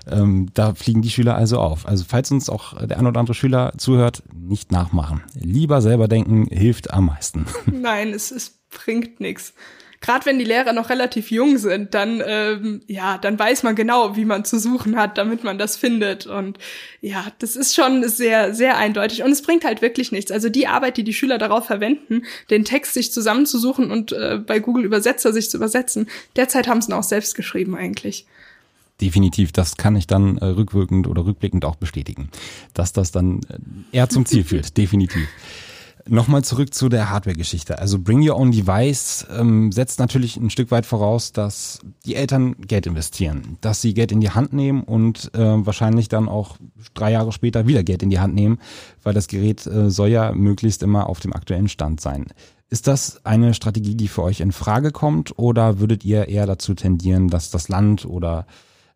Ähm, 0.09 0.49
da 0.55 0.75
fliegen 0.75 1.03
die 1.03 1.11
Schüler 1.11 1.35
also 1.35 1.59
auf. 1.59 1.87
Also 1.87 2.05
falls 2.09 2.31
uns 2.31 2.49
auch 2.49 2.75
der 2.87 2.99
ein 2.99 3.07
oder 3.07 3.21
andere 3.21 3.35
Schüler 3.35 3.73
zuhört, 3.77 4.23
nicht 4.33 4.73
nachmachen. 4.73 5.23
Lieber 5.35 5.83
selber 5.83 6.09
denken, 6.09 6.47
hilft 6.47 6.91
am 6.91 7.07
meisten. 7.07 7.47
Nein, 7.67 8.11
es, 8.15 8.31
es 8.31 8.61
bringt 8.71 9.21
nichts 9.21 9.53
gerade 10.01 10.27
wenn 10.27 10.39
die 10.39 10.45
Lehrer 10.45 10.73
noch 10.73 10.91
relativ 10.91 11.31
jung 11.31 11.59
sind, 11.59 11.95
dann 11.95 12.23
ähm, 12.25 12.81
ja, 12.87 13.19
dann 13.19 13.39
weiß 13.39 13.63
man 13.63 13.75
genau, 13.75 14.17
wie 14.17 14.25
man 14.25 14.45
zu 14.45 14.59
suchen 14.59 14.97
hat, 14.97 15.19
damit 15.19 15.45
man 15.45 15.59
das 15.59 15.77
findet. 15.77 16.27
Und 16.27 16.59
ja, 17.01 17.27
das 17.39 17.57
ist 17.57 17.75
schon 17.75 18.09
sehr, 18.09 18.55
sehr 18.55 18.77
eindeutig. 18.77 19.23
Und 19.23 19.31
es 19.31 19.43
bringt 19.43 19.65
halt 19.65 19.83
wirklich 19.83 20.13
nichts. 20.13 20.31
Also 20.31 20.49
die 20.49 20.67
Arbeit, 20.67 20.97
die 20.97 21.05
die 21.05 21.15
Schüler 21.15 21.39
darauf 21.39 21.67
verwenden, 21.67 22.23
den 22.51 22.65
Text 22.65 22.95
sich 22.95 23.13
zusammenzusuchen 23.13 23.91
und 23.91 24.13
äh, 24.13 24.39
bei 24.45 24.61
Google 24.61 24.85
Übersetzer 24.85 25.33
sich 25.33 25.51
zu 25.51 25.57
übersetzen, 25.57 26.09
derzeit 26.37 26.69
haben 26.69 26.81
sie 26.81 26.91
ihn 26.91 26.95
auch 26.95 27.03
selbst 27.03 27.35
geschrieben 27.35 27.75
eigentlich. 27.75 28.27
Definitiv, 29.01 29.53
das 29.53 29.77
kann 29.77 29.95
ich 29.95 30.09
dann 30.09 30.39
äh, 30.39 30.47
rückwirkend 30.47 31.07
oder 31.07 31.25
rückblickend 31.25 31.65
auch 31.65 31.77
bestätigen, 31.77 32.31
dass 32.75 32.93
das 32.93 33.13
dann 33.13 33.41
äh, 33.49 33.97
eher 33.97 34.09
zum 34.09 34.27
Ziel 34.27 34.43
führt. 34.43 34.77
Definitiv. 34.77 35.29
Nochmal 36.11 36.43
zurück 36.43 36.73
zu 36.73 36.89
der 36.89 37.11
Hardware-Geschichte. 37.11 37.79
Also 37.79 37.99
Bring 37.99 38.27
Your 38.27 38.37
Own 38.37 38.51
Device 38.51 39.27
ähm, 39.31 39.71
setzt 39.73 39.99
natürlich 39.99 40.39
ein 40.39 40.49
Stück 40.49 40.71
weit 40.71 40.87
voraus, 40.87 41.33
dass 41.33 41.81
die 42.07 42.15
Eltern 42.15 42.57
Geld 42.67 42.87
investieren, 42.87 43.59
dass 43.61 43.83
sie 43.83 43.93
Geld 43.93 44.11
in 44.11 44.21
die 44.21 44.31
Hand 44.31 44.55
nehmen 44.55 44.85
und 44.85 45.31
äh, 45.35 45.39
wahrscheinlich 45.39 46.09
dann 46.09 46.29
auch 46.29 46.57
drei 46.95 47.13
Jahre 47.13 47.31
später 47.33 47.67
wieder 47.67 47.83
Geld 47.83 48.03
in 48.03 48.09
die 48.09 48.21
Hand 48.21 48.35
nehmen, 48.35 48.59
weil 49.03 49.13
das 49.13 49.29
Gerät 49.29 49.67
äh, 49.67 49.91
soll 49.91 50.09
ja 50.09 50.33
möglichst 50.33 50.83
immer 50.83 51.09
auf 51.11 51.21
dem 51.21 51.35
aktuellen 51.35 51.69
Stand 51.69 52.01
sein. 52.01 52.27
Ist 52.71 52.87
das 52.87 53.25
eine 53.27 53.53
Strategie, 53.53 53.95
die 53.95 54.09
für 54.09 54.23
euch 54.23 54.41
in 54.41 54.53
Frage 54.53 54.93
kommt 54.93 55.39
oder 55.39 55.79
würdet 55.79 56.05
ihr 56.07 56.29
eher 56.29 56.47
dazu 56.47 56.73
tendieren, 56.73 57.29
dass 57.29 57.51
das 57.51 57.69
Land 57.69 58.07
oder 58.07 58.47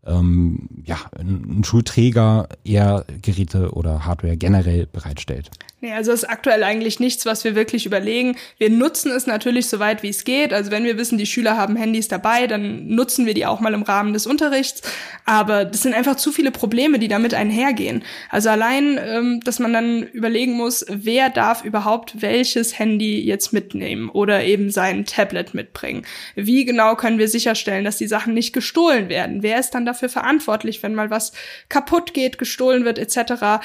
ähm, 0.06 0.68
ja, 0.84 0.96
ein 1.18 1.62
Schulträger 1.64 2.48
eher 2.64 3.04
Geräte 3.20 3.72
oder 3.72 4.06
Hardware 4.06 4.36
generell 4.38 4.86
bereitstellt? 4.86 5.50
Nee, 5.84 5.94
also 5.94 6.12
ist 6.12 6.30
aktuell 6.30 6.62
eigentlich 6.62 7.00
nichts, 7.00 7.26
was 7.26 7.42
wir 7.42 7.56
wirklich 7.56 7.86
überlegen. 7.86 8.36
Wir 8.56 8.70
nutzen 8.70 9.10
es 9.10 9.26
natürlich 9.26 9.66
so 9.66 9.80
weit, 9.80 10.04
wie 10.04 10.10
es 10.10 10.22
geht. 10.22 10.52
Also 10.52 10.70
wenn 10.70 10.84
wir 10.84 10.96
wissen, 10.96 11.18
die 11.18 11.26
Schüler 11.26 11.56
haben 11.56 11.74
Handys 11.74 12.06
dabei, 12.06 12.46
dann 12.46 12.86
nutzen 12.86 13.26
wir 13.26 13.34
die 13.34 13.46
auch 13.46 13.58
mal 13.58 13.74
im 13.74 13.82
Rahmen 13.82 14.12
des 14.12 14.24
Unterrichts. 14.24 14.82
Aber 15.24 15.64
das 15.64 15.82
sind 15.82 15.94
einfach 15.94 16.14
zu 16.14 16.30
viele 16.30 16.52
Probleme, 16.52 17.00
die 17.00 17.08
damit 17.08 17.34
einhergehen. 17.34 18.04
Also 18.30 18.48
allein, 18.48 18.96
ähm, 19.04 19.40
dass 19.40 19.58
man 19.58 19.72
dann 19.72 20.04
überlegen 20.04 20.52
muss, 20.52 20.86
wer 20.88 21.30
darf 21.30 21.64
überhaupt 21.64 22.22
welches 22.22 22.78
Handy 22.78 23.20
jetzt 23.20 23.52
mitnehmen 23.52 24.08
oder 24.08 24.44
eben 24.44 24.70
sein 24.70 25.04
Tablet 25.04 25.52
mitbringen. 25.52 26.06
Wie 26.36 26.64
genau 26.64 26.94
können 26.94 27.18
wir 27.18 27.26
sicherstellen, 27.26 27.82
dass 27.82 27.96
die 27.96 28.06
Sachen 28.06 28.34
nicht 28.34 28.52
gestohlen 28.52 29.08
werden? 29.08 29.42
Wer 29.42 29.58
ist 29.58 29.72
dann 29.72 29.84
dafür 29.84 30.08
verantwortlich, 30.08 30.80
wenn 30.84 30.94
mal 30.94 31.10
was 31.10 31.32
kaputt 31.68 32.14
geht, 32.14 32.38
gestohlen 32.38 32.84
wird 32.84 33.00
etc.? 33.00 33.60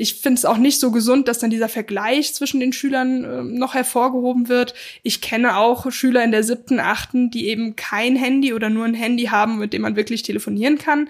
Ich 0.00 0.14
finde 0.14 0.38
es 0.38 0.44
auch 0.44 0.58
nicht 0.58 0.78
so 0.78 0.92
gesund, 0.92 1.26
dass 1.26 1.40
dann 1.40 1.50
dieser 1.50 1.68
Vergleich 1.68 2.32
zwischen 2.32 2.60
den 2.60 2.72
Schülern 2.72 3.24
äh, 3.24 3.42
noch 3.42 3.74
hervorgehoben 3.74 4.48
wird. 4.48 4.72
Ich 5.02 5.20
kenne 5.20 5.56
auch 5.56 5.90
Schüler 5.90 6.22
in 6.22 6.30
der 6.30 6.44
siebten, 6.44 6.78
achten, 6.78 7.30
die 7.30 7.48
eben 7.48 7.74
kein 7.74 8.14
Handy 8.14 8.54
oder 8.54 8.70
nur 8.70 8.84
ein 8.84 8.94
Handy 8.94 9.24
haben, 9.24 9.58
mit 9.58 9.72
dem 9.72 9.82
man 9.82 9.96
wirklich 9.96 10.22
telefonieren 10.22 10.78
kann 10.78 11.08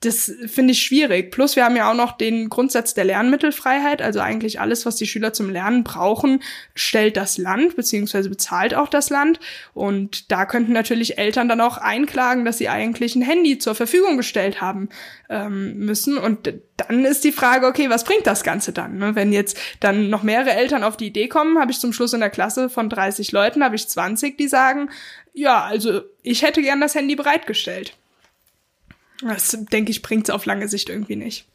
das 0.00 0.32
finde 0.46 0.72
ich 0.72 0.82
schwierig. 0.82 1.30
Plus 1.30 1.56
wir 1.56 1.64
haben 1.66 1.76
ja 1.76 1.90
auch 1.90 1.94
noch 1.94 2.16
den 2.16 2.48
Grundsatz 2.48 2.94
der 2.94 3.04
Lernmittelfreiheit, 3.04 4.00
also 4.00 4.20
eigentlich 4.20 4.58
alles, 4.58 4.86
was 4.86 4.96
die 4.96 5.06
Schüler 5.06 5.34
zum 5.34 5.50
Lernen 5.50 5.84
brauchen, 5.84 6.42
stellt 6.74 7.18
das 7.18 7.36
Land 7.36 7.76
beziehungsweise 7.76 8.30
bezahlt 8.30 8.74
auch 8.74 8.88
das 8.88 9.10
Land. 9.10 9.40
Und 9.74 10.32
da 10.32 10.46
könnten 10.46 10.72
natürlich 10.72 11.18
Eltern 11.18 11.50
dann 11.50 11.60
auch 11.60 11.76
einklagen, 11.76 12.46
dass 12.46 12.56
sie 12.56 12.70
eigentlich 12.70 13.14
ein 13.14 13.20
Handy 13.20 13.58
zur 13.58 13.74
Verfügung 13.74 14.16
gestellt 14.16 14.62
haben 14.62 14.88
ähm, 15.28 15.76
müssen. 15.80 16.16
Und 16.16 16.50
dann 16.78 17.04
ist 17.04 17.22
die 17.24 17.32
Frage, 17.32 17.66
okay, 17.66 17.90
was 17.90 18.04
bringt 18.04 18.26
das 18.26 18.42
Ganze 18.42 18.72
dann? 18.72 18.96
Ne? 18.96 19.14
Wenn 19.14 19.34
jetzt 19.34 19.58
dann 19.80 20.08
noch 20.08 20.22
mehrere 20.22 20.52
Eltern 20.52 20.82
auf 20.82 20.96
die 20.96 21.08
Idee 21.08 21.28
kommen, 21.28 21.58
habe 21.58 21.72
ich 21.72 21.78
zum 21.78 21.92
Schluss 21.92 22.14
in 22.14 22.20
der 22.20 22.30
Klasse 22.30 22.70
von 22.70 22.88
30 22.88 23.32
Leuten, 23.32 23.62
habe 23.62 23.76
ich 23.76 23.86
20, 23.86 24.38
die 24.38 24.48
sagen, 24.48 24.88
ja, 25.34 25.62
also 25.62 26.00
ich 26.22 26.42
hätte 26.42 26.62
gern 26.62 26.80
das 26.80 26.94
Handy 26.94 27.16
bereitgestellt. 27.16 27.98
Das, 29.22 29.56
denke 29.72 29.90
ich, 29.90 30.02
bringt 30.02 30.28
es 30.28 30.34
auf 30.34 30.46
lange 30.46 30.68
Sicht 30.68 30.88
irgendwie 30.88 31.16
nicht. 31.16 31.46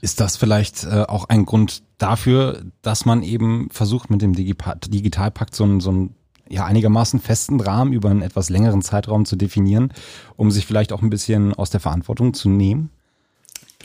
Ist 0.00 0.20
das 0.20 0.36
vielleicht 0.36 0.84
äh, 0.84 1.04
auch 1.08 1.28
ein 1.28 1.46
Grund 1.46 1.82
dafür, 1.98 2.62
dass 2.82 3.06
man 3.06 3.22
eben 3.22 3.68
versucht, 3.70 4.10
mit 4.10 4.20
dem 4.20 4.34
Digitalpakt 4.34 5.54
so 5.54 5.64
einen, 5.64 5.80
so 5.80 6.10
ja, 6.48 6.64
einigermaßen 6.64 7.20
festen 7.20 7.60
Rahmen 7.60 7.92
über 7.92 8.10
einen 8.10 8.22
etwas 8.22 8.50
längeren 8.50 8.82
Zeitraum 8.82 9.24
zu 9.24 9.36
definieren, 9.36 9.92
um 10.36 10.50
sich 10.50 10.66
vielleicht 10.66 10.92
auch 10.92 11.02
ein 11.02 11.10
bisschen 11.10 11.54
aus 11.54 11.70
der 11.70 11.80
Verantwortung 11.80 12.34
zu 12.34 12.48
nehmen? 12.48 12.90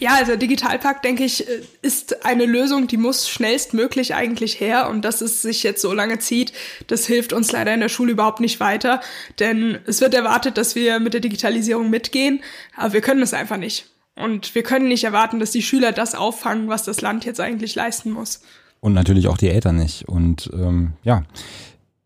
Ja, 0.01 0.15
also 0.15 0.35
Digitalpakt, 0.35 1.05
denke 1.05 1.23
ich, 1.23 1.47
äh, 1.47 1.61
ist 1.83 2.25
eine 2.25 2.47
Lösung, 2.47 2.87
die 2.87 2.97
muss 2.97 3.29
schnellstmöglich 3.29 4.15
eigentlich 4.15 4.59
her. 4.59 4.89
Und 4.89 5.05
dass 5.05 5.21
es 5.21 5.43
sich 5.43 5.61
jetzt 5.61 5.79
so 5.79 5.93
lange 5.93 6.17
zieht, 6.17 6.53
das 6.87 7.05
hilft 7.05 7.33
uns 7.33 7.51
leider 7.51 7.71
in 7.71 7.81
der 7.81 7.89
Schule 7.89 8.13
überhaupt 8.13 8.39
nicht 8.39 8.59
weiter. 8.59 8.99
Denn 9.37 9.77
es 9.85 10.01
wird 10.01 10.15
erwartet, 10.15 10.57
dass 10.57 10.73
wir 10.73 10.99
mit 10.99 11.13
der 11.13 11.21
Digitalisierung 11.21 11.91
mitgehen, 11.91 12.41
aber 12.75 12.93
wir 12.93 13.01
können 13.01 13.21
es 13.21 13.35
einfach 13.35 13.57
nicht. 13.57 13.91
Und 14.15 14.55
wir 14.55 14.63
können 14.63 14.87
nicht 14.87 15.03
erwarten, 15.03 15.39
dass 15.39 15.51
die 15.51 15.61
Schüler 15.61 15.91
das 15.91 16.15
auffangen, 16.15 16.67
was 16.67 16.81
das 16.81 17.01
Land 17.01 17.23
jetzt 17.25 17.39
eigentlich 17.39 17.75
leisten 17.75 18.09
muss. 18.09 18.41
Und 18.79 18.93
natürlich 18.93 19.27
auch 19.27 19.37
die 19.37 19.49
Eltern 19.49 19.75
nicht. 19.75 20.09
Und 20.09 20.49
ähm, 20.51 20.93
ja, 21.03 21.25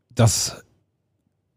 das 0.09 0.64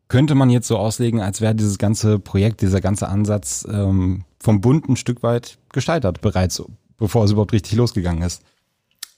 könnte 0.08 0.34
man 0.34 0.50
jetzt 0.50 0.68
so 0.68 0.78
auslegen, 0.78 1.20
als 1.20 1.40
wäre 1.40 1.54
dieses 1.54 1.78
ganze 1.78 2.18
Projekt, 2.18 2.62
dieser 2.62 2.80
ganze 2.80 3.08
Ansatz 3.08 3.66
ähm, 3.70 4.24
vom 4.40 4.60
Bund 4.60 4.88
ein 4.88 4.96
Stück 4.96 5.22
weit 5.22 5.58
gescheitert 5.72 6.20
bereits, 6.20 6.62
bevor 6.96 7.24
es 7.24 7.32
überhaupt 7.32 7.52
richtig 7.52 7.74
losgegangen 7.74 8.22
ist. 8.22 8.42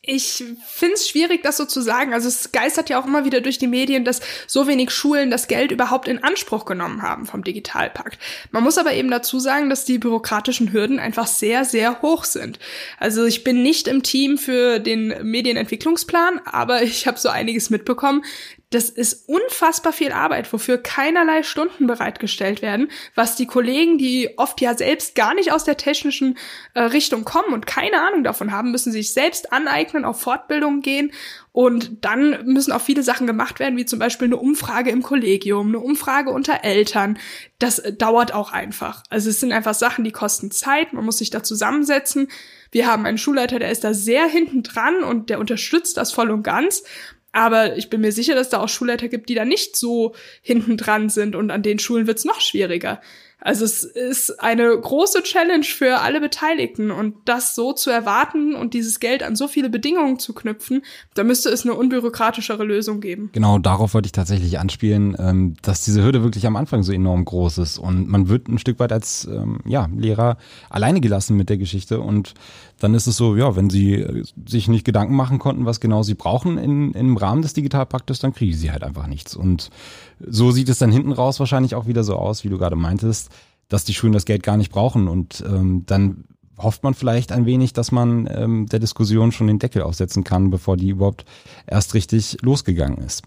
Ich 0.02 0.42
finde 0.66 0.94
es 0.94 1.06
schwierig, 1.06 1.42
das 1.42 1.58
so 1.58 1.66
zu 1.66 1.82
sagen. 1.82 2.14
Also 2.14 2.26
es 2.26 2.52
geistert 2.52 2.88
ja 2.88 2.98
auch 2.98 3.06
immer 3.06 3.26
wieder 3.26 3.42
durch 3.42 3.58
die 3.58 3.66
Medien, 3.66 4.02
dass 4.02 4.20
so 4.46 4.66
wenig 4.66 4.92
Schulen 4.92 5.30
das 5.30 5.46
Geld 5.46 5.72
überhaupt 5.72 6.08
in 6.08 6.24
Anspruch 6.24 6.64
genommen 6.64 7.02
haben 7.02 7.26
vom 7.26 7.44
Digitalpakt. 7.44 8.18
Man 8.50 8.62
muss 8.64 8.78
aber 8.78 8.94
eben 8.94 9.10
dazu 9.10 9.38
sagen, 9.38 9.68
dass 9.68 9.84
die 9.84 9.98
bürokratischen 9.98 10.72
Hürden 10.72 10.98
einfach 10.98 11.26
sehr, 11.26 11.66
sehr 11.66 12.00
hoch 12.00 12.24
sind. 12.24 12.58
Also 12.98 13.26
ich 13.26 13.44
bin 13.44 13.62
nicht 13.62 13.88
im 13.88 14.02
Team 14.02 14.38
für 14.38 14.78
den 14.78 15.14
Medienentwicklungsplan, 15.22 16.40
aber 16.46 16.82
ich 16.82 17.06
habe 17.06 17.18
so 17.18 17.28
einiges 17.28 17.68
mitbekommen, 17.68 18.24
das 18.70 18.88
ist 18.88 19.28
unfassbar 19.28 19.92
viel 19.92 20.12
Arbeit, 20.12 20.52
wofür 20.52 20.78
keinerlei 20.78 21.42
Stunden 21.42 21.88
bereitgestellt 21.88 22.62
werden, 22.62 22.88
was 23.16 23.34
die 23.34 23.46
Kollegen, 23.46 23.98
die 23.98 24.38
oft 24.38 24.60
ja 24.60 24.76
selbst 24.76 25.16
gar 25.16 25.34
nicht 25.34 25.52
aus 25.52 25.64
der 25.64 25.76
technischen 25.76 26.38
äh, 26.74 26.82
Richtung 26.82 27.24
kommen 27.24 27.52
und 27.52 27.66
keine 27.66 28.00
Ahnung 28.00 28.22
davon 28.22 28.52
haben, 28.52 28.70
müssen 28.70 28.92
sich 28.92 29.12
selbst 29.12 29.52
aneignen, 29.52 30.04
auf 30.04 30.20
Fortbildungen 30.20 30.82
gehen 30.82 31.10
und 31.50 32.04
dann 32.04 32.44
müssen 32.46 32.70
auch 32.70 32.80
viele 32.80 33.02
Sachen 33.02 33.26
gemacht 33.26 33.58
werden, 33.58 33.76
wie 33.76 33.86
zum 33.86 33.98
Beispiel 33.98 34.28
eine 34.28 34.36
Umfrage 34.36 34.90
im 34.90 35.02
Kollegium, 35.02 35.68
eine 35.68 35.80
Umfrage 35.80 36.30
unter 36.30 36.62
Eltern. 36.62 37.18
Das 37.58 37.80
äh, 37.80 37.92
dauert 37.92 38.32
auch 38.32 38.52
einfach. 38.52 39.02
Also 39.10 39.30
es 39.30 39.40
sind 39.40 39.50
einfach 39.52 39.74
Sachen, 39.74 40.04
die 40.04 40.12
kosten 40.12 40.52
Zeit, 40.52 40.92
man 40.92 41.04
muss 41.04 41.18
sich 41.18 41.30
da 41.30 41.42
zusammensetzen. 41.42 42.28
Wir 42.70 42.86
haben 42.86 43.04
einen 43.04 43.18
Schulleiter, 43.18 43.58
der 43.58 43.72
ist 43.72 43.82
da 43.82 43.94
sehr 43.94 44.28
hinten 44.28 44.62
dran 44.62 45.02
und 45.02 45.28
der 45.28 45.40
unterstützt 45.40 45.96
das 45.96 46.12
voll 46.12 46.30
und 46.30 46.44
ganz. 46.44 46.84
Aber 47.32 47.76
ich 47.76 47.90
bin 47.90 48.00
mir 48.00 48.12
sicher, 48.12 48.34
dass 48.34 48.48
da 48.48 48.60
auch 48.60 48.68
Schulleiter 48.68 49.08
gibt, 49.08 49.28
die 49.28 49.34
da 49.34 49.44
nicht 49.44 49.76
so 49.76 50.14
hinten 50.42 50.76
dran 50.76 51.08
sind 51.08 51.36
und 51.36 51.50
an 51.50 51.62
den 51.62 51.78
Schulen 51.78 52.06
wird's 52.06 52.24
noch 52.24 52.40
schwieriger. 52.40 53.00
Also 53.42 53.64
es 53.64 53.84
ist 53.84 54.42
eine 54.42 54.68
große 54.78 55.22
Challenge 55.22 55.64
für 55.64 56.00
alle 56.00 56.20
Beteiligten 56.20 56.90
und 56.90 57.14
das 57.24 57.54
so 57.54 57.72
zu 57.72 57.90
erwarten 57.90 58.54
und 58.54 58.74
dieses 58.74 59.00
Geld 59.00 59.22
an 59.22 59.34
so 59.34 59.48
viele 59.48 59.70
Bedingungen 59.70 60.18
zu 60.18 60.34
knüpfen, 60.34 60.82
da 61.14 61.24
müsste 61.24 61.48
es 61.48 61.64
eine 61.64 61.74
unbürokratischere 61.74 62.64
Lösung 62.64 63.00
geben. 63.00 63.30
Genau, 63.32 63.58
darauf 63.58 63.94
wollte 63.94 64.06
ich 64.06 64.12
tatsächlich 64.12 64.58
anspielen, 64.58 65.16
ähm, 65.18 65.54
dass 65.62 65.84
diese 65.84 66.04
Hürde 66.04 66.22
wirklich 66.22 66.46
am 66.46 66.56
Anfang 66.56 66.82
so 66.82 66.92
enorm 66.92 67.24
groß 67.24 67.58
ist 67.58 67.78
und 67.78 68.08
man 68.08 68.28
wird 68.28 68.48
ein 68.48 68.58
Stück 68.58 68.78
weit 68.78 68.92
als 68.92 69.24
ähm, 69.24 69.60
ja, 69.64 69.88
Lehrer 69.96 70.36
alleine 70.68 71.00
gelassen 71.00 71.36
mit 71.36 71.48
der 71.48 71.56
Geschichte 71.56 72.00
und 72.00 72.34
dann 72.80 72.94
ist 72.94 73.06
es 73.06 73.16
so, 73.16 73.36
ja, 73.36 73.54
wenn 73.54 73.70
sie 73.70 73.94
äh, 73.94 74.24
sich 74.46 74.66
nicht 74.66 74.84
Gedanken 74.84 75.14
machen 75.14 75.38
konnten, 75.38 75.66
was 75.66 75.80
genau 75.80 76.02
sie 76.02 76.14
brauchen 76.14 76.58
in, 76.58 76.92
im 76.92 77.16
Rahmen 77.16 77.42
des 77.42 77.52
Digitalpaktes, 77.52 78.18
dann 78.18 78.34
kriegen 78.34 78.56
sie 78.56 78.72
halt 78.72 78.82
einfach 78.82 79.06
nichts. 79.06 79.36
Und 79.36 79.70
so 80.18 80.50
sieht 80.50 80.68
es 80.68 80.78
dann 80.78 80.90
hinten 80.90 81.12
raus 81.12 81.38
wahrscheinlich 81.38 81.74
auch 81.74 81.86
wieder 81.86 82.02
so 82.02 82.16
aus, 82.16 82.42
wie 82.42 82.48
du 82.48 82.58
gerade 82.58 82.76
meintest, 82.76 83.30
dass 83.68 83.84
die 83.84 83.94
Schulen 83.94 84.12
das 84.12 84.24
Geld 84.24 84.42
gar 84.42 84.56
nicht 84.56 84.72
brauchen. 84.72 85.08
Und 85.08 85.44
ähm, 85.46 85.84
dann 85.86 86.24
hofft 86.58 86.82
man 86.82 86.94
vielleicht 86.94 87.32
ein 87.32 87.46
wenig, 87.46 87.72
dass 87.72 87.92
man 87.92 88.28
ähm, 88.32 88.66
der 88.66 88.80
Diskussion 88.80 89.32
schon 89.32 89.46
den 89.46 89.58
Deckel 89.58 89.82
aufsetzen 89.82 90.24
kann, 90.24 90.50
bevor 90.50 90.76
die 90.76 90.88
überhaupt 90.88 91.24
erst 91.66 91.94
richtig 91.94 92.38
losgegangen 92.42 92.98
ist. 92.98 93.22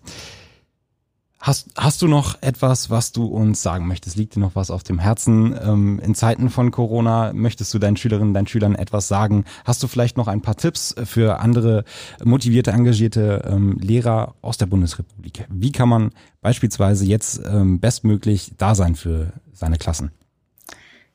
Hast, 1.44 1.72
hast 1.76 2.02
du 2.02 2.08
noch 2.08 2.42
etwas, 2.42 2.90
was 2.90 3.12
du 3.12 3.26
uns 3.26 3.62
sagen 3.62 3.86
möchtest? 3.86 4.16
Liegt 4.16 4.38
dir 4.38 4.40
noch 4.40 4.56
was 4.56 4.72
auf 4.72 4.82
dem 4.82 4.98
Herzen? 4.98 5.54
Ähm, 5.62 6.00
in 6.00 6.16
Zeiten 6.16 6.50
von 6.50 6.72
Corona 6.72 7.34
möchtest 7.34 7.74
du 7.74 7.80
deinen 7.80 7.98
Schülerinnen, 7.98 8.34
deinen 8.34 8.48
Schülern 8.48 8.76
etwas 8.76 9.10
sagen? 9.10 9.44
Hast 9.66 9.84
du 9.84 9.90
vielleicht 9.90 10.16
noch 10.16 10.30
ein 10.30 10.42
paar 10.42 10.56
Tipps 10.56 10.96
für 11.04 11.42
andere 11.42 11.84
motivierte, 12.24 12.72
engagierte 12.72 13.44
ähm, 13.46 13.78
Lehrer 13.78 14.36
aus 14.42 14.58
der 14.58 14.68
Bundesrepublik? 14.68 15.46
Wie 15.50 15.74
kann 15.74 15.90
man 15.90 16.12
beispielsweise 16.40 17.06
jetzt 17.06 17.42
ähm, 17.46 17.82
bestmöglich 17.82 18.54
da 18.58 18.74
sein 18.74 18.96
für 18.96 19.34
seine 19.52 19.78
Klassen? 19.78 20.12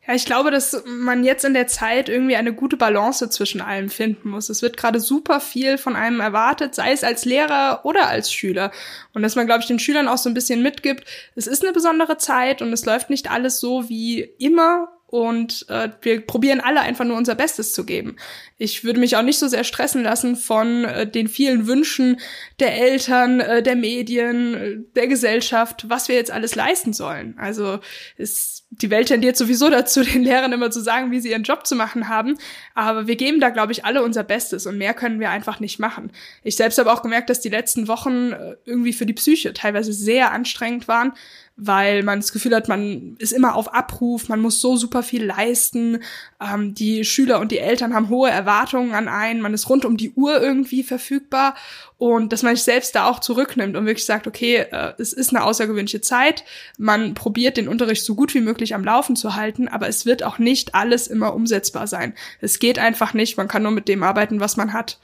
Ja, 0.08 0.14
ich 0.14 0.24
glaube, 0.24 0.50
dass 0.50 0.84
man 0.86 1.22
jetzt 1.22 1.44
in 1.44 1.52
der 1.52 1.66
Zeit 1.66 2.08
irgendwie 2.08 2.36
eine 2.36 2.54
gute 2.54 2.78
Balance 2.78 3.28
zwischen 3.28 3.60
allem 3.60 3.90
finden 3.90 4.30
muss. 4.30 4.48
Es 4.48 4.62
wird 4.62 4.78
gerade 4.78 5.00
super 5.00 5.38
viel 5.38 5.76
von 5.76 5.96
einem 5.96 6.20
erwartet, 6.20 6.74
sei 6.74 6.92
es 6.92 7.04
als 7.04 7.26
Lehrer 7.26 7.80
oder 7.84 8.08
als 8.08 8.32
Schüler. 8.32 8.72
Und 9.12 9.20
dass 9.20 9.36
man, 9.36 9.44
glaube 9.44 9.60
ich, 9.60 9.66
den 9.66 9.78
Schülern 9.78 10.08
auch 10.08 10.16
so 10.16 10.30
ein 10.30 10.34
bisschen 10.34 10.62
mitgibt, 10.62 11.04
es 11.34 11.46
ist 11.46 11.62
eine 11.62 11.74
besondere 11.74 12.16
Zeit 12.16 12.62
und 12.62 12.72
es 12.72 12.86
läuft 12.86 13.10
nicht 13.10 13.30
alles 13.30 13.60
so 13.60 13.90
wie 13.90 14.20
immer 14.38 14.88
und 15.10 15.64
äh, 15.70 15.88
wir 16.02 16.20
probieren 16.20 16.60
alle 16.60 16.82
einfach 16.82 17.06
nur 17.06 17.16
unser 17.16 17.34
Bestes 17.34 17.72
zu 17.72 17.86
geben. 17.86 18.16
Ich 18.58 18.84
würde 18.84 19.00
mich 19.00 19.16
auch 19.16 19.22
nicht 19.22 19.38
so 19.38 19.48
sehr 19.48 19.64
stressen 19.64 20.02
lassen 20.02 20.36
von 20.36 20.84
äh, 20.84 21.10
den 21.10 21.28
vielen 21.28 21.66
Wünschen 21.66 22.20
der 22.60 22.76
Eltern, 22.76 23.40
äh, 23.40 23.62
der 23.62 23.74
Medien, 23.74 24.54
äh, 24.54 24.76
der 24.96 25.06
Gesellschaft, 25.06 25.86
was 25.88 26.08
wir 26.08 26.14
jetzt 26.14 26.30
alles 26.30 26.56
leisten 26.56 26.92
sollen. 26.92 27.38
Also 27.38 27.78
ist, 28.18 28.66
die 28.68 28.90
Welt 28.90 29.08
tendiert 29.08 29.38
sowieso 29.38 29.70
dazu, 29.70 30.02
den 30.04 30.24
Lehrern 30.24 30.52
immer 30.52 30.70
zu 30.70 30.80
sagen, 30.80 31.10
wie 31.10 31.20
sie 31.20 31.30
ihren 31.30 31.42
Job 31.42 31.66
zu 31.66 31.74
machen 31.74 32.10
haben. 32.10 32.36
Aber 32.74 33.06
wir 33.06 33.16
geben 33.16 33.40
da, 33.40 33.48
glaube 33.48 33.72
ich, 33.72 33.86
alle 33.86 34.02
unser 34.02 34.24
Bestes 34.24 34.66
und 34.66 34.76
mehr 34.76 34.92
können 34.92 35.20
wir 35.20 35.30
einfach 35.30 35.58
nicht 35.58 35.78
machen. 35.78 36.12
Ich 36.42 36.56
selbst 36.56 36.76
habe 36.76 36.92
auch 36.92 37.00
gemerkt, 37.00 37.30
dass 37.30 37.40
die 37.40 37.48
letzten 37.48 37.88
Wochen 37.88 38.32
äh, 38.32 38.56
irgendwie 38.66 38.92
für 38.92 39.06
die 39.06 39.14
Psyche 39.14 39.54
teilweise 39.54 39.94
sehr 39.94 40.32
anstrengend 40.32 40.86
waren 40.86 41.14
weil 41.60 42.04
man 42.04 42.20
das 42.20 42.30
Gefühl 42.30 42.54
hat, 42.54 42.68
man 42.68 43.16
ist 43.18 43.32
immer 43.32 43.56
auf 43.56 43.74
Abruf, 43.74 44.28
man 44.28 44.40
muss 44.40 44.60
so 44.60 44.76
super 44.76 45.02
viel 45.02 45.24
leisten. 45.24 45.98
Ähm, 46.40 46.72
die 46.72 47.04
Schüler 47.04 47.40
und 47.40 47.50
die 47.50 47.58
Eltern 47.58 47.94
haben 47.94 48.08
hohe 48.08 48.30
Erwartungen 48.30 48.94
an 48.94 49.08
einen, 49.08 49.40
man 49.40 49.52
ist 49.52 49.68
rund 49.68 49.84
um 49.84 49.96
die 49.96 50.12
Uhr 50.12 50.40
irgendwie 50.40 50.84
verfügbar 50.84 51.56
und 51.96 52.32
dass 52.32 52.44
man 52.44 52.54
sich 52.54 52.62
selbst 52.64 52.94
da 52.94 53.08
auch 53.08 53.18
zurücknimmt 53.18 53.76
und 53.76 53.86
wirklich 53.86 54.06
sagt, 54.06 54.28
okay, 54.28 54.66
äh, 54.70 54.92
es 54.98 55.12
ist 55.12 55.34
eine 55.34 55.42
außergewöhnliche 55.42 56.00
Zeit, 56.00 56.44
man 56.78 57.14
probiert 57.14 57.56
den 57.56 57.66
Unterricht 57.66 58.04
so 58.04 58.14
gut 58.14 58.34
wie 58.34 58.40
möglich 58.40 58.76
am 58.76 58.84
Laufen 58.84 59.16
zu 59.16 59.34
halten, 59.34 59.66
aber 59.66 59.88
es 59.88 60.06
wird 60.06 60.22
auch 60.22 60.38
nicht 60.38 60.76
alles 60.76 61.08
immer 61.08 61.34
umsetzbar 61.34 61.88
sein. 61.88 62.14
Es 62.40 62.60
geht 62.60 62.78
einfach 62.78 63.14
nicht, 63.14 63.36
man 63.36 63.48
kann 63.48 63.64
nur 63.64 63.72
mit 63.72 63.88
dem 63.88 64.04
arbeiten, 64.04 64.38
was 64.38 64.56
man 64.56 64.72
hat. 64.72 65.00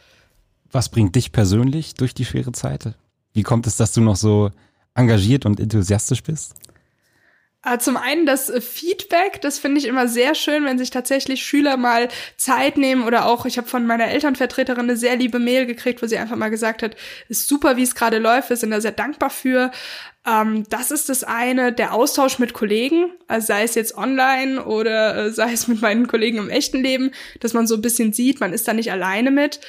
Was 0.71 0.89
bringt 0.89 1.17
dich 1.17 1.33
persönlich 1.33 1.95
durch 1.95 2.15
die 2.15 2.25
schwere 2.25 2.53
Zeit? 2.53 2.95
Wie 3.33 3.43
kommt 3.43 3.67
es, 3.67 3.77
dass 3.77 3.93
du 3.93 4.01
noch 4.01 4.17
so 4.17 4.53
engagiert 4.95 5.47
und 5.47 5.61
enthusiastisch 5.61 6.23
bist? 6.23 6.55
Ah, 7.67 7.79
zum 7.79 7.97
einen 7.97 8.27
das 8.27 8.51
äh, 8.51 8.61
Feedback, 8.61 9.41
das 9.41 9.59
finde 9.59 9.81
ich 9.81 9.87
immer 9.87 10.07
sehr 10.07 10.35
schön, 10.35 10.67
wenn 10.67 10.77
sich 10.77 10.91
tatsächlich 10.91 11.43
Schüler 11.43 11.79
mal 11.79 12.09
Zeit 12.37 12.77
nehmen 12.77 13.05
oder 13.05 13.25
auch, 13.25 13.47
ich 13.47 13.57
habe 13.57 13.67
von 13.67 13.87
meiner 13.87 14.09
Elternvertreterin 14.09 14.83
eine 14.83 14.99
sehr 14.99 15.17
liebe 15.17 15.39
Mail 15.39 15.65
gekriegt, 15.65 16.03
wo 16.03 16.07
sie 16.07 16.19
einfach 16.19 16.37
mal 16.37 16.51
gesagt 16.51 16.83
hat, 16.83 16.95
ist 17.31 17.49
super, 17.49 17.79
wie 17.79 17.83
es 17.83 17.95
gerade 17.95 18.19
läuft, 18.19 18.51
wir 18.51 18.59
sind 18.59 18.71
da 18.71 18.83
sehr 18.83 18.93
dankbar 18.93 19.31
für. 19.31 19.71
Ähm, 20.27 20.65
das 20.69 20.91
ist 20.91 21.09
das 21.09 21.25
eine, 21.25 21.73
der 21.73 21.95
Austausch 21.95 22.39
mit 22.39 22.53
Kollegen, 22.53 23.13
also 23.29 23.47
sei 23.47 23.63
es 23.63 23.75
jetzt 23.77 23.97
online 23.97 24.63
oder 24.63 25.17
äh, 25.17 25.31
sei 25.33 25.55
es 25.55 25.67
mit 25.67 25.81
meinen 25.81 26.07
Kollegen 26.07 26.37
im 26.37 26.51
echten 26.51 26.83
Leben, 26.83 27.13
dass 27.41 27.55
man 27.55 27.67
so 27.67 27.77
ein 27.77 27.83
bisschen 27.83 28.13
sieht, 28.13 28.41
man 28.41 28.53
ist 28.53 28.69
da 28.69 28.75
nicht 28.75 28.93
alleine 28.93 29.31
mit. 29.31 29.61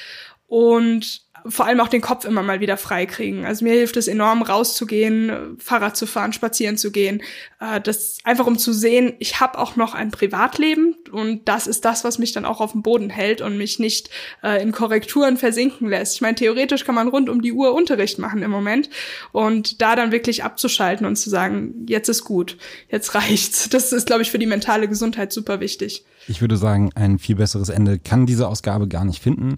Und 0.48 1.22
vor 1.48 1.66
allem 1.66 1.80
auch 1.80 1.88
den 1.88 2.00
Kopf 2.00 2.24
immer 2.24 2.42
mal 2.42 2.60
wieder 2.60 2.76
freikriegen. 2.76 3.44
Also 3.44 3.64
mir 3.64 3.72
hilft 3.72 3.96
es 3.96 4.08
enorm, 4.08 4.42
rauszugehen, 4.42 5.56
Fahrrad 5.58 5.96
zu 5.96 6.06
fahren, 6.06 6.32
spazieren 6.32 6.76
zu 6.76 6.90
gehen. 6.90 7.22
Äh, 7.60 7.80
das 7.80 8.18
einfach 8.24 8.46
um 8.46 8.58
zu 8.58 8.72
sehen, 8.72 9.14
ich 9.18 9.40
habe 9.40 9.58
auch 9.58 9.76
noch 9.76 9.94
ein 9.94 10.10
Privatleben 10.10 10.96
und 11.10 11.48
das 11.48 11.66
ist 11.66 11.84
das, 11.84 12.04
was 12.04 12.18
mich 12.18 12.32
dann 12.32 12.44
auch 12.44 12.60
auf 12.60 12.72
dem 12.72 12.82
Boden 12.82 13.10
hält 13.10 13.40
und 13.40 13.56
mich 13.56 13.78
nicht 13.78 14.10
äh, 14.42 14.62
in 14.62 14.72
Korrekturen 14.72 15.36
versinken 15.36 15.88
lässt. 15.88 16.16
Ich 16.16 16.20
meine, 16.20 16.34
theoretisch 16.34 16.84
kann 16.84 16.94
man 16.94 17.08
rund 17.08 17.28
um 17.28 17.42
die 17.42 17.52
Uhr 17.52 17.74
Unterricht 17.74 18.18
machen 18.18 18.42
im 18.42 18.50
Moment 18.50 18.90
und 19.32 19.80
da 19.80 19.96
dann 19.96 20.12
wirklich 20.12 20.44
abzuschalten 20.44 21.06
und 21.06 21.16
zu 21.16 21.30
sagen, 21.30 21.86
jetzt 21.88 22.08
ist 22.08 22.24
gut, 22.24 22.56
jetzt 22.88 23.14
reicht's. 23.14 23.68
Das 23.68 23.92
ist, 23.92 24.06
glaube 24.06 24.22
ich, 24.22 24.30
für 24.30 24.38
die 24.38 24.46
mentale 24.46 24.88
Gesundheit 24.88 25.32
super 25.32 25.60
wichtig. 25.60 26.04
Ich 26.28 26.40
würde 26.40 26.56
sagen, 26.56 26.90
ein 26.94 27.18
viel 27.18 27.36
besseres 27.36 27.68
Ende 27.68 27.98
kann 27.98 28.26
diese 28.26 28.48
Ausgabe 28.48 28.88
gar 28.88 29.04
nicht 29.04 29.22
finden. 29.22 29.56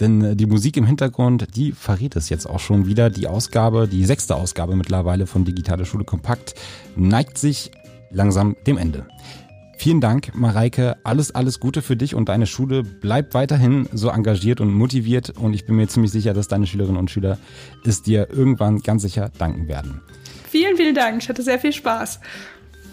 Denn 0.00 0.22
äh, 0.22 0.36
die 0.36 0.46
Musik 0.46 0.76
im 0.76 0.84
Hintergrund, 0.84 1.21
die 1.30 1.72
verrät 1.72 2.16
es 2.16 2.28
jetzt 2.28 2.46
auch 2.46 2.60
schon 2.60 2.86
wieder. 2.86 3.10
Die 3.10 3.26
Ausgabe, 3.26 3.88
die 3.88 4.04
sechste 4.04 4.36
Ausgabe 4.36 4.76
mittlerweile 4.76 5.26
von 5.26 5.44
Digitale 5.44 5.84
Schule 5.84 6.04
Kompakt, 6.04 6.54
neigt 6.96 7.38
sich 7.38 7.70
langsam 8.10 8.56
dem 8.66 8.78
Ende. 8.78 9.06
Vielen 9.78 10.00
Dank, 10.00 10.34
Mareike. 10.34 10.96
Alles, 11.02 11.34
alles 11.34 11.58
Gute 11.58 11.82
für 11.82 11.96
dich 11.96 12.14
und 12.14 12.28
deine 12.28 12.46
Schule. 12.46 12.84
Bleib 12.84 13.34
weiterhin 13.34 13.88
so 13.92 14.10
engagiert 14.10 14.60
und 14.60 14.72
motiviert 14.72 15.30
und 15.30 15.54
ich 15.54 15.66
bin 15.66 15.74
mir 15.74 15.88
ziemlich 15.88 16.12
sicher, 16.12 16.34
dass 16.34 16.46
deine 16.46 16.66
Schülerinnen 16.66 16.98
und 16.98 17.10
Schüler 17.10 17.38
es 17.84 18.02
dir 18.02 18.28
irgendwann 18.30 18.78
ganz 18.78 19.02
sicher 19.02 19.30
danken 19.38 19.66
werden. 19.66 20.00
Vielen, 20.48 20.76
vielen 20.76 20.94
Dank. 20.94 21.22
Ich 21.22 21.28
hatte 21.28 21.42
sehr 21.42 21.58
viel 21.58 21.72
Spaß. 21.72 22.20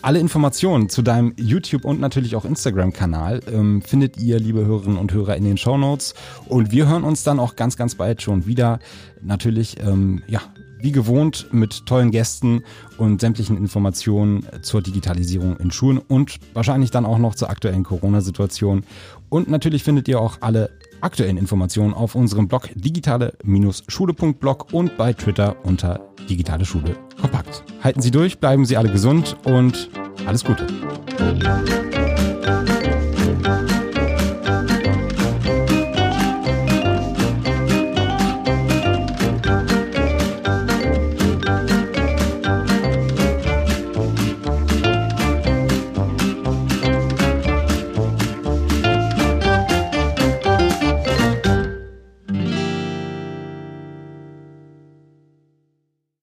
Alle 0.02 0.20
Informationen 0.20 0.88
zu 0.88 1.02
deinem 1.02 1.34
YouTube 1.36 1.84
und 1.84 2.00
natürlich 2.00 2.38
auch 2.38 2.46
Instagram-Kanal 2.46 3.42
ähm, 3.52 3.82
findet 3.82 4.18
ihr, 4.18 4.40
liebe 4.40 4.66
Hörerinnen 4.66 4.98
und 4.98 5.12
Hörer, 5.12 5.36
in 5.36 5.44
den 5.44 5.58
Show 5.58 5.78
Notes. 5.78 6.14
Und 6.48 6.72
wir 6.72 6.88
hören 6.88 7.04
uns 7.04 7.24
dann 7.24 7.38
auch 7.38 7.58
ganz, 7.58 7.76
ganz 7.76 7.96
bald 7.96 8.22
schon 8.22 8.46
wieder. 8.46 8.80
Natürlich, 9.22 9.76
ähm, 9.82 10.24
ja, 10.26 10.42
wie 10.80 10.94
gewohnt 10.94 11.48
mit 11.52 11.86
tollen 11.86 12.12
Gästen 12.12 12.64
und 12.98 13.20
sämtlichen 13.20 13.58
Informationen 13.58 14.46
zur 14.62 14.82
Digitalisierung 14.82 15.58
in 15.58 15.70
Schulen 15.70 15.98
und 15.98 16.40
wahrscheinlich 16.54 16.92
dann 16.92 17.06
auch 17.06 17.18
noch 17.18 17.36
zur 17.36 17.50
aktuellen 17.50 17.84
Corona-Situation. 17.84 18.86
Und 19.28 19.50
natürlich 19.50 19.84
findet 19.84 20.08
ihr 20.08 20.22
auch 20.22 20.38
alle 20.40 20.70
aktuellen 21.02 21.38
Informationen 21.38 21.94
auf 21.94 22.16
unserem 22.16 22.48
Blog 22.48 22.70
digitale-schule.blog 22.76 24.74
und 24.74 24.98
bei 24.98 25.14
Twitter 25.14 25.56
unter 25.64 26.00
digitale 26.30 26.66
Schule 26.66 26.96
kompakt. 27.20 27.64
Halten 27.84 28.02
Sie 28.02 28.12
durch, 28.12 28.40
bleiben 28.40 28.66
Sie 28.66 28.78
alle 28.78 28.90
gesund 28.90 29.38
und 29.46 29.90
alles 30.26 30.44
Gute. 30.44 30.68